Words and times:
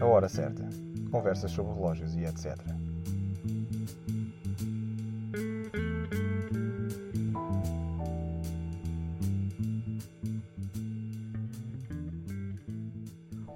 A 0.00 0.06
hora 0.06 0.28
certa. 0.28 0.68
Conversas 1.10 1.50
sobre 1.50 1.72
relógios 1.72 2.14
e 2.14 2.24
etc. 2.24 2.58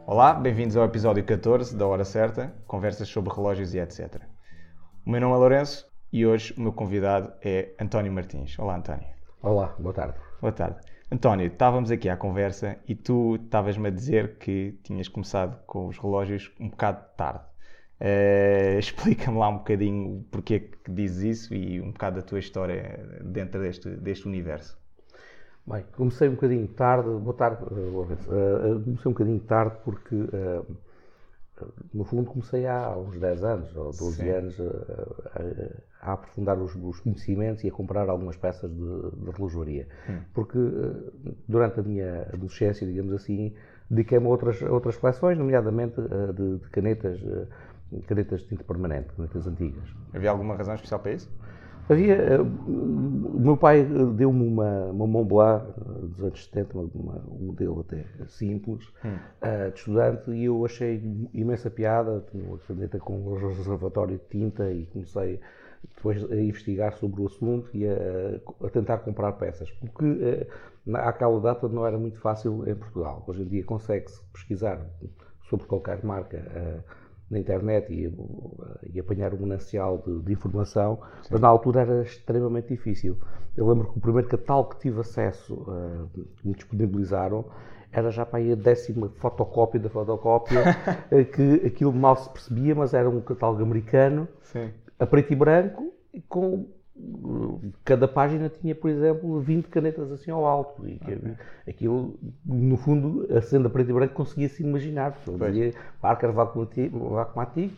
Olá, 0.07 0.33
bem-vindos 0.33 0.75
ao 0.75 0.87
episódio 0.87 1.23
14 1.23 1.77
da 1.77 1.87
Hora 1.87 2.03
Certa, 2.03 2.51
conversas 2.67 3.09
sobre 3.09 3.30
relógios 3.35 3.75
e 3.75 3.79
etc. 3.79 4.23
O 5.09 5.11
meu 5.11 5.22
nome 5.22 5.36
é 5.36 5.38
Lourenço 5.38 5.90
e 6.12 6.26
hoje 6.26 6.53
o 6.58 6.61
meu 6.61 6.71
convidado 6.71 7.32
é 7.43 7.71
António 7.80 8.12
Martins. 8.12 8.58
Olá, 8.58 8.76
António. 8.76 9.07
Olá, 9.40 9.75
boa 9.79 9.94
tarde. 9.94 10.18
Boa 10.39 10.53
tarde. 10.53 10.80
António, 11.11 11.46
estávamos 11.46 11.90
aqui 11.90 12.11
à 12.11 12.16
conversa 12.18 12.76
e 12.86 12.94
tu 12.94 13.36
estavas-me 13.36 13.89
a 13.89 13.90
dizer 13.90 14.36
que 14.36 14.79
tinhas 14.82 15.08
começado 15.08 15.58
com 15.66 15.86
os 15.86 15.96
relógios 15.96 16.52
um 16.61 16.68
bocado 16.68 17.07
tarde. 17.16 17.40
Uh, 17.99 18.76
Explica-me 18.79 19.39
lá 19.39 19.49
um 19.49 19.57
bocadinho 19.57 20.26
porquê 20.30 20.61
que 20.61 20.93
dizes 20.93 21.38
isso 21.38 21.54
e 21.54 21.80
um 21.80 21.90
bocado 21.90 22.16
da 22.16 22.22
tua 22.22 22.38
história 22.38 23.02
dentro 23.25 23.63
deste, 23.63 23.88
deste 23.88 24.27
universo. 24.27 24.79
Bem, 25.66 25.86
comecei 25.96 26.29
um 26.29 26.32
bocadinho 26.32 26.68
tarde, 26.68 27.08
boa 27.08 27.35
tarde, 27.35 27.64
uh, 27.64 28.82
comecei 28.85 29.08
um 29.08 29.13
bocadinho 29.14 29.40
tarde 29.40 29.75
porque, 29.82 30.16
uh, 30.16 30.66
no 31.93 32.05
fundo, 32.05 32.30
comecei 32.30 32.67
há 32.67 32.97
uns 32.97 33.19
10 33.19 33.44
anos 33.44 33.77
ou 33.77 33.92
12 33.92 34.16
Sim. 34.16 34.28
anos 34.28 34.61
a, 34.61 36.11
a, 36.11 36.12
aprofundar 36.12 36.58
os, 36.58 36.75
os, 36.75 37.00
conhecimentos 37.00 37.64
e 37.64 37.69
a 37.69 37.72
comprar 37.72 38.08
algumas 38.08 38.36
peças 38.36 38.70
de, 38.70 38.77
de 38.77 39.30
relojoaria. 39.30 39.88
Hum. 40.08 40.20
Porque, 40.34 40.58
durante 41.46 41.80
a 41.80 41.83
minha 41.83 42.22
adolescência, 42.33 42.86
digamos 42.86 43.12
assim, 43.12 43.55
dediquei-me 43.91 44.27
a 44.27 44.28
outras, 44.28 44.62
a 44.62 44.70
outras 44.70 44.96
coleções, 44.96 45.38
nomeadamente 45.38 46.00
de, 46.34 46.58
de 46.58 46.70
canetas, 46.70 47.20
canetas 48.06 48.40
de 48.40 48.48
tinta 48.48 48.64
permanente, 48.64 49.08
canetas 49.16 49.46
antigas. 49.46 49.94
Havia 50.14 50.30
alguma 50.30 50.55
razão 50.55 50.74
especial 50.74 51.00
para 51.00 51.12
isso? 51.12 51.30
Havia, 51.91 52.14
eh, 52.14 52.41
o 52.41 53.41
meu 53.41 53.56
pai 53.56 53.83
deu-me 53.83 54.47
uma, 54.47 54.86
uma 54.86 55.06
Mont 55.06 55.27
Blanc 55.27 55.67
eh, 55.67 56.06
dos 56.06 56.22
anos 56.22 56.45
70, 56.45 56.77
uma, 56.77 57.14
um 57.30 57.47
modelo 57.47 57.80
até 57.80 58.05
simples, 58.27 58.92
hum. 59.03 59.17
uh, 59.42 59.70
de 59.72 59.78
estudante, 59.78 60.30
e 60.30 60.45
eu 60.45 60.64
achei 60.67 61.03
imensa 61.33 61.70
piada, 61.70 62.22
tinha 62.30 62.45
uma 62.45 62.58
caneta 62.58 62.98
com 62.98 63.19
um 63.19 63.48
reservatório 63.48 64.19
de 64.19 64.25
tinta 64.25 64.70
e 64.70 64.84
comecei 64.86 65.41
depois 65.95 66.30
a 66.30 66.36
investigar 66.36 66.92
sobre 66.95 67.22
o 67.22 67.27
assunto 67.27 67.70
e 67.72 67.86
a, 67.86 67.97
a 68.67 68.69
tentar 68.69 68.98
comprar 68.98 69.33
peças, 69.33 69.70
porque 69.70 70.05
uh, 70.05 70.97
àquela 70.97 71.41
data 71.41 71.69
não 71.69 71.86
era 71.86 71.97
muito 71.97 72.20
fácil 72.20 72.69
em 72.69 72.75
Portugal. 72.75 73.25
Hoje 73.27 73.42
em 73.42 73.47
dia 73.47 73.64
consegue-se 73.64 74.20
pesquisar 74.33 74.84
sobre 75.48 75.67
qualquer 75.67 76.05
marca 76.05 76.36
uh, 76.36 77.08
na 77.30 77.38
internet 77.38 77.92
e, 77.92 78.12
e 78.92 79.00
apanhar 79.00 79.34
um 79.34 79.40
manancial 79.40 80.02
de, 80.06 80.20
de 80.20 80.32
informação, 80.32 80.98
Sim. 81.22 81.28
mas 81.32 81.40
na 81.40 81.48
altura 81.48 81.82
era 81.82 82.02
extremamente 82.02 82.68
difícil. 82.68 83.18
Eu 83.56 83.68
lembro 83.68 83.90
que 83.90 83.98
o 83.98 84.00
primeiro 84.00 84.28
catálogo 84.28 84.70
que 84.70 84.80
tive 84.80 85.00
acesso, 85.00 85.54
uh, 85.54 86.08
que 86.14 86.48
me 86.48 86.54
disponibilizaram, 86.54 87.44
era 87.92 88.10
já 88.10 88.24
para 88.24 88.38
aí 88.38 88.52
a 88.52 88.54
décima 88.54 89.08
fotocópia 89.16 89.80
da 89.80 89.88
fotocópia, 89.88 90.62
eh, 91.10 91.24
que 91.24 91.66
aquilo 91.66 91.92
mal 91.92 92.16
se 92.16 92.28
percebia, 92.30 92.74
mas 92.74 92.92
era 92.92 93.08
um 93.08 93.20
catálogo 93.20 93.62
americano, 93.62 94.28
Sim. 94.42 94.70
a 94.98 95.06
preto 95.06 95.32
e 95.32 95.36
branco, 95.36 95.92
com 96.28 96.66
cada 97.84 98.08
página 98.08 98.48
tinha, 98.48 98.74
por 98.74 98.91
exemplo, 98.91 99.41
20 99.41 99.66
canetas 99.68 100.10
assim 100.10 100.30
ao 100.30 100.44
alto. 100.44 100.86
E 100.86 100.96
okay. 101.02 101.18
aquilo, 101.66 102.18
no 102.45 102.77
fundo, 102.77 103.27
a 103.34 103.40
senda 103.40 103.68
preto 103.68 103.90
e 103.90 103.92
branco 103.92 104.14
conseguia-se 104.14 104.62
imaginar. 104.62 105.18
Dizia 105.50 105.74
Parker 106.00 106.33
Vacumatic, 106.33 106.92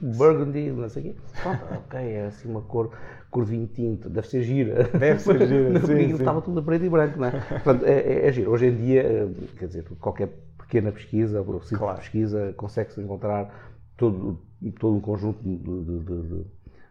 Burgundy, 0.00 0.70
não 0.70 0.88
sei 0.88 1.02
o 1.02 1.04
quê. 1.06 1.14
Pronto, 1.42 1.64
ok, 1.86 2.00
é 2.00 2.26
assim 2.26 2.48
uma 2.48 2.62
cor, 2.62 2.90
cor 3.30 3.44
vinho 3.44 3.66
tinto, 3.66 4.08
deve 4.08 4.28
ser 4.28 4.42
gira. 4.42 4.84
Deve 4.84 5.20
ser 5.20 5.38
gira, 5.46 5.80
sim, 5.80 5.86
sim. 5.86 6.12
estava 6.12 6.40
tudo 6.40 6.60
a 6.60 6.62
preto 6.62 6.84
e 6.84 6.88
branco, 6.88 7.18
não 7.18 7.26
é? 7.26 7.30
Portanto, 7.62 7.84
é, 7.84 8.00
é, 8.00 8.28
é 8.28 8.32
giro. 8.32 8.50
Hoje 8.50 8.66
em 8.66 8.76
dia, 8.76 9.02
eh, 9.02 9.28
quer 9.58 9.66
dizer, 9.66 9.84
qualquer 10.00 10.28
pequena 10.58 10.92
pesquisa, 10.92 11.40
ou 11.40 11.60
simples 11.60 11.78
claro. 11.78 11.98
pesquisa, 11.98 12.54
consegue-se 12.56 13.00
encontrar 13.00 13.72
todo, 13.96 14.38
todo 14.78 14.96
um 14.96 15.00
conjunto 15.00 15.42
de, 15.42 15.56
de, 15.56 15.98
de 16.04 16.44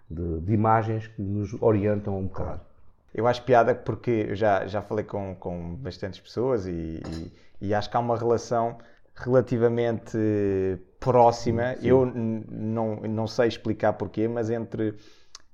de, 0.09 0.39
de 0.41 0.53
imagens 0.53 1.07
que 1.07 1.21
nos 1.21 1.55
orientam 1.61 2.17
um 2.17 2.23
bocado. 2.23 2.61
Eu 3.13 3.27
acho 3.27 3.43
piada 3.43 3.73
porque 3.73 4.27
eu 4.29 4.35
já, 4.35 4.65
já 4.67 4.81
falei 4.81 5.03
com, 5.03 5.35
com 5.35 5.75
bastantes 5.75 6.19
pessoas 6.19 6.65
e, 6.65 7.01
e, 7.07 7.33
e 7.61 7.73
acho 7.73 7.89
que 7.89 7.97
há 7.97 7.99
uma 7.99 8.17
relação 8.17 8.77
relativamente 9.15 10.17
próxima. 10.99 11.75
Sim. 11.75 11.87
Eu 11.87 12.05
não, 12.05 12.97
não 12.97 13.27
sei 13.27 13.47
explicar 13.47 13.93
porquê, 13.93 14.27
mas 14.27 14.49
entre 14.49 14.95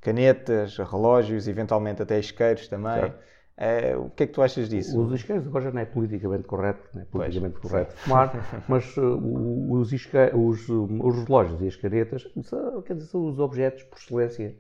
canetas, 0.02 0.78
relógios, 0.78 1.48
eventualmente 1.48 2.02
até 2.02 2.20
isqueiros 2.20 2.68
também. 2.68 3.00
Certo 3.00 3.35
é, 3.58 3.96
o 3.96 4.10
que 4.10 4.24
é 4.24 4.28
que 4.28 4.34
tu 4.34 4.42
achas 4.42 4.68
disso? 4.68 5.00
Os 5.00 5.14
isqueiros 5.14 5.48
agora 5.48 5.66
já 5.66 5.72
não 5.72 5.82
é 5.82 5.86
politicamente 5.86 6.44
correto, 6.44 6.90
não 6.94 7.02
é 7.02 7.06
politicamente 7.06 7.58
pois, 7.60 7.72
correto 7.72 7.94
fumar, 7.96 8.34
mas 8.68 8.98
uh, 8.98 9.72
os, 9.72 9.94
isque, 9.94 10.18
os, 10.34 10.68
os, 10.68 11.24
relógios 11.24 11.62
e 11.62 11.68
as 11.68 11.76
caretas 11.78 12.28
são, 12.44 12.82
quer 12.82 12.96
dizer, 12.96 13.08
são 13.08 13.26
os 13.26 13.40
objetos 13.40 13.84
por 13.84 13.98
excelência 13.98 14.56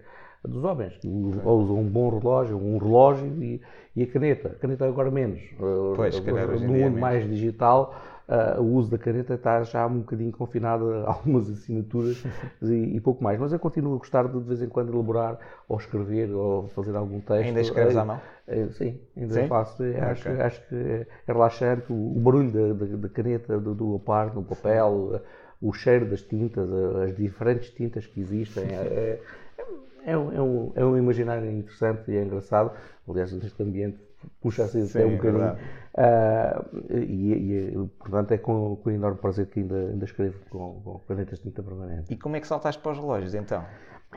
dos 0.47 0.63
homens. 0.63 0.97
Ou 1.43 1.59
usam 1.61 1.79
um 1.79 1.89
bom 1.89 2.17
relógio, 2.17 2.57
um 2.57 2.77
relógio 2.77 3.27
e, 3.43 3.61
e 3.95 4.03
a 4.03 4.07
caneta. 4.07 4.49
A 4.49 4.55
caneta 4.55 4.85
agora 4.85 5.11
menos. 5.11 5.41
Pois, 5.95 6.15
agora, 6.15 6.57
no 6.57 6.67
mundo 6.67 6.97
é 6.97 7.01
mais 7.01 7.27
digital, 7.27 7.95
uh, 8.27 8.61
o 8.61 8.73
uso 8.73 8.91
da 8.91 8.97
caneta 8.97 9.35
está 9.35 9.63
já 9.63 9.85
um 9.87 9.99
bocadinho 9.99 10.31
confinado 10.31 10.91
a 10.91 11.09
algumas 11.13 11.49
assinaturas 11.49 12.23
e, 12.61 12.95
e, 12.95 12.99
pouco 12.99 13.23
mais. 13.23 13.39
Mas 13.39 13.53
eu 13.53 13.59
continuo 13.59 13.95
a 13.95 13.97
gostar 13.97 14.27
de, 14.27 14.39
de 14.39 14.47
vez 14.47 14.61
em 14.61 14.69
quando, 14.69 14.93
elaborar 14.93 15.37
ou 15.67 15.77
escrever 15.77 16.31
ou 16.31 16.67
fazer 16.69 16.95
algum 16.95 17.19
texto. 17.19 17.47
Ainda 17.47 17.61
escreves 17.61 17.97
à 17.97 18.05
mão? 18.05 18.21
Uh, 18.47 18.71
sim, 18.73 18.99
ainda 19.15 19.33
sim? 19.33 19.47
faço. 19.47 19.83
Okay. 19.83 19.99
Acho, 19.99 20.29
acho 20.29 20.67
que 20.67 20.75
é 20.75 21.07
relaxante 21.27 21.91
o, 21.91 22.17
o 22.17 22.19
barulho 22.19 22.51
da, 22.51 22.85
da, 22.85 22.95
da 22.97 23.09
caneta, 23.09 23.59
do, 23.59 23.73
do 23.73 23.95
apar 23.95 24.33
no 24.33 24.43
papel, 24.43 25.21
o 25.61 25.73
cheiro 25.73 26.09
das 26.09 26.21
tintas, 26.21 26.69
as 27.03 27.15
diferentes 27.15 27.69
tintas 27.71 28.05
que 28.05 28.19
existem. 28.19 28.63
É, 28.65 29.19
é, 30.05 30.11
é, 30.11 30.17
um, 30.17 30.71
é 30.75 30.85
um 30.85 30.97
imaginário 30.97 31.49
interessante 31.49 32.11
e 32.11 32.15
é 32.15 32.23
engraçado. 32.23 32.71
Aliás, 33.07 33.31
neste 33.31 33.61
ambiente 33.61 33.97
puxa-se 34.41 34.79
assim 34.79 34.89
até 34.89 35.05
um 35.05 35.11
é 35.11 35.15
bocadinho. 35.15 35.57
Uh, 35.95 36.93
e, 36.93 37.33
e, 37.33 37.87
portanto, 37.99 38.31
é 38.31 38.37
com, 38.37 38.75
com 38.75 38.91
enorme 38.91 39.17
prazer 39.17 39.47
que 39.47 39.61
ainda, 39.61 39.75
ainda 39.75 40.05
escrevo 40.05 40.37
com, 40.49 40.81
com 40.81 40.99
canetas 41.07 41.39
de 41.39 41.45
tinta 41.45 41.63
permanente. 41.63 42.13
E 42.13 42.17
como 42.17 42.35
é 42.35 42.41
que 42.41 42.47
saltaste 42.47 42.81
para 42.81 42.91
os 42.91 42.97
relógios, 42.97 43.33
então? 43.33 43.63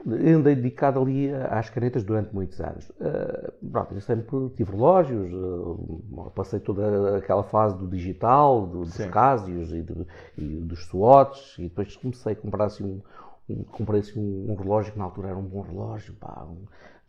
andei 0.06 0.54
dedicado 0.54 1.00
ali 1.00 1.30
às 1.50 1.70
canetas 1.70 2.04
durante 2.04 2.34
muitos 2.34 2.60
anos. 2.60 2.88
Uh, 2.90 3.68
pronto, 3.70 3.94
eu 3.94 4.00
sempre 4.00 4.50
tive 4.50 4.72
relógios, 4.72 5.32
uh, 5.32 6.30
passei 6.34 6.60
toda 6.60 7.16
aquela 7.16 7.42
fase 7.42 7.76
do 7.76 7.86
digital, 7.86 8.66
do, 8.66 8.80
dos 8.80 8.96
Casios 9.06 9.72
e, 9.72 9.82
do, 9.82 10.06
e, 10.36 10.42
dos 10.42 10.84
Swatch, 10.86 11.58
e 11.58 11.64
depois 11.64 11.96
comecei 11.96 12.32
a 12.32 12.36
comprar 12.36 12.66
assim 12.66 12.84
um, 12.84 13.02
um 13.50 13.64
comprei 13.64 14.00
assim 14.00 14.20
um, 14.20 14.52
um, 14.52 14.54
relógio 14.54 14.92
que 14.92 14.98
na 14.98 15.04
altura 15.04 15.28
era 15.28 15.36
um 15.36 15.42
bom 15.42 15.62
relógio, 15.62 16.14
pá, 16.14 16.46
um, 16.48 16.64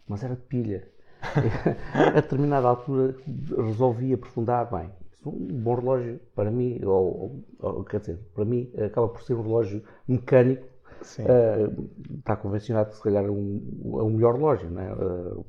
mas 0.07 0.23
era 0.23 0.35
de 0.35 0.41
pilha. 0.41 0.87
a 1.93 2.21
determinada 2.21 2.67
altura 2.67 3.15
resolvi 3.55 4.13
aprofundar 4.13 4.69
bem. 4.71 4.89
Um 5.25 5.61
bom 5.61 5.75
relógio, 5.75 6.19
para 6.33 6.49
mim, 6.49 6.79
ou, 6.83 7.43
ou, 7.59 7.83
quer 7.83 7.99
dizer, 7.99 8.19
para 8.33 8.45
mim, 8.45 8.71
acaba 8.83 9.09
por 9.09 9.21
ser 9.21 9.33
um 9.33 9.41
relógio 9.41 9.83
mecânico. 10.07 10.67
Uh, 11.19 11.89
está 12.17 12.35
convencionado 12.35 12.89
que 12.89 12.97
se 12.97 13.03
calhar 13.03 13.23
é 13.23 13.29
um, 13.29 13.61
é 13.99 14.03
um 14.03 14.09
melhor 14.09 14.35
relógio, 14.35 14.69
né? 14.69 14.93
Uh, 14.93 15.45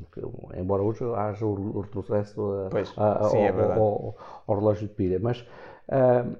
embora 0.56 0.81
hoje 0.81 1.03
haja 1.17 1.45
o 1.45 1.81
retrocesso 1.81 2.41
ao, 2.97 3.35
é 3.35 3.49
ao, 3.49 4.17
ao, 4.47 4.56
relógio 4.56 4.87
de 4.87 4.95
pilha. 4.95 5.19
Mas 5.21 5.41
uh, 5.89 6.37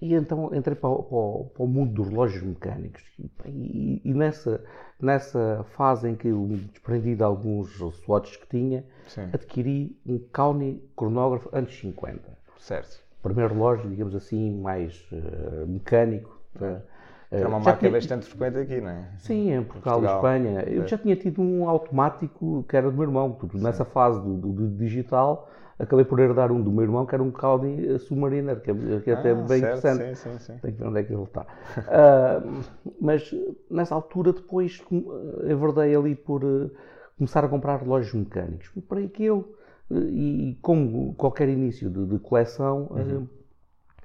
e 0.00 0.14
então 0.14 0.54
entrei 0.54 0.76
para 0.76 0.88
o, 0.88 1.50
para 1.52 1.64
o, 1.64 1.66
mundo 1.66 1.92
dos 1.92 2.08
relógios 2.08 2.42
mecânicos. 2.42 3.02
E, 3.46 4.00
e, 4.04 4.14
nessa, 4.14 4.62
nessa 5.00 5.64
fase 5.76 6.08
em 6.08 6.14
que 6.14 6.28
eu 6.28 6.38
me 6.38 6.56
desprendi 6.56 7.16
de 7.16 7.22
alguns 7.22 7.76
swatches 8.04 8.36
que 8.36 8.46
tinha, 8.48 8.84
Sim. 9.08 9.28
adquiri 9.32 9.98
um 10.06 10.18
Kauni 10.32 10.82
cronógrafo 10.96 11.48
anos 11.52 11.76
50. 11.76 12.20
Certo. 12.58 13.00
Primeiro 13.22 13.54
relógio, 13.54 13.90
digamos 13.90 14.14
assim, 14.14 14.60
mais 14.60 15.04
uh, 15.10 15.66
mecânico. 15.66 16.40
Uh, 16.56 16.80
É 17.30 17.46
uma 17.46 17.58
marca 17.58 17.80
tinha... 17.80 17.90
bastante 17.90 18.26
frequente 18.26 18.58
aqui, 18.58 18.80
não 18.80 18.90
é? 18.90 19.08
Sim, 19.18 19.52
em 19.52 19.62
Portugal, 19.64 20.00
Portugal. 20.00 20.16
Espanha. 20.16 20.60
Eu 20.62 20.86
já 20.86 20.96
tinha 20.96 21.16
tido 21.16 21.42
um 21.42 21.68
automático 21.68 22.64
que 22.68 22.76
era 22.76 22.88
do 22.88 22.96
meu 22.96 23.02
irmão. 23.02 23.36
Nessa 23.54 23.84
fase 23.84 24.20
do, 24.20 24.36
do, 24.36 24.52
do, 24.52 24.68
digital, 24.76 25.50
acabei 25.78 26.04
por 26.04 26.18
herdar 26.18 26.50
um 26.50 26.60
do 26.60 26.70
meu 26.70 26.82
irmão, 26.82 27.06
que 27.06 27.14
era 27.14 27.22
um 27.22 27.32
Audi 27.34 27.98
Submariner, 28.00 28.60
que, 28.60 28.70
é, 28.70 29.00
que 29.00 29.10
é 29.10 29.14
até 29.14 29.34
bem 29.34 29.60
certo, 29.60 29.78
interessante. 29.78 30.16
Sim, 30.16 30.30
sim, 30.32 30.38
sim. 30.38 30.58
Tem 30.58 30.72
que 30.72 30.78
ver 30.78 30.88
onde 30.88 31.00
é 31.00 31.02
que 31.04 31.12
ele 31.12 31.22
está. 31.22 31.42
uh, 31.42 32.62
mas 33.00 33.34
nessa 33.70 33.94
altura, 33.94 34.32
depois, 34.32 34.82
enverdei 35.44 35.94
ali 35.94 36.14
por 36.14 36.44
uh, 36.44 36.70
começar 37.16 37.44
a 37.44 37.48
comprar 37.48 37.76
relógios 37.76 38.12
mecânicos. 38.14 38.68
Comprei 38.68 39.06
aquele 39.06 39.44
e, 39.90 40.58
como 40.60 41.14
qualquer 41.14 41.48
início 41.48 41.88
de, 41.88 42.06
de 42.06 42.18
coleção, 42.18 42.88
uhum. 42.90 43.22
uh, 43.22 43.28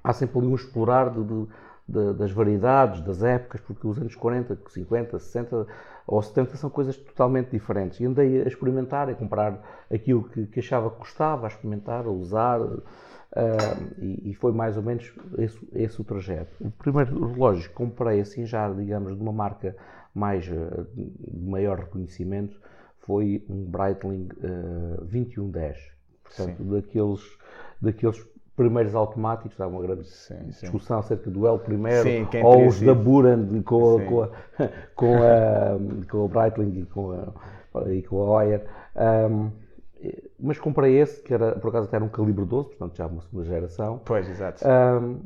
há 0.02 0.12
sempre 0.12 0.38
ali 0.38 0.46
um 0.46 0.54
explorar 0.54 1.10
de 1.10 1.46
de, 1.86 2.14
das 2.14 2.32
variedades, 2.32 3.00
das 3.02 3.22
épocas, 3.22 3.60
porque 3.60 3.86
os 3.86 3.98
anos 3.98 4.14
40, 4.14 4.58
50, 4.68 5.18
60 5.18 5.66
ou 6.06 6.20
70 6.20 6.56
são 6.56 6.68
coisas 6.68 6.96
totalmente 6.96 7.50
diferentes. 7.50 8.00
E 8.00 8.04
andei 8.04 8.42
a 8.42 8.46
experimentar, 8.46 9.08
a 9.08 9.14
comprar 9.14 9.84
aquilo 9.92 10.24
que, 10.24 10.46
que 10.46 10.60
achava 10.60 10.90
que 10.90 10.98
gostava, 10.98 11.46
a 11.46 11.48
experimentar, 11.48 12.06
a 12.06 12.10
usar, 12.10 12.60
uh, 12.60 12.80
e, 13.98 14.30
e, 14.30 14.34
foi 14.34 14.52
mais 14.52 14.76
ou 14.76 14.82
menos 14.82 15.12
esse, 15.38 15.58
esse, 15.74 16.00
o 16.00 16.04
trajeto. 16.04 16.52
O 16.60 16.70
primeiro 16.70 17.26
relógio 17.32 17.68
que 17.68 17.74
comprei, 17.74 18.20
assim 18.20 18.44
já, 18.44 18.70
digamos, 18.70 19.16
de 19.16 19.22
uma 19.22 19.32
marca 19.32 19.76
mais, 20.14 20.46
uh, 20.48 20.86
de 20.94 21.48
maior 21.48 21.78
reconhecimento, 21.78 22.60
foi 22.98 23.44
um 23.48 23.64
Breitling 23.64 24.28
uh, 24.38 25.00
ah, 25.00 25.04
2110. 25.04 25.94
Portanto, 26.22 26.56
Sim. 26.56 26.70
daqueles, 26.70 27.38
daqueles 27.80 28.33
primeiros 28.56 28.94
automáticos, 28.94 29.60
há 29.60 29.66
uma 29.66 29.82
grande 29.82 30.06
sim, 30.06 30.36
discussão 30.48 31.02
sim. 31.02 31.06
acerca 31.06 31.30
do 31.30 31.46
L 31.46 31.58
primeiro 31.58 32.02
sim, 32.02 32.26
ou 32.42 32.68
os 32.68 32.80
da 32.80 32.94
Buran 32.94 33.62
com, 33.62 34.04
com, 34.06 34.22
a, 34.22 34.28
com, 34.94 35.14
a, 35.16 36.06
com 36.08 36.18
o 36.18 36.28
Breitling 36.28 36.80
e 36.80 36.86
com 36.86 37.12
a, 37.12 37.92
e 37.92 38.02
com 38.02 38.22
a 38.22 38.30
Oyer. 38.30 38.64
Um, 38.96 39.50
mas 40.38 40.58
comprei 40.58 41.00
esse, 41.00 41.22
que 41.22 41.32
era, 41.32 41.52
por 41.56 41.68
acaso 41.68 41.88
até 41.88 41.96
era 41.96 42.04
um 42.04 42.08
calibre 42.08 42.44
12, 42.44 42.68
portanto 42.68 42.96
já 42.96 43.06
uma 43.06 43.22
segunda 43.22 43.44
geração. 43.44 44.00
Pois, 44.04 44.28
exato. 44.28 44.64
Um, 44.66 45.20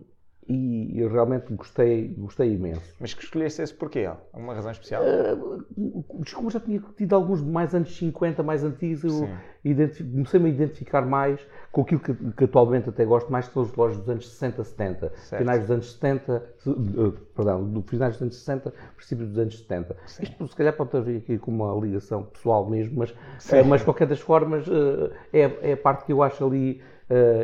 e 0.49 0.99
eu 0.99 1.11
realmente 1.11 1.53
gostei, 1.53 2.09
gostei 2.17 2.55
imenso. 2.55 2.95
Mas 2.99 3.13
que 3.13 3.23
escolheste 3.23 3.61
esse 3.61 3.75
porquê? 3.75 4.11
Alguma 4.33 4.55
razão 4.55 4.73
especial? 4.73 5.03
Uh, 5.03 6.03
como 6.35 6.51
já 6.51 6.59
tinha 6.59 6.83
tido 6.97 7.15
alguns 7.15 7.43
mais 7.43 7.75
anos 7.75 7.95
50, 7.95 8.43
mais 8.43 8.65
antigos, 8.65 9.05
eu 9.05 9.29
comecei-me 9.63 10.47
a 10.47 10.49
identificar 10.49 11.03
mais 11.05 11.47
com 11.71 11.83
aquilo 11.83 12.01
que, 12.01 12.15
que, 12.15 12.45
atualmente 12.45 12.89
até 12.89 13.05
gosto 13.05 13.31
mais, 13.31 13.47
que 13.47 13.55
são 13.55 13.63
os 13.63 13.71
relógios 13.71 14.01
dos 14.01 14.09
anos 14.09 14.29
60, 14.31 14.65
70. 14.65 15.13
Certo. 15.15 15.41
Finais 15.41 15.61
dos 15.61 15.71
anos 15.71 15.93
70, 15.93 16.45
uh, 16.67 17.13
perdão, 17.35 17.65
do 17.65 17.83
finais 17.83 18.15
dos 18.15 18.23
anos 18.23 18.37
60, 18.37 18.73
princípios 18.97 19.29
dos 19.29 19.39
anos 19.39 19.59
70. 19.59 19.97
Sim. 20.07 20.23
Isto 20.23 20.49
se 20.49 20.57
calhar 20.57 20.75
pode 20.75 20.91
ter 20.91 21.17
aqui 21.17 21.39
com 21.39 21.51
uma 21.51 21.79
ligação 21.79 22.25
pessoal 22.25 22.69
mesmo, 22.69 22.99
mas, 22.99 23.11
uh, 23.11 23.65
mas 23.67 23.81
de 23.81 23.85
qualquer 23.85 24.07
das 24.07 24.21
formas 24.21 24.67
uh, 24.67 25.13
é, 25.33 25.71
é 25.71 25.73
a 25.73 25.77
parte 25.77 26.05
que 26.05 26.13
eu 26.13 26.23
acho 26.23 26.45
ali 26.45 26.81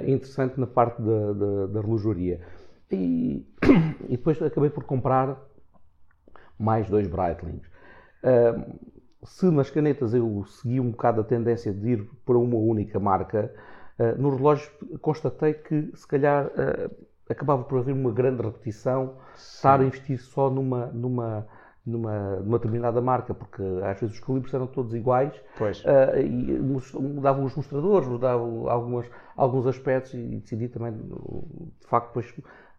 interessante 0.07 0.61
na 0.61 0.67
parte 0.67 1.01
da, 1.01 1.33
da, 1.33 1.67
da 1.69 1.81
relojoaria. 1.81 2.39
E, 2.93 3.47
e 4.09 4.17
depois 4.19 4.41
acabei 4.43 4.69
por 4.69 4.85
comprar 4.85 5.43
mais 6.59 6.87
dois 6.91 7.07
Breitlings. 7.07 7.67
Se 9.23 9.51
nas 9.51 9.71
canetas 9.71 10.13
eu 10.13 10.45
segui 10.45 10.79
um 10.81 10.91
bocado 10.91 11.23
a 11.23 11.25
tendência 11.25 11.73
de 11.73 11.93
ir 11.93 12.11
para 12.27 12.37
uma 12.37 12.57
única 12.57 13.01
marca, 13.01 13.55
uh, 13.99 14.21
no 14.21 14.35
relógio 14.37 14.71
constatei 15.01 15.55
que 15.55 15.91
se 15.95 16.07
calhar 16.07 16.47
uh, 16.47 16.91
acabava 17.29 17.65
por 17.65 17.79
haver 17.79 17.93
uma 17.93 18.13
grande 18.13 18.43
repetição, 18.43 19.15
Sim. 19.35 19.57
estar 19.57 19.81
a 19.81 19.85
investir 19.85 20.19
só 20.21 20.51
numa, 20.51 20.87
numa, 20.87 21.47
numa, 21.85 22.37
numa 22.37 22.59
determinada 22.59 23.01
marca, 23.01 23.35
porque 23.35 23.63
às 23.83 24.01
vezes 24.01 24.17
os 24.17 24.21
calibres 24.21 24.53
eram 24.53 24.67
todos 24.67 24.95
iguais 24.95 25.35
uh, 25.61 26.19
e 26.19 26.59
mudavam 27.01 27.45
os 27.45 27.55
mostradores, 27.55 28.09
mudavam 28.09 28.69
algumas, 28.69 29.07
alguns 29.37 29.67
aspectos 29.67 30.15
e 30.15 30.37
decidi 30.37 30.69
também, 30.69 30.93
de 30.93 31.87
facto, 31.87 32.09
depois 32.09 32.35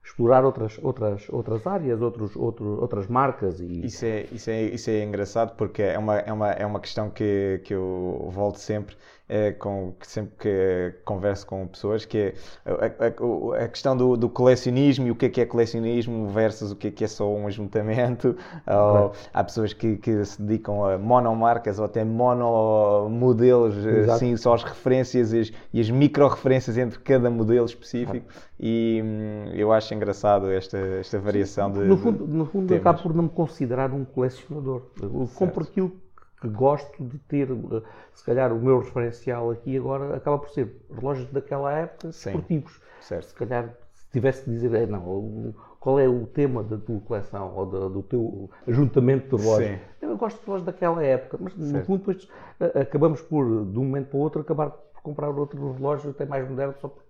explorar 0.05 0.45
outras, 0.45 0.79
outras, 0.83 1.27
outras 1.29 1.65
áreas, 1.65 1.99
outros, 1.99 2.35
outro, 2.35 2.79
outras 2.79 3.07
marcas. 3.07 3.59
E... 3.59 3.85
Isso, 3.85 4.05
é, 4.05 4.25
isso, 4.31 4.49
é, 4.51 4.61
isso 4.63 4.89
é 4.91 5.03
engraçado 5.03 5.55
porque 5.55 5.81
é 5.81 5.97
uma, 5.97 6.19
é 6.19 6.31
uma, 6.31 6.51
é 6.51 6.65
uma 6.65 6.79
questão 6.79 7.09
que, 7.09 7.59
que 7.65 7.73
eu 7.73 8.29
volto 8.31 8.59
sempre 8.59 8.95
é, 9.27 9.51
com, 9.51 9.93
sempre 10.01 10.33
que 10.37 10.93
converso 11.03 11.47
com 11.47 11.65
pessoas, 11.67 12.05
que 12.05 12.17
é 12.17 12.33
a, 12.65 13.59
a, 13.59 13.63
a 13.65 13.67
questão 13.67 13.97
do, 13.97 14.15
do, 14.15 14.29
colecionismo 14.29 15.07
e 15.07 15.11
o 15.11 15.15
que 15.15 15.25
é 15.25 15.29
que 15.29 15.41
é 15.41 15.45
colecionismo 15.45 16.27
versus 16.27 16.71
o 16.71 16.75
que 16.75 16.87
é 16.87 16.91
que 16.91 17.03
é 17.03 17.07
só 17.07 17.27
um 17.33 17.47
ajuntamento. 17.47 18.35
Ou, 18.67 19.13
há 19.33 19.43
pessoas 19.43 19.73
que, 19.73 19.97
que, 19.97 20.23
se 20.25 20.41
dedicam 20.41 20.85
a 20.85 20.97
monomarcas 20.97 21.79
ou 21.79 21.85
até 21.85 22.03
monomodelos, 22.03 23.75
assim, 24.09 24.35
só 24.37 24.53
as 24.53 24.63
referências 24.63 25.33
e 25.33 25.39
as, 25.39 25.51
e 25.73 25.81
as 25.81 25.89
micro-referências 25.89 26.77
entre 26.77 26.99
cada 26.99 27.29
modelo 27.29 27.65
específico. 27.65 28.25
E 28.59 29.01
hum, 29.03 29.51
eu 29.53 29.71
acho 29.71 29.93
engraçado 29.93 30.51
esta, 30.51 30.77
esta 30.77 31.19
variação 31.19 31.71
de. 31.71 31.79
No 31.79 31.97
fundo, 31.97 32.27
no 32.27 32.45
fundo 32.45 32.73
acabo 32.73 33.01
por 33.01 33.13
não 33.13 33.23
me 33.23 33.29
considerar 33.29 33.91
um 33.91 34.05
colecionador. 34.05 34.83
Eu 35.01 35.29
compro 35.35 35.63
aquilo 35.63 35.91
que 36.39 36.47
gosto 36.49 37.03
de 37.03 37.17
ter, 37.19 37.49
eh, 37.49 37.81
se 38.13 38.23
calhar 38.25 38.51
o 38.51 38.59
meu 38.59 38.79
referencial 38.79 39.51
aqui 39.51 39.77
agora 39.77 40.15
acaba 40.15 40.37
por 40.37 40.49
ser 40.49 40.75
relógios 40.93 41.29
daquela 41.31 41.71
época 41.71 42.11
Sim, 42.11 42.29
esportivos. 42.29 42.81
Certo. 43.01 43.27
Se 43.27 43.35
calhar 43.35 43.75
se 43.93 44.09
tivesse 44.11 44.45
de 44.45 44.51
dizer, 44.51 44.73
é, 44.73 44.85
não, 44.85 45.53
qual 45.79 45.99
é 45.99 46.07
o 46.07 46.25
tema 46.25 46.63
da 46.63 46.77
tua 46.77 46.99
coleção 47.01 47.53
ou 47.55 47.65
do, 47.65 47.89
do 47.89 48.03
teu 48.03 48.49
ajuntamento 48.67 49.37
de 49.37 49.43
relógios. 49.43 49.79
Eu 50.01 50.17
gosto 50.17 50.39
de 50.39 50.45
relógios 50.45 50.65
daquela 50.65 51.03
época, 51.03 51.37
mas 51.39 51.53
certo. 51.53 51.73
no 51.73 51.85
fundo 51.85 51.99
depois 51.99 52.29
eh, 52.59 52.81
acabamos 52.81 53.21
por, 53.21 53.45
de 53.45 53.79
um 53.79 53.83
momento 53.83 54.09
para 54.09 54.17
o 54.17 54.21
outro, 54.21 54.41
acabar 54.41 54.71
comprar 55.05 55.29
outro 55.29 55.73
relógio 55.73 56.09
até 56.09 56.25
mais 56.25 56.49
moderno 56.49 56.73
só 56.81 56.87
porque 56.87 57.04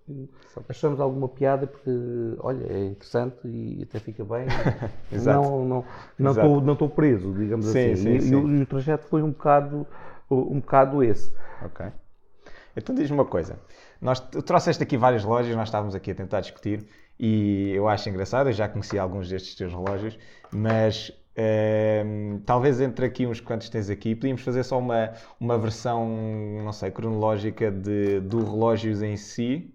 achamos 0.68 1.00
alguma 1.00 1.28
piada 1.28 1.66
porque, 1.66 1.90
olha, 2.38 2.64
é 2.70 2.86
interessante 2.86 3.36
e 3.44 3.82
até 3.82 3.98
fica 3.98 4.24
bem. 4.24 4.46
não 5.24 5.64
não 5.64 5.84
não 6.18 6.30
estou 6.32 6.60
não 6.60 6.88
preso, 6.88 7.32
digamos 7.32 7.66
sim, 7.66 7.92
assim. 7.92 7.96
Sim, 7.96 8.14
e, 8.16 8.20
sim. 8.20 8.58
E, 8.58 8.62
o, 8.62 8.66
trajeto 8.66 9.06
foi 9.06 9.22
um 9.22 9.30
bocado 9.30 9.86
um 10.30 10.60
bocado 10.60 11.02
esse. 11.02 11.32
Ok. 11.64 11.86
Então 12.76 12.94
diz-me 12.94 13.16
uma 13.16 13.24
coisa. 13.24 13.58
Nós 14.00 14.20
trouxeste 14.20 14.82
aqui 14.82 14.96
várias 14.96 15.24
lojas, 15.24 15.54
nós 15.56 15.68
estávamos 15.68 15.94
aqui 15.94 16.10
a 16.10 16.14
tentar 16.14 16.40
discutir 16.40 16.86
e 17.18 17.72
eu 17.74 17.88
acho 17.88 18.08
engraçado, 18.08 18.48
eu 18.48 18.52
já 18.52 18.68
conheci 18.68 18.98
alguns 18.98 19.28
destes 19.28 19.54
teus 19.54 19.72
relógios, 19.72 20.18
mas 20.52 21.10
Ehm, 21.36 22.38
talvez 22.46 22.80
entre 22.80 23.04
aqui 23.04 23.26
uns 23.26 23.40
quantos 23.40 23.68
tens 23.68 23.90
aqui, 23.90 24.14
podíamos 24.14 24.40
fazer 24.40 24.64
só 24.64 24.78
uma, 24.78 25.12
uma 25.38 25.58
versão, 25.58 26.08
não 26.64 26.72
sei, 26.72 26.90
cronológica 26.90 27.70
de, 27.70 28.20
do 28.20 28.42
relógios 28.42 29.02
em 29.02 29.16
si. 29.18 29.70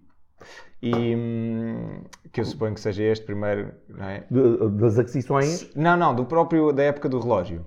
E 0.82 1.14
hum, 1.14 2.02
que 2.32 2.40
eu 2.40 2.44
suponho 2.44 2.74
que 2.74 2.80
seja 2.80 3.04
este 3.04 3.24
primeiro, 3.24 3.72
não 3.88 4.04
é? 4.04 4.26
das 4.72 4.98
aquisições? 4.98 5.70
Não, 5.76 5.96
não, 5.96 6.12
do 6.12 6.24
próprio, 6.24 6.72
da 6.72 6.82
época 6.82 7.08
do 7.08 7.20
relógio. 7.20 7.64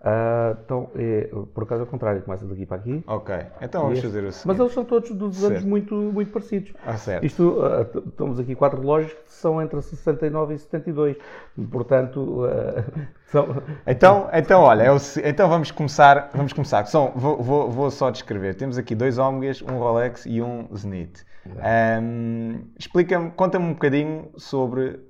Uh, 0.00 0.56
então, 0.64 0.90
é, 0.96 1.28
por 1.52 1.64
acaso, 1.64 1.82
ao 1.82 1.86
contrário, 1.86 2.22
começa 2.22 2.46
daqui 2.46 2.64
para 2.64 2.78
aqui. 2.78 3.04
Ok, 3.06 3.34
então 3.60 3.82
vamos 3.82 4.00
fazer 4.00 4.24
o 4.24 4.32
seguinte. 4.32 4.46
Mas 4.46 4.58
eles 4.58 4.72
são 4.72 4.82
todos 4.82 5.10
dos 5.10 5.44
anos 5.44 5.62
muito, 5.62 5.94
muito 5.94 6.32
parecidos. 6.32 6.72
Ah, 6.86 6.96
certo. 6.96 7.26
Isto, 7.26 7.60
uh, 7.60 8.08
estamos 8.08 8.40
aqui 8.40 8.54
quatro 8.54 8.80
relógios 8.80 9.12
que 9.12 9.30
são 9.30 9.60
entre 9.60 9.80
69 9.82 10.54
e 10.54 10.58
72. 10.58 11.18
Portanto, 11.70 12.46
uh, 12.46 12.82
são... 13.28 13.62
Então, 13.86 14.30
então 14.32 14.62
olha, 14.62 14.84
eu, 14.84 14.96
então 15.22 15.50
vamos 15.50 15.70
começar. 15.70 16.30
Vamos 16.32 16.54
começar. 16.54 16.86
São, 16.86 17.12
vou, 17.14 17.42
vou, 17.42 17.70
vou, 17.70 17.90
só 17.90 18.10
descrever. 18.10 18.54
Temos 18.54 18.78
aqui 18.78 18.94
dois 18.94 19.18
Omegas, 19.18 19.60
um 19.60 19.78
Rolex 19.78 20.24
e 20.24 20.40
um 20.40 20.66
Zenith. 20.74 21.26
Um, 21.46 22.64
Explica-me, 22.78 23.30
conta-me 23.32 23.66
um 23.66 23.72
bocadinho 23.74 24.30
sobre 24.36 25.00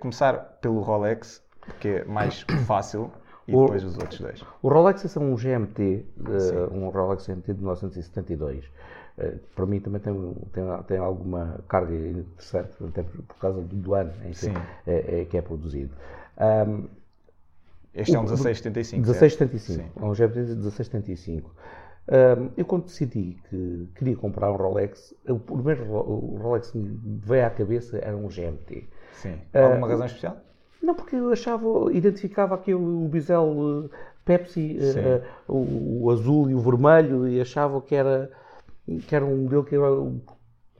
começar 0.00 0.58
pelo 0.60 0.80
Rolex, 0.80 1.40
que 1.78 1.88
é 1.88 2.04
mais 2.04 2.40
fácil. 2.66 3.12
E 3.50 3.56
o, 3.56 3.62
depois 3.62 3.84
os 3.84 3.98
outros 3.98 4.20
dois. 4.20 4.44
O 4.62 4.68
Rolex 4.68 5.16
é 5.16 5.20
um 5.20 5.34
GMT, 5.34 6.06
uh, 6.18 6.74
um 6.74 6.88
Rolex 6.88 7.26
GMT 7.26 7.52
de 7.54 7.58
1972. 7.60 8.64
Uh, 9.18 9.38
para 9.54 9.66
mim 9.66 9.80
também 9.80 10.00
tem, 10.00 10.14
tem, 10.52 10.64
tem, 10.86 10.98
alguma 10.98 11.60
carga 11.68 11.94
interessante, 11.94 12.72
até 12.82 13.02
por, 13.02 13.22
por 13.22 13.36
causa 13.38 13.60
do, 13.60 13.76
do 13.76 13.94
ano 13.94 14.12
em 14.24 14.30
que 14.30 14.46
é, 14.86 15.20
é, 15.20 15.24
que 15.24 15.36
é 15.36 15.42
produzido. 15.42 15.90
Um, 16.38 16.88
este 17.92 18.14
é 18.14 18.18
um 18.18 18.22
1675. 18.22 19.00
1675, 19.00 20.00
é 20.00 20.04
um 20.04 20.12
GMT 20.12 20.44
de 20.44 20.54
1675. 20.54 21.50
Um, 22.08 22.50
eu 22.56 22.64
quando 22.64 22.84
decidi 22.84 23.36
que 23.48 23.88
queria 23.96 24.16
comprar 24.16 24.50
um 24.50 24.56
Rolex, 24.56 25.12
o 25.28 25.38
primeiro 25.38 25.84
o 25.84 26.38
Rolex 26.40 26.70
que 26.70 26.78
me 26.78 27.20
veio 27.24 27.46
à 27.46 27.50
cabeça 27.50 27.98
era 27.98 28.16
um 28.16 28.28
GMT. 28.28 28.88
Sim. 29.12 29.38
Alguma 29.52 29.86
uh, 29.86 29.90
razão 29.90 30.06
especial? 30.06 30.36
Não, 30.82 30.94
porque 30.94 31.16
eu 31.16 31.30
achava, 31.30 31.66
identificava 31.92 32.54
aquele 32.54 32.76
o 32.76 33.08
bisel 33.08 33.44
uh, 33.44 33.90
Pepsi, 34.24 34.78
uh, 34.78 35.52
o, 35.52 36.04
o, 36.04 36.10
azul 36.10 36.50
e 36.50 36.54
o 36.54 36.60
vermelho, 36.60 37.28
e 37.28 37.40
achava 37.40 37.80
que 37.82 37.94
era, 37.94 38.30
que 39.06 39.14
era 39.14 39.24
um 39.24 39.36
modelo 39.36 39.64
que 39.64 39.74
era 39.74 39.86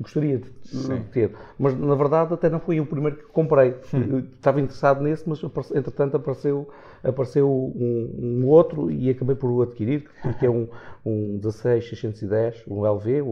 gostaria 0.00 0.38
de, 0.38 0.50
de, 0.64 1.00
ter. 1.12 1.34
Mas 1.58 1.78
na 1.78 1.94
verdade 1.94 2.32
até 2.32 2.48
não 2.48 2.58
foi 2.58 2.80
o 2.80 2.86
primeiro 2.86 3.18
que 3.18 3.24
comprei. 3.24 3.76
Hum. 3.92 4.24
Estava 4.34 4.60
interessado 4.60 5.02
nesse, 5.02 5.28
mas 5.28 5.42
entretanto 5.74 6.16
apareceu, 6.16 6.68
apareceu 7.04 7.48
um, 7.50 8.40
um, 8.42 8.46
outro 8.46 8.90
e 8.90 9.10
acabei 9.10 9.36
por 9.36 9.50
o 9.50 9.60
adquirir, 9.60 10.08
que 10.38 10.46
é 10.46 10.50
um, 10.50 10.66
um 11.04 11.38
16610, 11.38 12.64
um 12.66 12.86
LV, 12.86 13.20
o, 13.22 13.26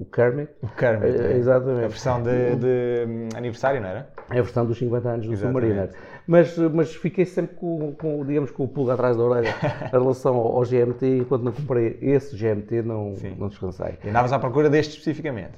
o 0.00 0.06
Kermit. 0.10 0.50
O 0.62 0.68
Kermit, 0.68 1.20
é, 1.20 1.36
exatamente. 1.36 1.84
A 1.84 1.88
versão 1.88 2.22
de, 2.22 2.56
de, 2.56 3.36
aniversário, 3.36 3.80
não 3.82 3.88
era? 3.88 4.08
É 4.30 4.38
a 4.38 4.42
versão 4.42 4.66
dos 4.66 4.78
50 4.78 5.08
anos 5.08 5.26
do 5.26 5.36
Submariner. 5.36 5.90
Mas, 6.26 6.58
mas 6.58 6.94
fiquei 6.94 7.24
sempre 7.24 7.56
com, 7.56 7.92
com, 7.92 8.24
digamos, 8.24 8.50
com 8.50 8.64
o 8.64 8.68
pulga 8.68 8.94
atrás 8.94 9.16
da 9.16 9.22
orelha 9.22 9.54
em 9.86 9.90
relação 9.90 10.34
ao, 10.34 10.56
ao 10.56 10.62
GMT 10.62 11.20
e 11.20 11.24
quando 11.24 11.44
não 11.44 11.52
comprei 11.52 11.96
esse 12.00 12.36
GMT 12.36 12.82
não, 12.82 13.14
não 13.38 13.48
descansei. 13.48 13.98
E 14.04 14.08
andavas 14.08 14.32
à 14.32 14.38
procura 14.38 14.68
deste 14.68 14.98
especificamente? 14.98 15.52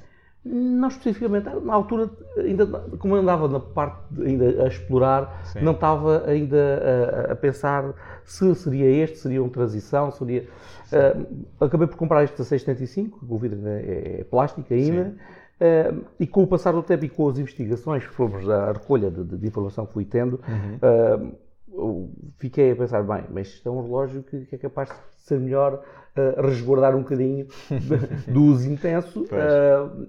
Não 0.45 0.87
especificamente, 0.87 1.49
na 1.49 1.73
altura, 1.73 2.09
ainda, 2.37 2.65
como 2.97 3.15
eu 3.15 3.19
andava 3.19 3.45
na 3.49 3.59
parte 3.59 3.99
ainda 4.21 4.63
a 4.63 4.67
explorar, 4.67 5.41
Sim. 5.43 5.59
não 5.61 5.73
estava 5.73 6.23
ainda 6.27 7.27
a, 7.27 7.33
a, 7.33 7.35
pensar 7.35 7.93
se 8.23 8.55
seria 8.55 8.89
este, 8.89 9.17
seria 9.17 9.43
uma 9.43 9.51
transição, 9.51 10.09
seria. 10.11 10.47
Uh, 10.93 11.45
acabei 11.59 11.87
por 11.87 11.97
comprar 11.97 12.23
este 12.23 12.35
1675, 12.39 13.19
o 13.27 13.37
vidro 13.37 13.59
é, 13.67 14.21
é 14.21 14.23
plástico 14.23 14.73
ainda, 14.73 15.13
uh, 15.59 16.05
e 16.19 16.27
com 16.27 16.43
o 16.43 16.47
passar 16.47 16.71
do 16.71 16.83
tempo 16.83 17.05
e 17.05 17.09
com 17.09 17.27
as 17.27 17.37
investigações 17.37 18.05
que 18.05 18.13
fomos, 18.13 18.47
a 18.49 18.71
recolha 18.71 19.09
de, 19.11 19.23
de 19.23 19.47
informação 19.47 19.85
que 19.85 19.93
fui 19.93 20.05
tendo, 20.05 20.39
uhum. 20.47 21.35
uh, 21.71 22.09
fiquei 22.37 22.71
a 22.71 22.75
pensar, 22.75 23.03
bem, 23.03 23.25
mas 23.29 23.47
isto 23.47 23.67
é 23.67 23.71
um 23.71 23.81
relógio 23.81 24.23
que, 24.23 24.45
que 24.45 24.55
é 24.55 24.57
capaz 24.57 24.89
de 24.89 24.95
ser 25.17 25.39
melhor 25.39 25.75
uh, 26.17 26.41
resguardar 26.41 26.95
um 26.95 27.01
bocadinho 27.01 27.47
do 28.27 28.43
uso 28.43 28.69
intenso 28.69 29.25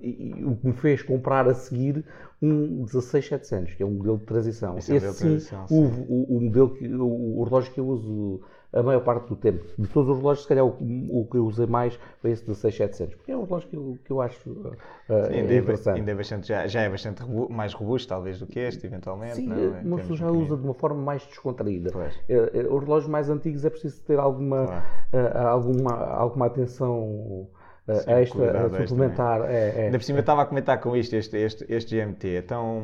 e, 0.03 0.39
e, 0.39 0.45
o 0.45 0.57
que 0.57 0.67
me 0.67 0.73
fez 0.73 1.03
comprar 1.03 1.47
a 1.49 1.55
seguir 1.55 2.05
um 2.43 2.87
16700, 2.87 3.75
que 3.75 3.83
é 3.83 3.87
um 3.87 3.91
modelo 3.91 4.19
de 4.19 4.25
transição. 4.25 4.79
Esse, 4.79 4.93
é 4.93 4.97
Esse 4.97 5.13
sim, 5.13 5.25
transição, 5.25 5.69
sim. 5.69 5.75
O, 5.75 5.83
o, 5.85 6.37
o, 6.39 6.41
modelo 6.41 6.71
que, 6.71 6.89
o, 6.89 7.39
o 7.39 7.45
relógio 7.45 7.73
que 7.73 7.81
eu 7.81 7.87
uso 7.87 8.41
a 8.73 8.83
maior 8.83 9.01
parte 9.01 9.29
do 9.29 9.37
tempo. 9.37 9.65
De 9.77 9.89
todos 9.89 10.11
os 10.11 10.19
relógios, 10.19 10.43
se 10.43 10.49
calhar 10.49 10.65
o, 10.65 10.71
o 10.71 11.27
que 11.27 11.37
eu 11.37 11.47
usei 11.47 11.67
mais 11.67 11.99
foi 12.21 12.31
esse 12.31 12.45
16700, 12.45 13.17
porque 13.17 13.33
é 13.33 13.37
um 13.37 13.45
relógio 13.45 13.69
que 13.69 13.77
eu, 13.77 13.99
que 14.05 14.11
eu 14.11 14.21
acho 14.21 14.51
uh, 14.51 14.77
Sim, 15.07 15.35
ainda, 15.35 15.55
interessante. 15.55 15.97
É, 15.97 15.99
ainda 16.01 16.11
é 16.11 16.15
bastante, 16.15 16.49
já, 16.49 16.67
já 16.67 16.81
é 16.83 16.89
bastante 16.89 17.23
mais 17.51 17.73
robusto, 17.73 18.09
talvez, 18.09 18.39
do 18.39 18.47
que 18.47 18.61
este, 18.61 18.87
eventualmente. 18.87 19.37
Sim, 19.37 19.47
não, 19.49 19.81
uma 19.83 19.97
pessoa 19.99 20.17
já 20.17 20.31
usa 20.31 20.57
de 20.57 20.65
uma 20.65 20.75
forma 20.75 21.01
mais 21.01 21.25
descontraída. 21.27 21.91
É, 22.29 22.35
é, 22.35 22.61
os 22.69 22.83
relógios 22.83 23.09
mais 23.09 23.29
antigos 23.29 23.65
é 23.65 23.71
preciso 23.71 24.01
ter 24.03 24.19
alguma, 24.19 24.67
claro. 24.67 25.49
alguma, 25.49 25.93
alguma 25.93 26.47
atenção 26.47 27.49
Sim, 27.97 28.11
extra, 28.13 28.67
a 28.67 28.87
suplementar. 28.87 29.43
É, 29.51 29.75
é, 29.77 29.85
Ainda 29.87 29.99
por 29.99 30.05
cima 30.05 30.19
eu 30.19 30.21
estava 30.21 30.43
a 30.43 30.47
comentar 30.47 30.79
com 30.81 30.97
isto, 30.97 31.15
este, 31.15 31.37
este, 31.37 31.67
este 31.69 31.97
GMT 31.97 32.37
é 32.37 32.43
tão, 32.43 32.83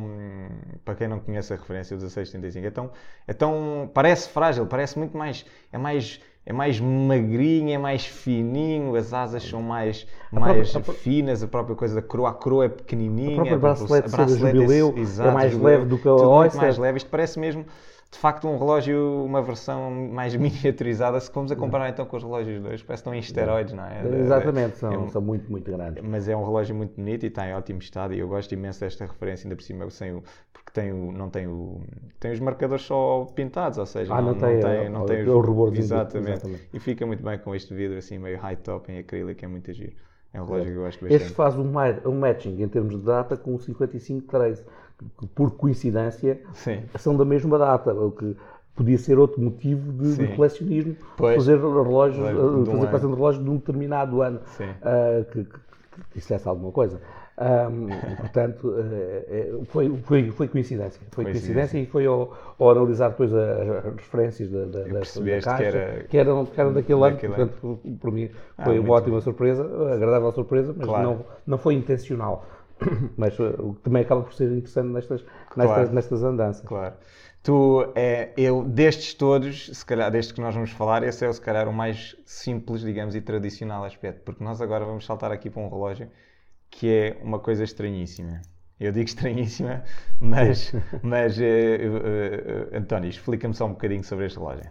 para 0.85 0.95
quem 0.95 1.09
não 1.09 1.19
conhece 1.19 1.53
a 1.53 1.57
referência, 1.57 1.95
o 1.95 1.99
1635, 1.99 2.67
é 2.67 2.71
tão, 2.71 2.91
é 3.27 3.33
tão, 3.33 3.91
parece 3.93 4.29
frágil, 4.29 4.67
parece 4.67 4.99
muito 4.99 5.17
mais, 5.17 5.45
é 5.73 5.79
mais, 5.79 6.21
é 6.45 6.53
mais 6.53 6.81
magrinho, 6.81 7.71
é 7.71 7.79
mais 7.79 8.07
fininho, 8.07 8.95
as 8.97 9.13
asas 9.13 9.43
são 9.43 9.63
mais, 9.63 10.07
a 10.33 10.41
mais 10.41 10.71
própria, 10.71 10.95
finas, 10.95 11.43
a 11.43 11.49
própria 11.49 11.77
coisa 11.77 11.95
da 11.95 12.03
coroa, 12.03 12.31
a 12.31 12.35
coroa 12.35 12.65
é 12.67 12.69
pequenininha. 12.69 13.33
A 13.33 13.35
própria 13.35 13.59
bracelete, 13.59 14.15
a 14.15 14.17
bracelete 14.17 14.57
jubileu, 14.57 14.95
é, 14.97 15.01
exato, 15.01 15.31
é 15.31 15.33
mais 15.33 15.53
jubileu, 15.53 15.79
leve 15.79 15.87
do 15.87 15.99
que 15.99 16.09
a 16.09 16.13
Oyster. 16.13 16.61
mais 16.61 16.79
leve, 16.79 16.99
isto 16.99 17.11
parece 17.11 17.39
mesmo 17.39 17.67
de 18.11 18.19
facto 18.19 18.49
um 18.49 18.57
relógio, 18.57 19.25
uma 19.25 19.43
versão 19.43 19.91
mais 19.91 20.35
miniaturizada, 20.37 21.19
se 21.21 21.31
formos 21.31 21.51
a 21.53 21.57
comparar 21.57 21.89
então 21.89 22.07
com 22.07 22.17
os 22.17 22.23
relógios 22.23 22.63
dois, 22.63 22.83
parece 22.83 22.85
que 22.85 22.93
estão 22.93 23.15
em 23.15 23.19
esteroides, 23.19 23.75
não 23.75 23.85
é? 23.85 24.03
Exatamente, 24.21 24.79
são, 24.79 24.93
é 24.93 24.99
um, 24.99 25.09
são 25.09 25.21
muito, 25.21 25.51
muito 25.51 25.71
grandes. 25.71 26.03
Mas 26.03 26.29
é 26.29 26.37
um 26.37 26.45
relógio 26.45 26.75
muito 26.75 26.95
bonito 26.97 27.25
e 27.25 27.27
está 27.27 27.49
em 27.49 27.55
ótimo 27.55 27.81
estado 27.81 28.15
e 28.15 28.19
eu 28.19 28.29
gosto 28.29 28.53
imenso 28.53 28.81
desta 28.81 29.07
referência, 29.07 29.47
ainda 29.47 29.57
por 29.57 29.63
cima, 29.63 29.91
sem 29.91 30.13
o, 30.13 30.23
porque 30.53 30.71
tem 30.73 30.93
o, 30.93 31.13
não 31.13 31.29
tem 31.29 31.47
o, 31.47 31.81
tem 32.19 32.33
os 32.33 32.41
marcadores 32.41 32.85
só 32.85 33.25
pintados, 33.35 33.79
ou 33.79 33.87
seja, 33.87 34.15
ah, 34.15 34.23
não, 34.23 34.33
não, 34.33 34.39
tem, 34.39 34.55
não 34.55 34.63
tem, 34.63 34.89
não 34.91 35.07
tem 35.07 35.23
os, 35.23 35.29
o 35.29 35.41
rubor 35.41 35.75
exatamente. 35.75 36.31
exatamente. 36.31 36.69
E 36.73 36.81
fica 36.81 37.07
muito 37.07 37.23
bem 37.23 37.39
com 37.39 37.55
este 37.55 37.75
vidro 37.75 37.99
assim 37.99 38.19
meio 38.19 38.39
high 38.39 38.57
top 38.57 38.91
em 38.91 38.99
acrílico, 38.99 39.45
é 39.45 39.49
muito 39.49 39.73
giro. 39.73 39.95
É 40.33 40.43
um 40.43 40.45
relógio 40.45 40.73
que 40.73 40.79
eu 40.79 40.83
gosto 40.83 41.01
bastante. 41.01 41.23
Este 41.23 41.35
faz 41.35 41.57
um, 41.57 41.73
um 42.05 42.19
matching 42.19 42.63
em 42.63 42.69
termos 42.69 42.95
de 42.95 43.07
data 43.07 43.37
com 43.37 43.55
o 43.55 43.59
5513, 43.59 44.65
que 45.19 45.27
por 45.29 45.53
coincidência 45.53 46.41
Sim. 46.55 46.83
são 46.99 47.17
da 47.17 47.25
mesma 47.25 47.59
data, 47.59 47.93
o 47.93 48.11
que 48.11 48.37
podia 48.75 48.99
ser 48.99 49.19
outro 49.19 49.41
motivo 49.41 49.93
de, 49.93 50.17
de 50.17 50.37
colecionismo, 50.37 50.97
pois. 51.17 51.37
fazer 51.37 51.59
relógios, 51.59 52.27
de 52.27 52.71
fazer 52.71 52.87
coleção 52.87 53.11
de 53.11 53.17
relógios 53.17 53.45
de 53.45 53.51
um 53.51 53.57
determinado 53.57 54.23
ano 54.23 54.41
uh, 54.61 55.25
que, 55.33 55.45
que, 55.45 55.51
que 55.51 56.15
dissesse 56.15 56.47
alguma 56.47 56.71
coisa. 56.71 57.01
Um, 57.39 57.89
portanto, 58.17 58.69
uh, 58.69 59.65
foi, 59.67 59.95
foi, 60.05 60.31
foi 60.31 60.49
coincidência. 60.49 61.01
Foi 61.11 61.25
coincidência 61.25 61.79
e 61.79 61.85
foi 61.85 62.07
ao, 62.07 62.33
ao 62.59 62.71
analisar 62.71 63.11
depois 63.11 63.33
as, 63.33 63.85
referências 63.97 64.51
da, 64.51 64.65
da, 64.65 64.81
da, 64.85 65.01
caixa, 65.01 65.57
que, 65.57 65.63
era, 65.63 66.05
que, 66.05 66.19
eram, 66.19 66.47
que 66.47 66.61
eram 66.61 66.73
daquele 66.73 67.03
ano, 67.03 67.19
portanto, 67.19 67.79
para 68.01 68.11
mim 68.11 68.31
ah, 68.57 68.65
foi 68.65 68.79
ah, 68.79 68.81
uma 68.81 68.95
ótima 68.95 69.21
surpresa, 69.21 69.65
agradável 69.93 70.33
surpresa, 70.33 70.75
mas 70.77 70.87
claro. 70.87 71.05
não, 71.05 71.25
não 71.47 71.59
foi 71.59 71.75
intencional. 71.75 72.47
mas 73.17 73.39
uh, 73.39 73.77
também 73.83 74.03
acaba 74.03 74.23
por 74.23 74.33
ser 74.33 74.51
interessante 74.51 74.89
nestas, 74.89 75.25
claro. 75.51 75.71
nestas, 75.71 75.95
nestas 75.95 76.23
andanças. 76.23 76.67
Claro. 76.67 76.95
Tu, 77.43 77.93
é, 77.95 78.33
eu, 78.37 78.65
destes 78.65 79.15
todos, 79.15 79.71
se 79.73 79.87
calhar, 79.87 80.11
destes 80.11 80.33
que 80.33 80.41
nós 80.41 80.53
vamos 80.53 80.73
falar, 80.73 81.05
esse 81.05 81.25
é, 81.25 81.33
se 81.33 81.41
calhar, 81.41 81.69
o 81.69 81.73
mais 81.73 82.17
simples, 82.25 82.81
digamos, 82.81 83.15
e 83.15 83.21
tradicional 83.21 83.85
aspecto, 83.85 84.23
porque 84.25 84.43
nós 84.43 84.61
agora 84.61 84.85
vamos 84.85 85.07
saltar 85.07 85.31
aqui 85.31 85.49
para 85.49 85.63
um 85.63 85.69
relógio 85.69 86.11
que 86.69 86.93
é 86.93 87.19
uma 87.23 87.39
coisa 87.39 87.63
estranhíssima. 87.63 88.43
Eu 88.79 88.93
digo 88.93 89.07
estranhíssima, 89.07 89.85
mas, 90.21 90.73
mas 91.03 91.39
uh, 91.39 91.43
uh, 91.43 92.75
uh, 92.75 92.79
António, 92.79 93.09
explica-me 93.09 93.55
só 93.55 93.67
um 93.67 93.71
bocadinho 93.71 94.03
sobre 94.03 94.27
este 94.27 94.39
relógio. 94.39 94.71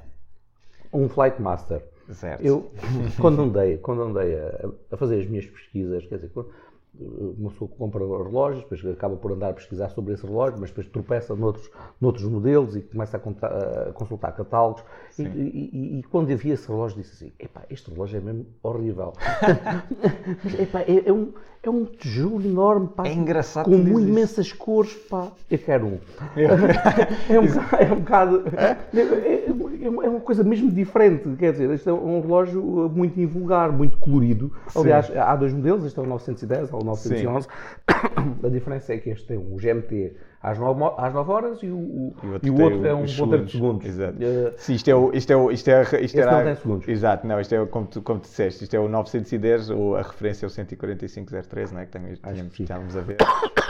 Um 0.92 1.08
Flight 1.08 1.42
Master. 1.42 1.82
Certo. 2.12 2.46
Eu, 2.46 2.72
quando 3.20 3.42
andei, 3.42 3.78
quando 3.78 4.04
andei 4.04 4.38
a, 4.38 4.70
a 4.92 4.98
fazer 4.98 5.22
as 5.22 5.28
minhas 5.28 5.46
pesquisas, 5.48 6.06
quer 6.06 6.16
dizer, 6.16 6.30
quando, 6.30 6.52
uma 7.00 7.50
pessoa 7.50 7.70
compra 7.70 8.00
relógios, 8.00 8.64
depois 8.64 8.86
acaba 8.86 9.16
por 9.16 9.32
andar 9.32 9.50
a 9.50 9.54
pesquisar 9.54 9.90
sobre 9.90 10.14
esse 10.14 10.26
relógio, 10.26 10.60
mas 10.60 10.70
depois 10.70 10.88
tropeça 10.88 11.36
noutros, 11.36 11.70
noutros 12.00 12.26
modelos 12.26 12.76
e 12.76 12.82
começa 12.82 13.18
a, 13.18 13.20
contar, 13.20 13.52
a 13.90 13.94
consultar 13.94 14.32
catálogos. 14.34 14.84
E, 15.18 15.24
e, 15.24 16.00
e, 16.00 16.04
quando 16.04 16.30
eu 16.30 16.38
vi 16.38 16.52
esse 16.52 16.68
relógio, 16.68 17.02
disse 17.02 17.14
assim: 17.14 17.34
epá, 17.40 17.64
este 17.70 17.90
relógio 17.90 18.18
é 18.18 18.22
mesmo 18.22 18.46
horrível. 18.62 19.14
mas, 20.44 20.54
epá, 20.60 20.82
é, 20.82 21.08
é, 21.08 21.14
um, 21.14 21.32
é 21.64 21.70
um 21.70 21.86
tijolo 21.86 22.46
enorme, 22.46 22.90
pá, 22.90 23.08
é 23.08 23.14
engraçado 23.14 23.66
com 23.66 23.78
muito 23.78 24.08
imensas 24.08 24.52
cores, 24.52 24.94
pá, 25.10 25.32
eu 25.50 25.58
quero 25.58 25.88
um. 25.88 26.00
é, 27.30 27.40
um 27.40 27.90
é 27.90 27.94
um 27.94 28.00
bocado. 28.00 28.44
É, 28.58 28.78
é, 29.00 29.46
é, 29.86 30.10
uma 30.10 30.20
coisa 30.20 30.44
mesmo 30.44 30.70
diferente, 30.72 31.30
quer 31.38 31.52
dizer, 31.52 31.70
este 31.70 31.88
é 31.88 31.94
um 31.94 32.20
relógio 32.20 32.62
muito 32.94 33.20
invulgar, 33.20 33.72
muito 33.72 33.98
colorido. 33.98 34.52
Aliás, 34.76 35.06
Sim. 35.06 35.18
há 35.18 35.36
dois 35.36 35.54
modelos, 35.54 35.86
este 35.86 35.98
é 35.98 36.02
o 36.02 36.06
910, 36.06 36.74
ou 36.74 36.82
o 36.82 36.84
911. 36.84 37.48
A 38.44 38.50
diferença 38.50 38.94
é 38.94 38.98
que 38.98 39.10
este 39.12 39.28
tem 39.28 39.38
um 39.38 39.56
GMT 39.56 40.16
às 40.46 40.60
9, 40.60 40.94
às 40.98 41.14
9 41.14 41.32
horas 41.32 41.64
e 41.64 41.68
o, 41.68 41.76
o, 41.76 42.16
e 42.22 42.28
o 42.28 42.34
outro, 42.34 42.48
e 42.48 42.52
o 42.52 42.62
outro 42.62 42.88
é 42.88 42.94
um 42.94 43.06
ponteiro 43.06 43.46
de 43.46 43.52
segundos. 43.52 43.86
Exato. 43.88 44.18
Uh, 44.20 44.54
Sim, 44.58 44.74
isto 44.76 44.88
é 44.90 44.96
o. 44.96 45.12
Isto 45.12 45.34
é 45.34 45.36
o 45.36 45.52
isto 45.52 45.68
é, 45.70 45.82
isto 45.82 45.96
este 45.96 46.20
era, 46.20 46.32
não 46.32 46.44
tem 46.44 46.56
segundos. 46.56 46.88
Exato, 46.88 47.28
não, 47.28 47.42
isto 47.42 47.56
é 47.56 47.66
como 47.66 47.88
tu, 47.88 48.02
como 48.04 48.20
tu 48.20 48.24
disseste, 48.24 48.64
isto 48.64 48.76
é 48.76 48.80
o 48.80 48.88
910, 48.88 49.72
ou 49.72 49.96
a 49.96 50.04
referência 50.04 50.46
é 50.46 50.48
o 50.48 50.52
145013, 50.52 51.74
não 51.74 51.82
é? 51.82 51.86
Que 51.86 51.92
tínhamos, 51.98 52.60
estávamos 52.60 52.96
a 52.96 53.02
ver. 53.02 53.18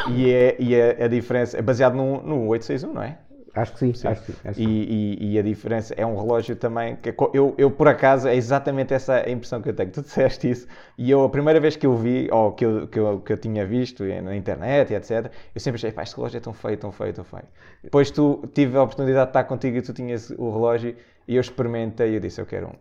E, 0.09 0.31
é, 0.31 0.55
e 0.59 0.79
a, 0.79 1.05
a 1.05 1.07
diferença 1.07 1.57
é 1.57 1.61
baseado 1.61 1.95
no, 1.95 2.21
no 2.21 2.47
861, 2.47 2.93
não 2.93 3.01
é? 3.01 3.17
Acho 3.55 3.71
que 3.71 3.79
sim, 3.79 3.93
sim. 3.93 4.07
Acho 4.07 4.21
que 4.21 4.33
sim. 4.33 4.37
Acho 4.43 4.59
e, 4.59 4.65
e, 4.65 5.33
e, 5.33 5.39
a 5.39 5.41
diferença 5.41 5.93
é 5.95 6.05
um 6.05 6.17
relógio 6.17 6.55
também 6.57 6.97
que 6.97 7.15
eu, 7.33 7.55
eu, 7.57 7.71
por 7.71 7.87
acaso, 7.87 8.27
é 8.27 8.35
exatamente 8.35 8.93
essa 8.93 9.15
a 9.25 9.29
impressão 9.29 9.61
que 9.61 9.69
eu 9.69 9.73
tenho. 9.73 9.89
Tu 9.91 10.01
disseste 10.01 10.49
isso 10.49 10.67
e 10.97 11.09
eu, 11.09 11.23
a 11.23 11.29
primeira 11.29 11.59
vez 11.59 11.77
que 11.77 11.85
eu 11.85 11.95
vi, 11.95 12.27
ou 12.31 12.51
que 12.51 12.65
eu, 12.65 12.87
que 12.87 12.99
eu, 12.99 13.19
que 13.21 13.31
eu 13.31 13.37
tinha 13.37 13.65
visto 13.65 14.03
na 14.03 14.35
internet 14.35 14.91
e 14.91 14.95
etc., 14.95 15.31
eu 15.53 15.61
sempre 15.61 15.77
achei, 15.77 15.91
pá, 15.91 16.03
este 16.03 16.17
relógio 16.17 16.37
é 16.37 16.41
tão 16.41 16.53
feio, 16.53 16.77
tão 16.77 16.91
feio, 16.91 17.13
tão 17.13 17.23
feio. 17.23 17.45
Depois 17.81 18.11
tu 18.11 18.43
tive 18.53 18.77
a 18.77 18.83
oportunidade 18.83 19.27
de 19.27 19.29
estar 19.29 19.43
contigo 19.45 19.77
e 19.77 19.81
tu 19.81 19.93
tinhas 19.93 20.31
o 20.31 20.51
relógio 20.51 20.95
e 21.27 21.35
eu 21.35 21.41
experimentei 21.41 22.11
e 22.11 22.15
eu 22.15 22.19
disse, 22.19 22.39
eu 22.39 22.45
quero 22.45 22.67
um. 22.67 22.73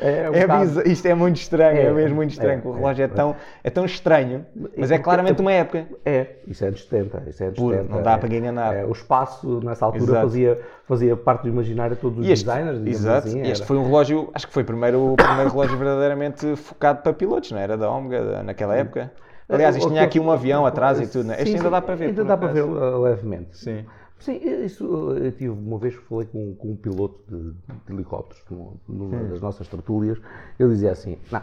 É, 0.00 0.30
é, 0.30 0.84
é 0.86 0.88
isto 0.88 1.06
é 1.06 1.14
muito 1.14 1.36
estranho, 1.36 1.78
é, 1.78 1.84
é 1.84 1.92
mesmo 1.92 2.16
muito 2.16 2.30
estranho. 2.30 2.62
É, 2.64 2.68
o 2.68 2.72
relógio 2.72 3.04
é, 3.04 3.08
tão, 3.08 3.36
é 3.64 3.70
tão 3.70 3.84
estranho, 3.84 4.46
mas 4.76 4.90
é 4.90 4.98
claramente 4.98 5.40
uma 5.40 5.52
época. 5.52 5.86
É, 6.04 6.36
isso 6.46 6.64
é 6.64 6.70
de 6.70 6.80
70. 6.80 7.24
Isso 7.28 7.42
é 7.42 7.50
de 7.50 7.60
70 7.60 7.82
não 7.84 8.02
dá 8.02 8.16
para 8.16 8.34
enganar. 8.34 8.74
É, 8.74 8.84
o 8.84 8.92
espaço, 8.92 9.60
nessa 9.64 9.84
altura, 9.84 10.20
fazia, 10.20 10.60
fazia 10.86 11.16
parte 11.16 11.42
do 11.42 11.48
imaginário 11.48 11.96
de 11.96 12.00
todos 12.00 12.20
os 12.20 12.28
este, 12.28 12.46
designers. 12.46 12.86
Exato, 12.86 13.28
assim, 13.28 13.42
este 13.42 13.66
foi 13.66 13.76
um 13.76 13.84
relógio, 13.84 14.30
acho 14.32 14.46
que 14.46 14.52
foi 14.52 14.62
o 14.62 14.66
primeiro, 14.66 15.12
o 15.12 15.16
primeiro 15.16 15.50
relógio 15.50 15.76
verdadeiramente 15.76 16.54
focado 16.56 17.02
para 17.02 17.12
pilotos, 17.12 17.50
não 17.50 17.58
era? 17.58 17.76
Da 17.76 17.90
Omega, 17.90 18.42
naquela 18.44 18.76
época. 18.76 19.10
Aliás, 19.48 19.76
isto 19.76 19.88
tinha 19.88 20.04
aqui 20.04 20.20
um 20.20 20.30
avião 20.30 20.64
atrás 20.64 21.00
e 21.00 21.06
tudo. 21.08 21.24
Sim, 21.24 21.32
este 21.32 21.56
ainda 21.56 21.70
dá 21.70 21.80
para 21.82 21.94
ver. 21.96 22.06
Ainda 22.06 22.24
dá 22.24 22.36
para 22.36 22.52
ver 22.52 22.62
uh, 22.62 23.02
levemente. 23.02 23.58
Sim. 23.58 23.84
Sim, 24.20 24.36
isso, 24.64 24.84
eu 25.12 25.32
tive 25.32 25.48
uma 25.48 25.78
vez 25.78 25.94
falei 25.94 26.26
com, 26.26 26.54
com 26.54 26.68
um 26.68 26.76
piloto 26.76 27.20
de, 27.26 27.52
de 27.86 27.92
helicópteros, 27.92 28.44
numa 28.86 29.16
hum. 29.16 29.28
das 29.30 29.40
nossas 29.40 29.66
tertúlias, 29.66 30.18
ele 30.58 30.70
dizia 30.70 30.92
assim, 30.92 31.18
não, 31.32 31.42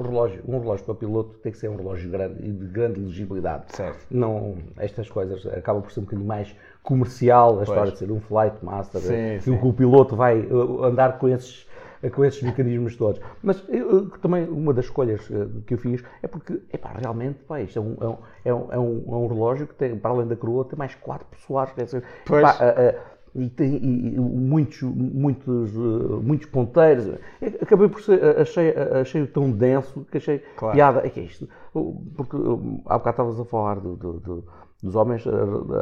um 0.00 0.02
relógio, 0.02 0.42
um 0.48 0.58
relógio 0.58 0.84
para 0.84 0.94
piloto 0.94 1.38
tem 1.38 1.52
que 1.52 1.58
ser 1.58 1.68
um 1.68 1.76
relógio 1.76 2.10
grande 2.10 2.42
e 2.42 2.50
de 2.50 2.66
grande 2.66 3.00
legibilidade. 3.00 3.64
Certo. 3.68 4.06
Não, 4.10 4.56
estas 4.78 5.10
coisas 5.10 5.44
acabam 5.46 5.82
por 5.82 5.92
ser 5.92 6.00
um 6.00 6.04
bocadinho 6.04 6.26
mais 6.26 6.56
comercial, 6.82 7.60
a 7.60 7.64
história 7.64 7.92
de 7.92 7.98
ser 7.98 8.10
um 8.10 8.20
flight 8.20 8.64
master, 8.64 9.00
Sim, 9.00 9.34
e 9.36 9.40
sim. 9.40 9.58
que 9.58 9.66
o 9.66 9.72
piloto 9.72 10.16
vai 10.16 10.40
uh, 10.40 10.84
andar 10.84 11.18
com 11.18 11.28
esses 11.28 11.66
com 12.08 12.24
esses 12.24 12.42
mecanismos 12.42 12.96
todos. 12.96 13.20
Mas 13.42 13.62
eu, 13.68 14.08
também 14.22 14.48
uma 14.48 14.72
das 14.72 14.86
escolhas 14.86 15.20
que 15.66 15.74
eu 15.74 15.78
fiz 15.78 16.02
é 16.22 16.26
porque, 16.26 16.60
epá, 16.72 16.92
realmente, 16.98 17.40
pá, 17.46 17.60
isto 17.60 17.78
é 17.78 17.82
um, 17.82 17.96
é, 18.00 18.06
um, 18.08 18.16
é, 18.44 18.54
um, 18.54 18.72
é, 18.72 18.78
um, 18.78 19.04
é 19.08 19.16
um 19.16 19.26
relógio 19.26 19.66
que 19.66 19.74
tem, 19.74 19.96
para 19.98 20.10
além 20.10 20.26
da 20.26 20.36
coroa, 20.36 20.64
tem 20.64 20.78
mais 20.78 20.94
quatro 20.94 21.26
pessoas. 21.26 21.70
Quer 21.72 21.84
dizer, 21.84 22.02
Pois. 22.24 22.42
epá, 22.42 22.64
uh, 22.64 22.96
uh, 23.06 23.10
e 23.32 23.48
tem 23.48 23.76
e, 23.76 24.18
muitos, 24.18 24.82
muitos, 24.82 25.72
muitos 25.72 26.46
ponteiros. 26.48 27.08
Acabei 27.60 27.88
por 27.88 28.02
ser, 28.02 28.20
achei, 28.38 28.74
achei 29.00 29.26
tão 29.26 29.50
denso 29.52 30.04
que 30.10 30.16
achei 30.16 30.38
Claro. 30.56 30.74
piada. 30.74 31.06
É 31.06 31.10
que 31.10 31.20
é 31.20 31.22
isto? 31.24 31.48
Porque 32.16 32.36
há 32.86 32.98
bocado 32.98 33.10
estavas 33.10 33.38
a 33.40 33.44
falar 33.44 33.78
do, 33.78 33.94
do- 33.94 34.20
do- 34.20 34.44
dos 34.82 34.94
homens 34.94 35.24
a, 35.26 35.30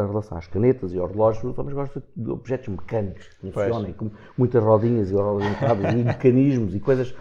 a 0.01 0.07
relação 0.07 0.39
às 0.39 0.47
canetas 0.47 0.93
e 0.93 0.99
aos 0.99 1.11
relógios. 1.11 1.45
Os 1.45 1.59
homens 1.59 1.75
gostam 1.75 2.03
de 2.17 2.31
objetos 2.31 2.69
mecânicos 2.69 3.29
que 3.41 3.53
funcionem, 3.53 3.93
com 3.93 4.11
muitas 4.37 4.63
rodinhas 4.63 5.11
e 5.11 5.15
entradas 5.15 5.93
e 5.95 6.05
mecanismos 6.05 6.75
e 6.75 6.81
coisas. 6.81 7.15